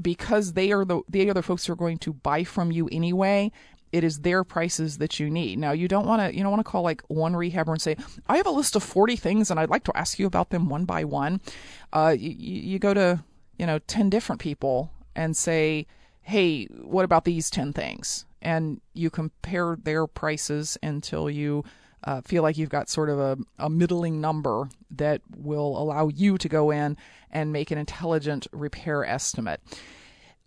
because 0.00 0.52
they 0.52 0.72
are 0.72 0.84
the 0.84 1.02
the 1.08 1.28
other 1.30 1.42
folks 1.42 1.66
who 1.66 1.72
are 1.72 1.76
going 1.76 1.98
to 1.98 2.12
buy 2.12 2.44
from 2.44 2.70
you 2.70 2.88
anyway, 2.90 3.50
it 3.92 4.04
is 4.04 4.20
their 4.20 4.44
prices 4.44 4.98
that 4.98 5.18
you 5.18 5.30
need. 5.30 5.58
Now 5.58 5.72
you 5.72 5.88
don't 5.88 6.06
want 6.06 6.22
to 6.22 6.36
you 6.36 6.42
don't 6.42 6.52
want 6.52 6.64
to 6.64 6.70
call 6.70 6.82
like 6.82 7.02
one 7.08 7.34
rehabber 7.34 7.72
and 7.72 7.80
say, 7.80 7.96
I 8.26 8.36
have 8.36 8.46
a 8.46 8.50
list 8.50 8.76
of 8.76 8.82
forty 8.82 9.16
things 9.16 9.50
and 9.50 9.58
I'd 9.58 9.70
like 9.70 9.84
to 9.84 9.96
ask 9.96 10.18
you 10.18 10.26
about 10.26 10.50
them 10.50 10.68
one 10.68 10.84
by 10.84 11.04
one. 11.04 11.40
Uh, 11.92 12.14
you, 12.18 12.30
you 12.30 12.78
go 12.78 12.94
to 12.94 13.22
you 13.58 13.66
know 13.66 13.78
ten 13.80 14.10
different 14.10 14.40
people 14.40 14.92
and 15.14 15.36
say, 15.36 15.86
Hey, 16.22 16.64
what 16.66 17.04
about 17.04 17.24
these 17.24 17.50
ten 17.50 17.72
things? 17.72 18.26
And 18.42 18.80
you 18.92 19.10
compare 19.10 19.76
their 19.82 20.06
prices 20.06 20.76
until 20.82 21.30
you 21.30 21.64
uh, 22.06 22.20
feel 22.20 22.42
like 22.44 22.56
you've 22.56 22.70
got 22.70 22.88
sort 22.88 23.10
of 23.10 23.18
a, 23.18 23.36
a 23.58 23.68
middling 23.68 24.20
number 24.20 24.68
that 24.92 25.20
will 25.36 25.76
allow 25.76 26.06
you 26.06 26.38
to 26.38 26.48
go 26.48 26.70
in 26.70 26.96
and 27.32 27.52
make 27.52 27.72
an 27.72 27.78
intelligent 27.78 28.46
repair 28.52 29.04
estimate. 29.04 29.60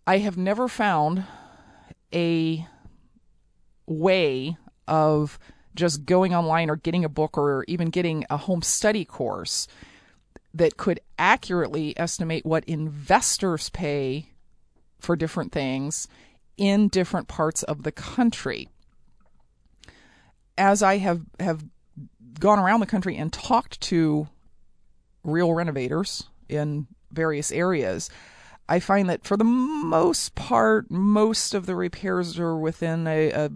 I 0.08 0.20
have 0.20 0.38
never 0.38 0.70
found 0.70 1.26
a 2.14 2.66
way 3.86 4.58
of 4.88 5.38
just 5.76 6.06
going 6.06 6.34
online 6.34 6.70
or 6.70 6.78
getting 6.78 7.04
a 7.04 7.10
book 7.10 7.38
or 7.38 7.66
even 7.68 7.90
getting 7.90 8.26
a 8.30 8.38
home 8.38 8.62
study 8.62 9.04
course 9.04 9.68
that 10.54 10.78
could 10.78 11.00
accurately 11.20 11.98
estimate 12.00 12.46
what 12.46 12.64
investors 12.66 13.70
pay 13.70 14.30
for 14.98 15.16
different 15.16 15.52
things 15.52 16.08
in 16.58 16.88
different 16.88 17.28
parts 17.28 17.64
of 17.64 17.84
the 17.84 17.92
country 17.92 18.70
as 20.60 20.84
I 20.84 20.98
have 20.98 21.22
have 21.40 21.66
gone 22.40 22.60
around 22.60 22.82
the 22.82 22.86
country 22.86 23.18
and 23.18 23.34
talked 23.34 23.82
to 23.82 24.28
real 25.24 25.54
renovators 25.54 26.26
in 26.48 26.88
various 27.12 27.52
areas, 27.52 28.10
I 28.68 28.80
find 28.80 29.10
that 29.10 29.26
for 29.26 29.38
the 29.38 29.44
most 29.44 30.36
part, 30.36 30.92
most 30.92 31.54
of 31.54 31.66
the 31.66 31.76
repairs 31.76 32.38
are 32.38 32.58
within 32.58 33.08
a, 33.08 33.32
a, 33.32 33.52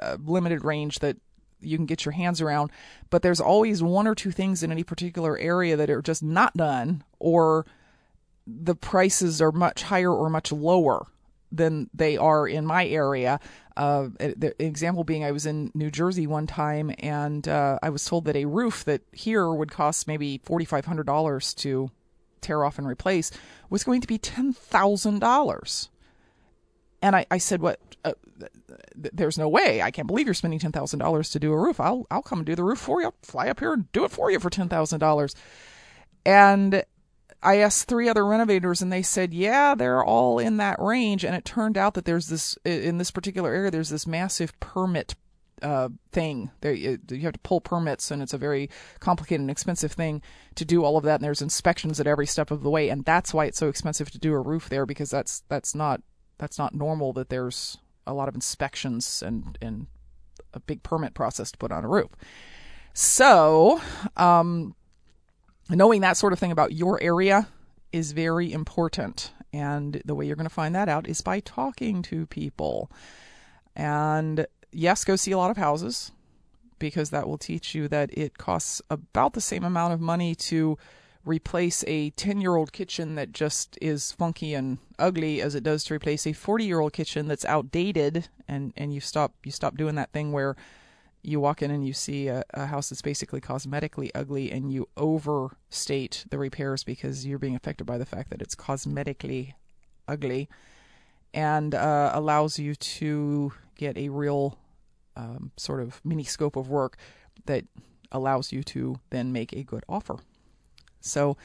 a 0.00 0.16
limited 0.16 0.64
range 0.64 0.98
that 0.98 1.16
you 1.60 1.76
can 1.76 1.86
get 1.86 2.04
your 2.04 2.12
hands 2.12 2.40
around. 2.40 2.70
But 3.10 3.22
there's 3.22 3.40
always 3.40 3.82
one 3.82 4.06
or 4.06 4.14
two 4.14 4.30
things 4.30 4.62
in 4.62 4.72
any 4.72 4.82
particular 4.82 5.38
area 5.38 5.76
that 5.76 5.90
are 5.90 6.02
just 6.02 6.22
not 6.22 6.54
done, 6.54 7.04
or 7.18 7.66
the 8.46 8.74
prices 8.74 9.40
are 9.40 9.52
much 9.52 9.84
higher 9.84 10.12
or 10.12 10.30
much 10.30 10.52
lower 10.52 11.06
than 11.56 11.90
they 11.94 12.16
are 12.16 12.46
in 12.46 12.66
my 12.66 12.86
area. 12.86 13.40
Uh, 13.76 14.08
the 14.18 14.54
example 14.58 15.04
being, 15.04 15.24
I 15.24 15.32
was 15.32 15.44
in 15.44 15.70
New 15.74 15.90
Jersey 15.90 16.26
one 16.26 16.46
time, 16.46 16.94
and 16.98 17.46
uh, 17.46 17.78
I 17.82 17.90
was 17.90 18.04
told 18.04 18.24
that 18.24 18.36
a 18.36 18.46
roof 18.46 18.84
that 18.84 19.02
here 19.12 19.52
would 19.52 19.70
cost 19.70 20.06
maybe 20.06 20.40
forty 20.44 20.64
five 20.64 20.86
hundred 20.86 21.06
dollars 21.06 21.52
to 21.54 21.90
tear 22.40 22.64
off 22.64 22.78
and 22.78 22.86
replace 22.86 23.30
was 23.68 23.84
going 23.84 24.00
to 24.00 24.06
be 24.06 24.18
ten 24.18 24.52
thousand 24.52 25.18
dollars. 25.18 25.90
And 27.02 27.14
I, 27.14 27.26
I 27.30 27.38
said, 27.38 27.60
"What? 27.60 27.78
Uh, 28.04 28.14
th- 28.40 29.12
there's 29.12 29.36
no 29.36 29.48
way! 29.48 29.82
I 29.82 29.90
can't 29.90 30.08
believe 30.08 30.26
you're 30.26 30.34
spending 30.34 30.58
ten 30.58 30.72
thousand 30.72 31.00
dollars 31.00 31.30
to 31.30 31.38
do 31.38 31.52
a 31.52 31.60
roof. 31.60 31.78
I'll 31.78 32.06
I'll 32.10 32.22
come 32.22 32.38
and 32.38 32.46
do 32.46 32.54
the 32.54 32.64
roof 32.64 32.78
for 32.78 33.00
you. 33.00 33.08
I'll 33.08 33.14
fly 33.22 33.48
up 33.48 33.60
here 33.60 33.74
and 33.74 33.90
do 33.92 34.04
it 34.04 34.10
for 34.10 34.30
you 34.30 34.40
for 34.40 34.50
ten 34.50 34.68
thousand 34.68 35.00
dollars." 35.00 35.34
And 36.24 36.82
I 37.42 37.58
asked 37.58 37.86
three 37.86 38.08
other 38.08 38.26
renovators 38.26 38.82
and 38.82 38.92
they 38.92 39.02
said, 39.02 39.32
yeah, 39.32 39.74
they're 39.74 40.04
all 40.04 40.38
in 40.38 40.56
that 40.56 40.80
range. 40.80 41.24
And 41.24 41.34
it 41.34 41.44
turned 41.44 41.78
out 41.78 41.94
that 41.94 42.04
there's 42.04 42.28
this, 42.28 42.58
in 42.64 42.98
this 42.98 43.10
particular 43.10 43.52
area, 43.52 43.70
there's 43.70 43.90
this 43.90 44.06
massive 44.06 44.58
permit 44.58 45.14
uh, 45.62 45.88
thing. 46.12 46.50
There, 46.60 46.72
you 46.72 46.98
have 47.22 47.32
to 47.32 47.38
pull 47.40 47.60
permits, 47.60 48.10
and 48.10 48.22
it's 48.22 48.34
a 48.34 48.38
very 48.38 48.68
complicated 49.00 49.40
and 49.40 49.50
expensive 49.50 49.92
thing 49.92 50.22
to 50.54 50.64
do 50.64 50.84
all 50.84 50.96
of 50.96 51.04
that. 51.04 51.16
And 51.16 51.24
there's 51.24 51.42
inspections 51.42 52.00
at 52.00 52.06
every 52.06 52.26
step 52.26 52.50
of 52.50 52.62
the 52.62 52.70
way, 52.70 52.88
and 52.88 53.04
that's 53.04 53.32
why 53.32 53.46
it's 53.46 53.58
so 53.58 53.68
expensive 53.68 54.10
to 54.10 54.18
do 54.18 54.34
a 54.34 54.40
roof 54.40 54.68
there 54.68 54.86
because 54.86 55.10
that's 55.10 55.42
that's 55.48 55.74
not 55.74 56.02
that's 56.38 56.58
not 56.58 56.74
normal. 56.74 57.12
That 57.12 57.28
there's 57.28 57.78
a 58.06 58.14
lot 58.14 58.28
of 58.28 58.34
inspections 58.34 59.22
and 59.22 59.56
and 59.60 59.86
a 60.52 60.60
big 60.60 60.82
permit 60.82 61.14
process 61.14 61.50
to 61.52 61.58
put 61.58 61.72
on 61.72 61.84
a 61.84 61.88
roof. 61.88 62.10
So, 62.92 63.80
um, 64.16 64.74
knowing 65.68 66.00
that 66.02 66.16
sort 66.16 66.32
of 66.32 66.38
thing 66.38 66.52
about 66.52 66.72
your 66.72 67.00
area 67.02 67.48
is 67.92 68.12
very 68.12 68.52
important. 68.52 69.32
And 69.52 70.02
the 70.04 70.14
way 70.14 70.26
you're 70.26 70.36
going 70.36 70.48
to 70.48 70.54
find 70.54 70.74
that 70.74 70.88
out 70.88 71.08
is 71.08 71.20
by 71.20 71.40
talking 71.40 72.02
to 72.02 72.26
people. 72.26 72.90
And 73.74 74.46
yes, 74.72 75.04
go 75.04 75.16
see 75.16 75.32
a 75.32 75.38
lot 75.38 75.50
of 75.50 75.56
houses 75.56 76.12
because 76.78 77.10
that 77.10 77.26
will 77.26 77.38
teach 77.38 77.74
you 77.74 77.88
that 77.88 78.10
it 78.12 78.38
costs 78.38 78.82
about 78.90 79.32
the 79.32 79.40
same 79.40 79.64
amount 79.64 79.94
of 79.94 80.00
money 80.00 80.34
to 80.34 80.76
replace 81.24 81.82
a 81.86 82.10
10 82.10 82.40
year 82.40 82.54
old 82.54 82.72
kitchen 82.72 83.16
that 83.16 83.32
just 83.32 83.76
is 83.82 84.12
funky 84.12 84.54
and 84.54 84.78
ugly 84.98 85.42
as 85.42 85.54
it 85.54 85.64
does 85.64 85.82
to 85.84 85.94
replace 85.94 86.26
a 86.26 86.32
40 86.32 86.64
year 86.64 86.78
old 86.78 86.92
kitchen 86.92 87.26
that's 87.26 87.44
outdated 87.44 88.28
and, 88.46 88.72
and 88.76 88.94
you 88.94 89.00
stop 89.00 89.34
you 89.42 89.50
stop 89.50 89.76
doing 89.76 89.96
that 89.96 90.12
thing 90.12 90.30
where 90.30 90.54
you 91.26 91.40
walk 91.40 91.60
in 91.60 91.72
and 91.72 91.84
you 91.84 91.92
see 91.92 92.28
a, 92.28 92.44
a, 92.54 92.66
house 92.66 92.88
that's 92.88 93.02
basically 93.02 93.40
cosmetically 93.40 94.10
ugly 94.14 94.52
and 94.52 94.72
you 94.72 94.88
overstate 94.96 96.24
the 96.30 96.38
repairs 96.38 96.84
because 96.84 97.26
you're 97.26 97.38
being 97.38 97.56
affected 97.56 97.84
by 97.84 97.98
the 97.98 98.06
fact 98.06 98.30
that 98.30 98.40
it's 98.40 98.54
cosmetically 98.54 99.54
ugly 100.06 100.48
and 101.34 101.74
uh, 101.74 102.12
allows 102.14 102.60
you 102.60 102.76
to 102.76 103.52
get 103.76 103.98
a 103.98 104.08
real 104.08 104.56
um, 105.16 105.50
sort 105.56 105.80
of 105.80 106.00
mini 106.04 106.22
scope 106.22 106.54
of 106.54 106.68
work 106.68 106.96
that 107.46 107.64
allows 108.12 108.52
you 108.52 108.62
to 108.62 109.00
then 109.10 109.32
make 109.32 109.52
a 109.52 109.64
good 109.64 109.84
offer. 109.88 110.18
So, 111.00 111.36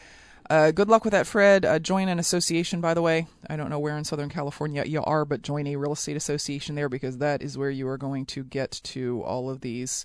uh, 0.52 0.72
good 0.72 0.90
luck 0.90 1.06
with 1.06 1.14
that, 1.14 1.28
Fred. 1.28 1.64
Uh, 1.64 1.80
join 1.80 2.10
an 2.10 2.20
association, 2.20 2.82
by 2.82 2.94
the 2.94 3.02
way. 3.02 3.26
I 3.50 3.56
don't 3.56 3.70
know 3.70 3.80
where 3.80 3.98
in 3.98 4.04
Southern 4.04 4.28
California 4.28 4.84
you 4.84 5.02
are, 5.02 5.24
but 5.24 5.44
join 5.44 5.66
a 5.66 5.78
real 5.78 5.94
estate 5.94 6.18
association 6.18 6.76
there 6.76 6.90
because 6.90 7.20
that 7.20 7.42
is 7.42 7.58
where 7.58 7.70
you 7.70 7.88
are 7.88 7.98
going 7.98 8.26
to 8.28 8.44
get 8.44 8.82
to 8.84 9.24
all 9.24 9.50
of 9.50 9.62
these 9.62 10.04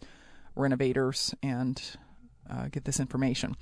renovators 0.54 1.34
and 1.42 1.82
uh, 2.48 2.68
get 2.68 2.84
this 2.84 3.00
information. 3.00 3.56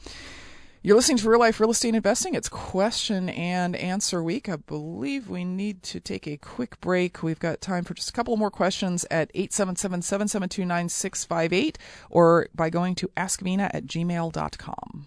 You're 0.83 0.97
listening 0.97 1.17
to 1.17 1.31
Real 1.31 1.41
Life 1.41 1.59
Real 1.59 1.71
Estate 1.71 1.95
Investing. 1.95 2.35
It's 2.35 2.51
question 2.51 3.31
and 3.31 3.75
answer 3.77 4.23
week. 4.23 4.51
I 4.51 4.57
believe 4.57 5.31
we 5.31 5.43
need 5.43 5.83
to 5.85 6.01
take 6.01 6.27
a 6.27 6.37
quick 6.37 6.79
break. 6.83 7.23
We've 7.23 7.39
got 7.39 7.63
time 7.63 7.85
for 7.85 7.95
just 7.95 8.11
a 8.11 8.13
couple 8.13 8.37
more 8.37 8.51
questions 8.51 9.07
at 9.11 9.31
877 9.33 10.03
772 10.03 10.67
9658 10.67 11.79
or 12.11 12.49
by 12.55 12.69
going 12.69 12.95
to 12.97 13.09
askvina 13.17 13.71
at 13.73 13.87
gmail.com. 13.87 15.07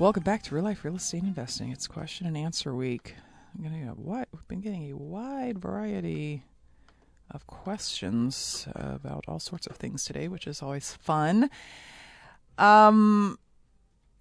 Welcome 0.00 0.22
back 0.22 0.42
to 0.44 0.54
Real 0.54 0.64
Life 0.64 0.82
Real 0.82 0.96
Estate 0.96 1.24
Investing. 1.24 1.70
It's 1.70 1.86
question 1.86 2.26
and 2.26 2.34
answer 2.34 2.74
week. 2.74 3.16
I'm 3.54 3.62
getting 3.62 3.86
a 3.86 3.92
wide, 3.92 4.28
we've 4.32 4.48
been 4.48 4.62
getting 4.62 4.90
a 4.90 4.96
wide 4.96 5.58
variety 5.58 6.44
of 7.30 7.46
questions 7.46 8.66
about 8.74 9.26
all 9.28 9.38
sorts 9.38 9.66
of 9.66 9.76
things 9.76 10.06
today, 10.06 10.26
which 10.26 10.46
is 10.46 10.62
always 10.62 10.94
fun. 10.94 11.50
Um, 12.56 13.38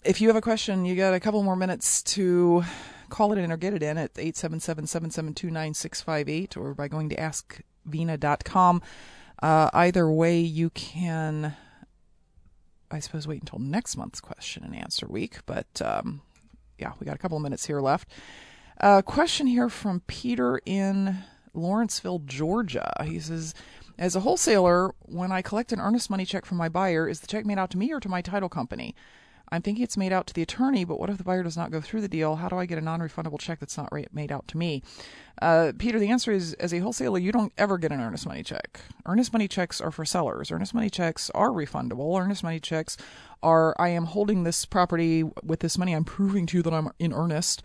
if 0.03 0.19
you 0.19 0.27
have 0.27 0.36
a 0.36 0.41
question, 0.41 0.84
you 0.84 0.97
got 0.97 1.13
a 1.13 1.19
couple 1.21 1.41
more 1.43 1.55
minutes 1.55 2.03
to 2.03 2.65
call 3.07 3.32
it 3.32 3.38
in 3.38 3.49
or 3.49 3.55
get 3.55 3.73
it 3.73 3.82
in 3.82 3.97
at 3.97 4.13
877-772-9658 4.15 6.57
or 6.57 6.73
by 6.73 6.89
going 6.89 7.07
to 7.07 7.15
askvina.com. 7.15 8.82
Uh, 9.41 9.69
either 9.73 10.11
way, 10.11 10.41
you 10.41 10.71
can 10.71 11.55
I 12.91 12.99
suppose, 12.99 13.27
wait 13.27 13.41
until 13.41 13.59
next 13.59 13.97
month's 13.97 14.21
question 14.21 14.63
and 14.63 14.75
answer 14.75 15.07
week. 15.07 15.39
But 15.45 15.81
um, 15.83 16.21
yeah, 16.77 16.93
we 16.99 17.05
got 17.05 17.15
a 17.15 17.19
couple 17.19 17.37
of 17.37 17.43
minutes 17.43 17.65
here 17.65 17.81
left. 17.81 18.09
A 18.77 18.85
uh, 18.85 19.01
question 19.01 19.47
here 19.47 19.69
from 19.69 20.01
Peter 20.07 20.61
in 20.65 21.17
Lawrenceville, 21.53 22.19
Georgia. 22.19 22.93
He 23.05 23.19
says, 23.19 23.53
as 23.97 24.15
a 24.15 24.21
wholesaler, 24.21 24.95
when 25.01 25.31
I 25.31 25.41
collect 25.41 25.73
an 25.73 25.81
earnest 25.81 26.09
money 26.09 26.25
check 26.25 26.45
from 26.45 26.57
my 26.57 26.69
buyer, 26.69 27.07
is 27.07 27.19
the 27.19 27.27
check 27.27 27.45
made 27.45 27.57
out 27.57 27.69
to 27.71 27.77
me 27.77 27.91
or 27.91 27.99
to 27.99 28.09
my 28.09 28.21
title 28.21 28.47
company? 28.47 28.95
I'm 29.52 29.62
thinking 29.62 29.84
it's 29.84 29.97
made 29.97 30.14
out 30.14 30.28
to 30.28 30.34
the 30.34 30.41
attorney, 30.41 30.86
but 30.86 31.00
what 31.00 31.10
if 31.10 31.18
the 31.18 31.24
buyer 31.24 31.43
does 31.43 31.58
not 31.58 31.72
go 31.72 31.82
through 31.82 32.02
the 32.02 32.08
deal? 32.08 32.38
How 32.38 32.50
do 32.50 32.58
I 32.58 32.66
get 32.66 32.78
a 32.78 32.82
non 32.82 33.00
refundable 33.00 33.39
check 33.39 33.60
that's 33.60 33.78
not 33.78 33.91
made 34.14 34.32
out 34.32 34.47
to 34.50 34.58
me? 34.58 34.84
Uh, 35.41 35.72
Peter, 35.78 36.00
the 36.00 36.10
answer 36.10 36.32
is 36.32 36.54
as 36.56 36.74
a 36.74 36.80
wholesaler, 36.80 37.18
you 37.18 37.32
don't 37.32 37.54
ever 37.58 37.78
get 37.78 37.91
an 37.91 38.02
earnest 38.02 38.28
money 38.28 38.43
check. 38.43 38.82
Earnest 39.06 39.34
money 39.34 39.47
checks 39.47 39.80
are 39.82 39.91
for 39.91 40.06
sellers. 40.06 40.52
Earnest 40.52 40.74
money 40.74 40.89
checks 40.89 41.30
are 41.32 41.50
refundable. 41.50 42.20
Earnest 42.20 42.43
money 42.43 42.60
checks 42.60 42.97
are 43.41 43.76
I 43.80 43.89
am 43.89 44.06
holding 44.06 44.43
this 44.43 44.66
property 44.66 45.24
with 45.24 45.62
this 45.62 45.78
money, 45.78 45.93
I'm 45.93 46.04
proving 46.04 46.45
to 46.47 46.58
you 46.58 46.64
that 46.64 46.74
I'm 46.74 46.91
in 47.00 47.14
earnest. 47.14 47.64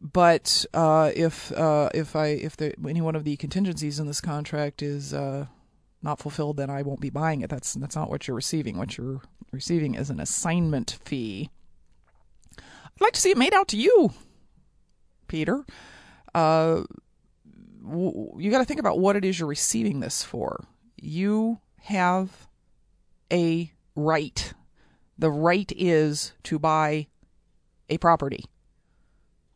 But 0.00 0.66
uh, 0.74 1.12
if 1.14 1.52
uh, 1.52 1.88
if 1.94 2.14
I 2.14 2.26
if 2.26 2.56
the, 2.56 2.74
any 2.86 3.00
one 3.00 3.16
of 3.16 3.24
the 3.24 3.36
contingencies 3.36 3.98
in 3.98 4.06
this 4.06 4.20
contract 4.20 4.82
is 4.82 5.14
uh, 5.14 5.46
not 6.06 6.20
fulfilled, 6.20 6.56
then 6.56 6.70
I 6.70 6.82
won't 6.82 7.00
be 7.00 7.10
buying 7.10 7.42
it. 7.42 7.50
That's 7.50 7.74
that's 7.74 7.96
not 7.96 8.08
what 8.08 8.26
you're 8.26 8.36
receiving. 8.36 8.78
What 8.78 8.96
you're 8.96 9.20
receiving 9.52 9.94
is 9.94 10.08
an 10.08 10.20
assignment 10.20 10.98
fee. 11.04 11.50
I'd 12.56 13.00
like 13.00 13.12
to 13.12 13.20
see 13.20 13.30
it 13.30 13.36
made 13.36 13.52
out 13.52 13.68
to 13.68 13.76
you, 13.76 14.12
Peter. 15.28 15.64
Uh, 16.34 16.84
you 17.84 18.50
got 18.50 18.58
to 18.58 18.64
think 18.64 18.80
about 18.80 18.98
what 18.98 19.16
it 19.16 19.24
is 19.24 19.38
you're 19.38 19.48
receiving 19.48 20.00
this 20.00 20.22
for. 20.22 20.64
You 20.96 21.60
have 21.82 22.48
a 23.30 23.72
right. 23.94 24.54
The 25.18 25.30
right 25.30 25.70
is 25.76 26.32
to 26.44 26.58
buy 26.58 27.08
a 27.90 27.98
property, 27.98 28.44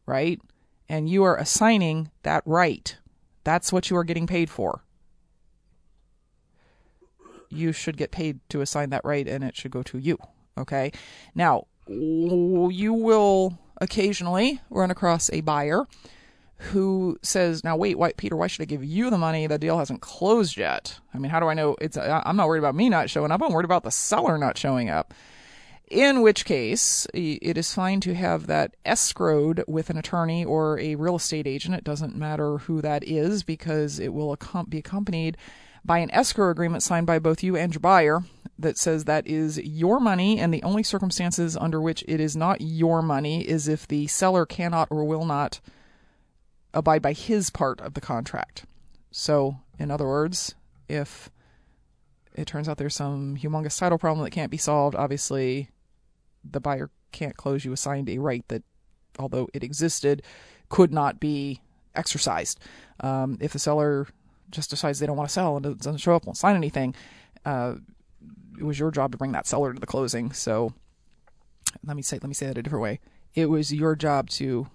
right? 0.04 0.40
And 0.88 1.08
you 1.08 1.22
are 1.22 1.36
assigning 1.36 2.10
that 2.24 2.42
right. 2.44 2.96
That's 3.44 3.72
what 3.72 3.88
you 3.88 3.96
are 3.96 4.04
getting 4.04 4.26
paid 4.26 4.50
for 4.50 4.84
you 7.50 7.72
should 7.72 7.96
get 7.96 8.10
paid 8.10 8.40
to 8.48 8.60
assign 8.60 8.90
that 8.90 9.04
right 9.04 9.26
and 9.26 9.44
it 9.44 9.56
should 9.56 9.70
go 9.70 9.82
to 9.82 9.98
you. 9.98 10.18
Okay. 10.56 10.92
Now, 11.34 11.66
you 11.86 12.92
will 12.92 13.58
occasionally 13.80 14.60
run 14.70 14.90
across 14.90 15.30
a 15.32 15.40
buyer 15.40 15.86
who 16.58 17.18
says, 17.22 17.64
"Now 17.64 17.76
wait, 17.76 17.98
why, 17.98 18.12
Peter, 18.12 18.36
why 18.36 18.46
should 18.46 18.62
I 18.62 18.66
give 18.66 18.84
you 18.84 19.08
the 19.08 19.16
money? 19.16 19.46
The 19.46 19.58
deal 19.58 19.78
hasn't 19.78 20.02
closed 20.02 20.56
yet. 20.56 21.00
I 21.14 21.18
mean, 21.18 21.30
how 21.30 21.40
do 21.40 21.46
I 21.46 21.54
know 21.54 21.76
it's 21.80 21.96
I'm 21.96 22.36
not 22.36 22.48
worried 22.48 22.58
about 22.58 22.74
me 22.74 22.88
not 22.88 23.08
showing 23.08 23.32
up. 23.32 23.42
I'm 23.42 23.52
worried 23.52 23.64
about 23.64 23.82
the 23.82 23.90
seller 23.90 24.36
not 24.36 24.58
showing 24.58 24.90
up." 24.90 25.14
In 25.90 26.20
which 26.20 26.44
case, 26.44 27.08
it 27.12 27.58
is 27.58 27.74
fine 27.74 28.00
to 28.02 28.14
have 28.14 28.46
that 28.46 28.76
escrowed 28.86 29.66
with 29.66 29.90
an 29.90 29.96
attorney 29.96 30.44
or 30.44 30.78
a 30.78 30.94
real 30.94 31.16
estate 31.16 31.48
agent. 31.48 31.74
It 31.74 31.82
doesn't 31.82 32.14
matter 32.14 32.58
who 32.58 32.80
that 32.80 33.02
is 33.02 33.42
because 33.42 33.98
it 33.98 34.14
will 34.14 34.36
be 34.68 34.78
accompanied 34.78 35.36
by 35.84 35.98
an 35.98 36.10
escrow 36.10 36.50
agreement 36.50 36.82
signed 36.82 37.06
by 37.06 37.18
both 37.18 37.42
you 37.42 37.56
and 37.56 37.72
your 37.72 37.80
buyer 37.80 38.20
that 38.58 38.76
says 38.76 39.04
that 39.04 39.26
is 39.26 39.58
your 39.58 40.00
money, 40.00 40.38
and 40.38 40.52
the 40.52 40.62
only 40.62 40.82
circumstances 40.82 41.56
under 41.56 41.80
which 41.80 42.04
it 42.06 42.20
is 42.20 42.36
not 42.36 42.60
your 42.60 43.00
money 43.02 43.42
is 43.42 43.68
if 43.68 43.88
the 43.88 44.06
seller 44.06 44.44
cannot 44.44 44.88
or 44.90 45.04
will 45.04 45.24
not 45.24 45.60
abide 46.74 47.02
by 47.02 47.12
his 47.12 47.50
part 47.50 47.80
of 47.80 47.94
the 47.94 48.00
contract. 48.00 48.64
So, 49.10 49.56
in 49.78 49.90
other 49.90 50.06
words, 50.06 50.54
if 50.88 51.30
it 52.34 52.46
turns 52.46 52.68
out 52.68 52.76
there's 52.76 52.94
some 52.94 53.36
humongous 53.36 53.78
title 53.78 53.98
problem 53.98 54.24
that 54.24 54.30
can't 54.30 54.50
be 54.50 54.56
solved, 54.56 54.94
obviously 54.94 55.70
the 56.44 56.60
buyer 56.60 56.90
can't 57.12 57.36
close. 57.36 57.64
You 57.64 57.72
assigned 57.72 58.08
a 58.08 58.18
right 58.18 58.46
that, 58.48 58.62
although 59.18 59.48
it 59.52 59.64
existed, 59.64 60.22
could 60.68 60.92
not 60.92 61.18
be 61.18 61.60
exercised. 61.94 62.60
Um, 63.00 63.38
if 63.40 63.52
the 63.52 63.58
seller 63.58 64.06
just 64.50 64.70
decides 64.70 64.98
they 64.98 65.06
don't 65.06 65.16
want 65.16 65.28
to 65.28 65.32
sell 65.32 65.56
and 65.56 65.78
doesn't 65.78 65.98
show 65.98 66.14
up, 66.14 66.26
won't 66.26 66.36
sign 66.36 66.56
anything, 66.56 66.94
uh, 67.44 67.74
it 68.58 68.64
was 68.64 68.78
your 68.78 68.90
job 68.90 69.12
to 69.12 69.18
bring 69.18 69.32
that 69.32 69.46
seller 69.46 69.72
to 69.72 69.80
the 69.80 69.86
closing. 69.86 70.32
So 70.32 70.72
let 71.84 71.96
me 71.96 72.02
say 72.02 72.16
let 72.16 72.28
me 72.28 72.34
say 72.34 72.46
that 72.46 72.58
a 72.58 72.62
different 72.62 72.82
way. 72.82 73.00
It 73.34 73.46
was 73.46 73.72
your 73.72 73.96
job 73.96 74.28
to 74.30 74.68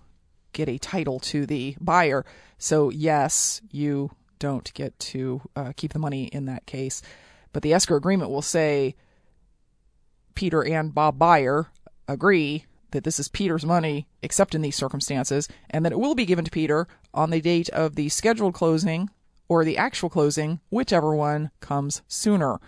get 0.53 0.69
a 0.69 0.77
title 0.77 1.19
to 1.19 1.45
the 1.45 1.75
buyer. 1.79 2.25
So 2.57 2.89
yes, 2.89 3.61
you 3.71 4.11
don't 4.39 4.73
get 4.73 4.97
to 4.99 5.41
uh, 5.55 5.73
keep 5.75 5.93
the 5.93 5.99
money 5.99 6.25
in 6.25 6.45
that 6.45 6.65
case, 6.65 7.01
but 7.53 7.63
the 7.63 7.73
escrow 7.73 7.97
agreement 7.97 8.31
will 8.31 8.41
say 8.41 8.95
Peter 10.33 10.63
and 10.63 10.93
Bob 10.93 11.17
Buyer 11.19 11.67
agree 12.07 12.65
that 12.91 13.03
this 13.03 13.19
is 13.19 13.27
Peter's 13.27 13.65
money, 13.65 14.07
except 14.21 14.55
in 14.55 14.61
these 14.61 14.75
circumstances, 14.75 15.49
and 15.69 15.83
that 15.83 15.91
it 15.91 15.99
will 15.99 16.15
be 16.15 16.25
given 16.25 16.45
to 16.45 16.51
Peter 16.51 16.87
on 17.13 17.29
the 17.29 17.41
date 17.41 17.69
of 17.69 17.95
the 17.95 18.09
scheduled 18.09 18.53
closing 18.53 19.09
or 19.47 19.63
the 19.63 19.77
actual 19.77 20.09
closing, 20.09 20.59
whichever 20.69 21.15
one 21.15 21.51
comes 21.59 22.01
sooner. 22.07 22.59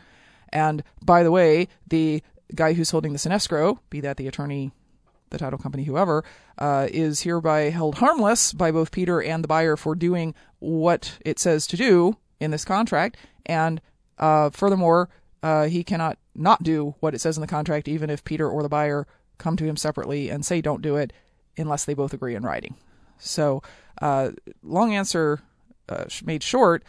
And 0.50 0.84
by 1.04 1.24
the 1.24 1.32
way, 1.32 1.68
the 1.88 2.22
guy 2.56 2.74
who's 2.74 2.92
holding 2.92 3.14
this 3.14 3.26
in 3.26 3.32
escrow, 3.32 3.80
be 3.90 4.00
that 4.02 4.18
the 4.18 4.28
attorney, 4.28 4.72
the 5.30 5.38
title 5.38 5.60
company, 5.60 5.84
whoever, 5.84 6.24
uh, 6.58 6.88
is 6.90 7.22
hereby 7.22 7.70
held 7.70 7.96
harmless 7.96 8.54
by 8.54 8.72
both 8.72 8.92
Peter 8.92 9.22
and 9.22 9.44
the 9.44 9.48
buyer 9.48 9.76
for 9.76 9.96
doing 9.96 10.34
what 10.60 11.18
it 11.26 11.40
says 11.40 11.68
to 11.68 11.78
do 11.78 12.18
in 12.40 12.52
this 12.52 12.66
contract. 12.66 13.18
And 13.46 13.82
uh, 14.18 14.50
furthermore, 14.52 15.10
uh, 15.44 15.66
he 15.66 15.84
cannot 15.84 16.18
not 16.36 16.64
do 16.64 16.96
what 17.00 17.16
it 17.16 17.22
says 17.22 17.38
in 17.38 17.42
the 17.42 17.48
contract, 17.48 17.88
even 17.88 18.10
if 18.10 18.24
Peter 18.24 18.50
or 18.50 18.64
the 18.64 18.70
buyer 18.70 19.08
come 19.38 19.56
to 19.58 19.66
him 19.66 19.76
separately 19.76 20.30
and 20.30 20.46
say 20.46 20.62
don't 20.62 20.82
do 20.82 20.96
it, 20.96 21.14
unless 21.58 21.86
they 21.86 21.94
both 21.94 22.14
agree 22.14 22.36
in 22.36 22.44
writing. 22.44 22.76
So, 23.18 23.64
uh, 24.02 24.32
long 24.64 24.94
answer 24.94 25.42
uh, 25.90 26.06
made 26.24 26.44
short, 26.44 26.84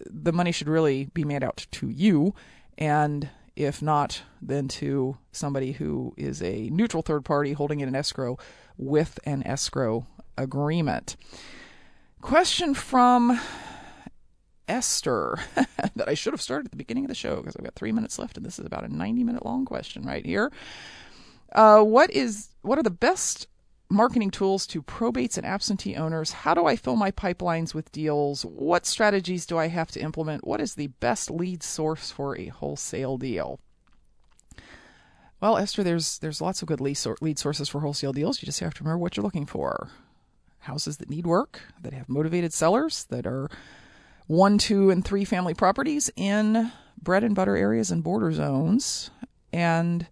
the 0.00 0.32
money 0.32 0.52
should 0.52 0.68
really 0.68 1.06
be 1.14 1.24
made 1.24 1.42
out 1.42 1.66
to 1.72 1.88
you, 1.88 2.34
and 2.76 3.30
if 3.54 3.80
not, 3.80 4.22
then 4.42 4.68
to 4.68 5.16
somebody 5.32 5.72
who 5.72 6.12
is 6.16 6.42
a 6.42 6.68
neutral 6.70 7.02
third 7.02 7.24
party 7.24 7.54
holding 7.54 7.80
it 7.80 7.88
in 7.88 7.94
escrow 7.94 8.38
with 8.76 9.18
an 9.24 9.42
escrow 9.46 10.06
agreement. 10.36 11.16
Question 12.20 12.74
from 12.74 13.40
Esther 14.68 15.38
that 15.94 16.08
I 16.08 16.14
should 16.14 16.32
have 16.32 16.42
started 16.42 16.66
at 16.66 16.70
the 16.72 16.76
beginning 16.76 17.04
of 17.04 17.08
the 17.08 17.14
show 17.14 17.36
because 17.36 17.56
I've 17.56 17.64
got 17.64 17.74
three 17.74 17.92
minutes 17.92 18.18
left, 18.18 18.36
and 18.36 18.44
this 18.44 18.58
is 18.58 18.66
about 18.66 18.84
a 18.84 18.94
90 18.94 19.24
minute 19.24 19.44
long 19.44 19.64
question 19.64 20.02
right 20.02 20.24
here. 20.24 20.52
Uh, 21.52 21.82
what 21.82 22.10
is 22.10 22.50
what 22.62 22.78
are 22.78 22.82
the 22.82 22.90
best 22.90 23.46
marketing 23.88 24.30
tools 24.30 24.66
to 24.68 24.82
probates 24.82 25.36
and 25.36 25.46
absentee 25.46 25.96
owners. 25.96 26.32
How 26.32 26.54
do 26.54 26.66
I 26.66 26.76
fill 26.76 26.96
my 26.96 27.10
pipelines 27.10 27.74
with 27.74 27.92
deals? 27.92 28.42
What 28.44 28.86
strategies 28.86 29.46
do 29.46 29.58
I 29.58 29.68
have 29.68 29.90
to 29.92 30.00
implement? 30.00 30.46
What 30.46 30.60
is 30.60 30.74
the 30.74 30.88
best 30.88 31.30
lead 31.30 31.62
source 31.62 32.10
for 32.10 32.36
a 32.36 32.46
wholesale 32.46 33.16
deal? 33.16 33.60
Well, 35.40 35.58
Esther, 35.58 35.82
there's 35.82 36.18
there's 36.18 36.40
lots 36.40 36.62
of 36.62 36.68
good 36.68 36.80
lead, 36.80 36.98
lead 37.20 37.38
sources 37.38 37.68
for 37.68 37.80
wholesale 37.80 38.12
deals. 38.12 38.42
You 38.42 38.46
just 38.46 38.60
have 38.60 38.74
to 38.74 38.82
remember 38.82 38.98
what 38.98 39.16
you're 39.16 39.24
looking 39.24 39.46
for. 39.46 39.90
Houses 40.60 40.96
that 40.96 41.10
need 41.10 41.26
work, 41.26 41.60
that 41.82 41.92
have 41.92 42.08
motivated 42.08 42.52
sellers, 42.52 43.04
that 43.10 43.26
are 43.26 43.48
one, 44.26 44.58
two, 44.58 44.90
and 44.90 45.04
three 45.04 45.24
family 45.24 45.54
properties 45.54 46.10
in 46.16 46.72
bread 47.00 47.22
and 47.22 47.34
butter 47.34 47.56
areas 47.56 47.90
and 47.90 48.02
border 48.02 48.32
zones, 48.32 49.10
and 49.52 50.08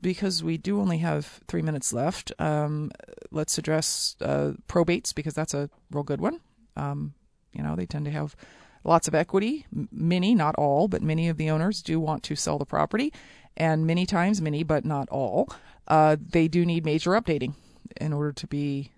because 0.00 0.42
we 0.42 0.56
do 0.56 0.80
only 0.80 0.98
have 0.98 1.40
three 1.48 1.62
minutes 1.62 1.92
left, 1.92 2.32
um, 2.38 2.90
let's 3.30 3.58
address 3.58 4.16
uh, 4.20 4.52
probates 4.68 5.14
because 5.14 5.34
that's 5.34 5.54
a 5.54 5.70
real 5.90 6.02
good 6.02 6.20
one. 6.20 6.40
Um, 6.76 7.14
you 7.52 7.62
know, 7.62 7.76
they 7.76 7.86
tend 7.86 8.04
to 8.04 8.10
have 8.10 8.36
lots 8.84 9.08
of 9.08 9.14
equity. 9.14 9.66
Many, 9.92 10.34
not 10.34 10.54
all, 10.56 10.88
but 10.88 11.02
many 11.02 11.28
of 11.28 11.36
the 11.36 11.50
owners 11.50 11.82
do 11.82 12.00
want 12.00 12.22
to 12.24 12.36
sell 12.36 12.58
the 12.58 12.64
property, 12.66 13.12
and 13.56 13.86
many 13.86 14.06
times, 14.06 14.40
many 14.40 14.62
but 14.62 14.84
not 14.84 15.08
all, 15.08 15.48
uh, 15.88 16.16
they 16.20 16.48
do 16.48 16.64
need 16.64 16.84
major 16.84 17.10
updating 17.10 17.54
in 18.00 18.12
order 18.12 18.32
to 18.32 18.46
be 18.46 18.90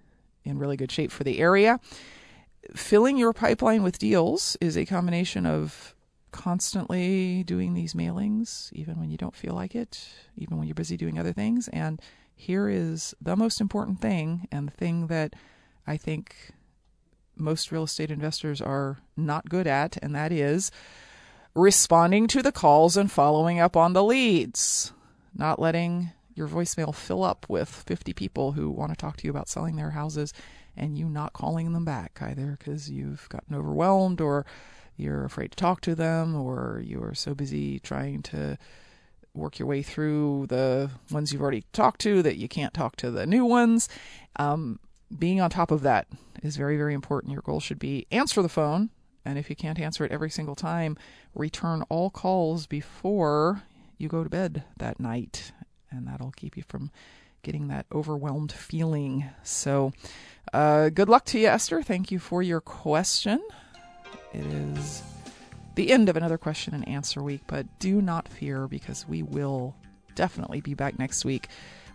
in 0.44 0.58
really 0.58 0.76
good 0.76 0.92
shape 0.92 1.10
for 1.10 1.24
the 1.24 1.38
area. 1.38 1.80
Filling 2.74 3.16
your 3.16 3.32
pipeline 3.32 3.82
with 3.82 3.98
deals 3.98 4.56
is 4.60 4.76
a 4.76 4.84
combination 4.84 5.46
of 5.46 5.94
constantly 6.32 7.44
doing 7.44 7.74
these 7.74 7.94
mailings, 7.94 8.72
even 8.72 8.98
when 8.98 9.10
you 9.10 9.16
don't 9.16 9.36
feel 9.36 9.54
like 9.54 9.74
it, 9.74 10.08
even 10.36 10.58
when 10.58 10.66
you're 10.66 10.74
busy 10.74 10.96
doing 10.96 11.18
other 11.18 11.32
things. 11.32 11.68
And 11.68 12.00
here 12.34 12.68
is 12.68 13.14
the 13.20 13.36
most 13.36 13.60
important 13.60 14.00
thing, 14.00 14.48
and 14.50 14.66
the 14.66 14.72
thing 14.72 15.06
that 15.06 15.34
I 15.86 15.96
think 15.96 16.52
most 17.36 17.70
real 17.70 17.84
estate 17.84 18.10
investors 18.10 18.60
are 18.60 18.98
not 19.16 19.48
good 19.48 19.66
at, 19.66 19.96
and 20.02 20.14
that 20.14 20.32
is 20.32 20.70
responding 21.54 22.26
to 22.28 22.42
the 22.42 22.52
calls 22.52 22.96
and 22.96 23.10
following 23.10 23.60
up 23.60 23.76
on 23.76 23.92
the 23.92 24.02
leads, 24.02 24.92
not 25.34 25.60
letting 25.60 26.10
your 26.34 26.48
voicemail 26.48 26.94
fill 26.94 27.22
up 27.22 27.46
with 27.48 27.68
50 27.68 28.12
people 28.14 28.52
who 28.52 28.70
want 28.70 28.90
to 28.90 28.96
talk 28.96 29.16
to 29.18 29.24
you 29.24 29.30
about 29.30 29.48
selling 29.48 29.76
their 29.76 29.90
houses 29.90 30.32
and 30.76 30.96
you 30.96 31.06
not 31.06 31.34
calling 31.34 31.72
them 31.72 31.84
back 31.84 32.18
either 32.22 32.56
because 32.58 32.90
you've 32.90 33.28
gotten 33.28 33.54
overwhelmed 33.54 34.20
or 34.20 34.46
you're 34.96 35.24
afraid 35.24 35.52
to 35.52 35.56
talk 35.56 35.80
to 35.82 35.94
them 35.94 36.34
or 36.34 36.82
you're 36.84 37.14
so 37.14 37.34
busy 37.34 37.78
trying 37.78 38.22
to 38.22 38.58
work 39.34 39.58
your 39.58 39.68
way 39.68 39.82
through 39.82 40.46
the 40.48 40.90
ones 41.10 41.32
you've 41.32 41.42
already 41.42 41.64
talked 41.72 42.00
to 42.02 42.22
that 42.22 42.36
you 42.36 42.48
can't 42.48 42.74
talk 42.74 42.96
to 42.96 43.10
the 43.10 43.26
new 43.26 43.44
ones. 43.44 43.88
Um, 44.36 44.78
being 45.16 45.40
on 45.40 45.50
top 45.50 45.70
of 45.70 45.82
that 45.82 46.06
is 46.42 46.56
very, 46.56 46.76
very 46.76 46.94
important. 46.94 47.32
Your 47.32 47.42
goal 47.42 47.60
should 47.60 47.78
be 47.78 48.06
answer 48.10 48.42
the 48.42 48.48
phone. 48.48 48.90
And 49.24 49.38
if 49.38 49.48
you 49.48 49.56
can't 49.56 49.78
answer 49.78 50.04
it 50.04 50.12
every 50.12 50.30
single 50.30 50.56
time, 50.56 50.96
return 51.34 51.82
all 51.88 52.10
calls 52.10 52.66
before 52.66 53.62
you 53.96 54.08
go 54.08 54.24
to 54.24 54.30
bed 54.30 54.64
that 54.78 54.98
night. 54.98 55.52
And 55.90 56.06
that'll 56.08 56.32
keep 56.32 56.56
you 56.56 56.64
from 56.66 56.90
getting 57.42 57.68
that 57.68 57.86
overwhelmed 57.92 58.52
feeling. 58.52 59.26
So, 59.42 59.92
uh, 60.52 60.88
good 60.88 61.08
luck 61.08 61.24
to 61.26 61.38
you, 61.38 61.48
Esther. 61.48 61.82
Thank 61.82 62.10
you 62.10 62.18
for 62.18 62.42
your 62.42 62.60
question. 62.60 63.40
It 64.32 64.46
is 64.46 65.02
the 65.74 65.90
end 65.90 66.08
of 66.08 66.16
another 66.16 66.38
question 66.38 66.74
and 66.74 66.86
answer 66.88 67.22
week, 67.22 67.42
but 67.46 67.66
do 67.78 68.00
not 68.02 68.28
fear 68.28 68.66
because 68.66 69.06
we 69.08 69.22
will 69.22 69.74
definitely 70.14 70.60
be 70.60 70.74
back 70.74 70.98
next 70.98 71.24
week 71.24 71.48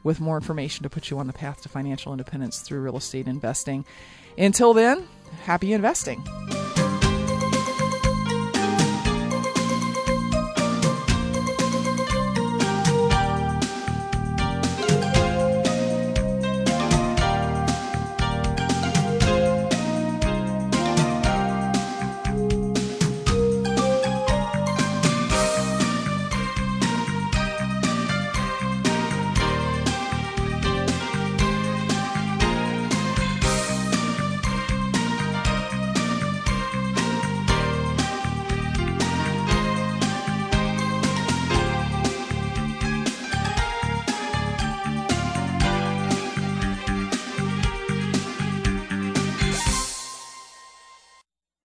with 0.03 0.19
more 0.19 0.37
information 0.37 0.83
to 0.83 0.89
put 0.89 1.09
you 1.09 1.19
on 1.19 1.27
the 1.27 1.33
path 1.33 1.61
to 1.61 1.69
financial 1.69 2.11
independence 2.11 2.61
through 2.61 2.81
real 2.81 2.97
estate 2.97 3.27
investing. 3.27 3.85
Until 4.37 4.73
then, 4.73 5.07
happy 5.43 5.73
investing. 5.73 6.23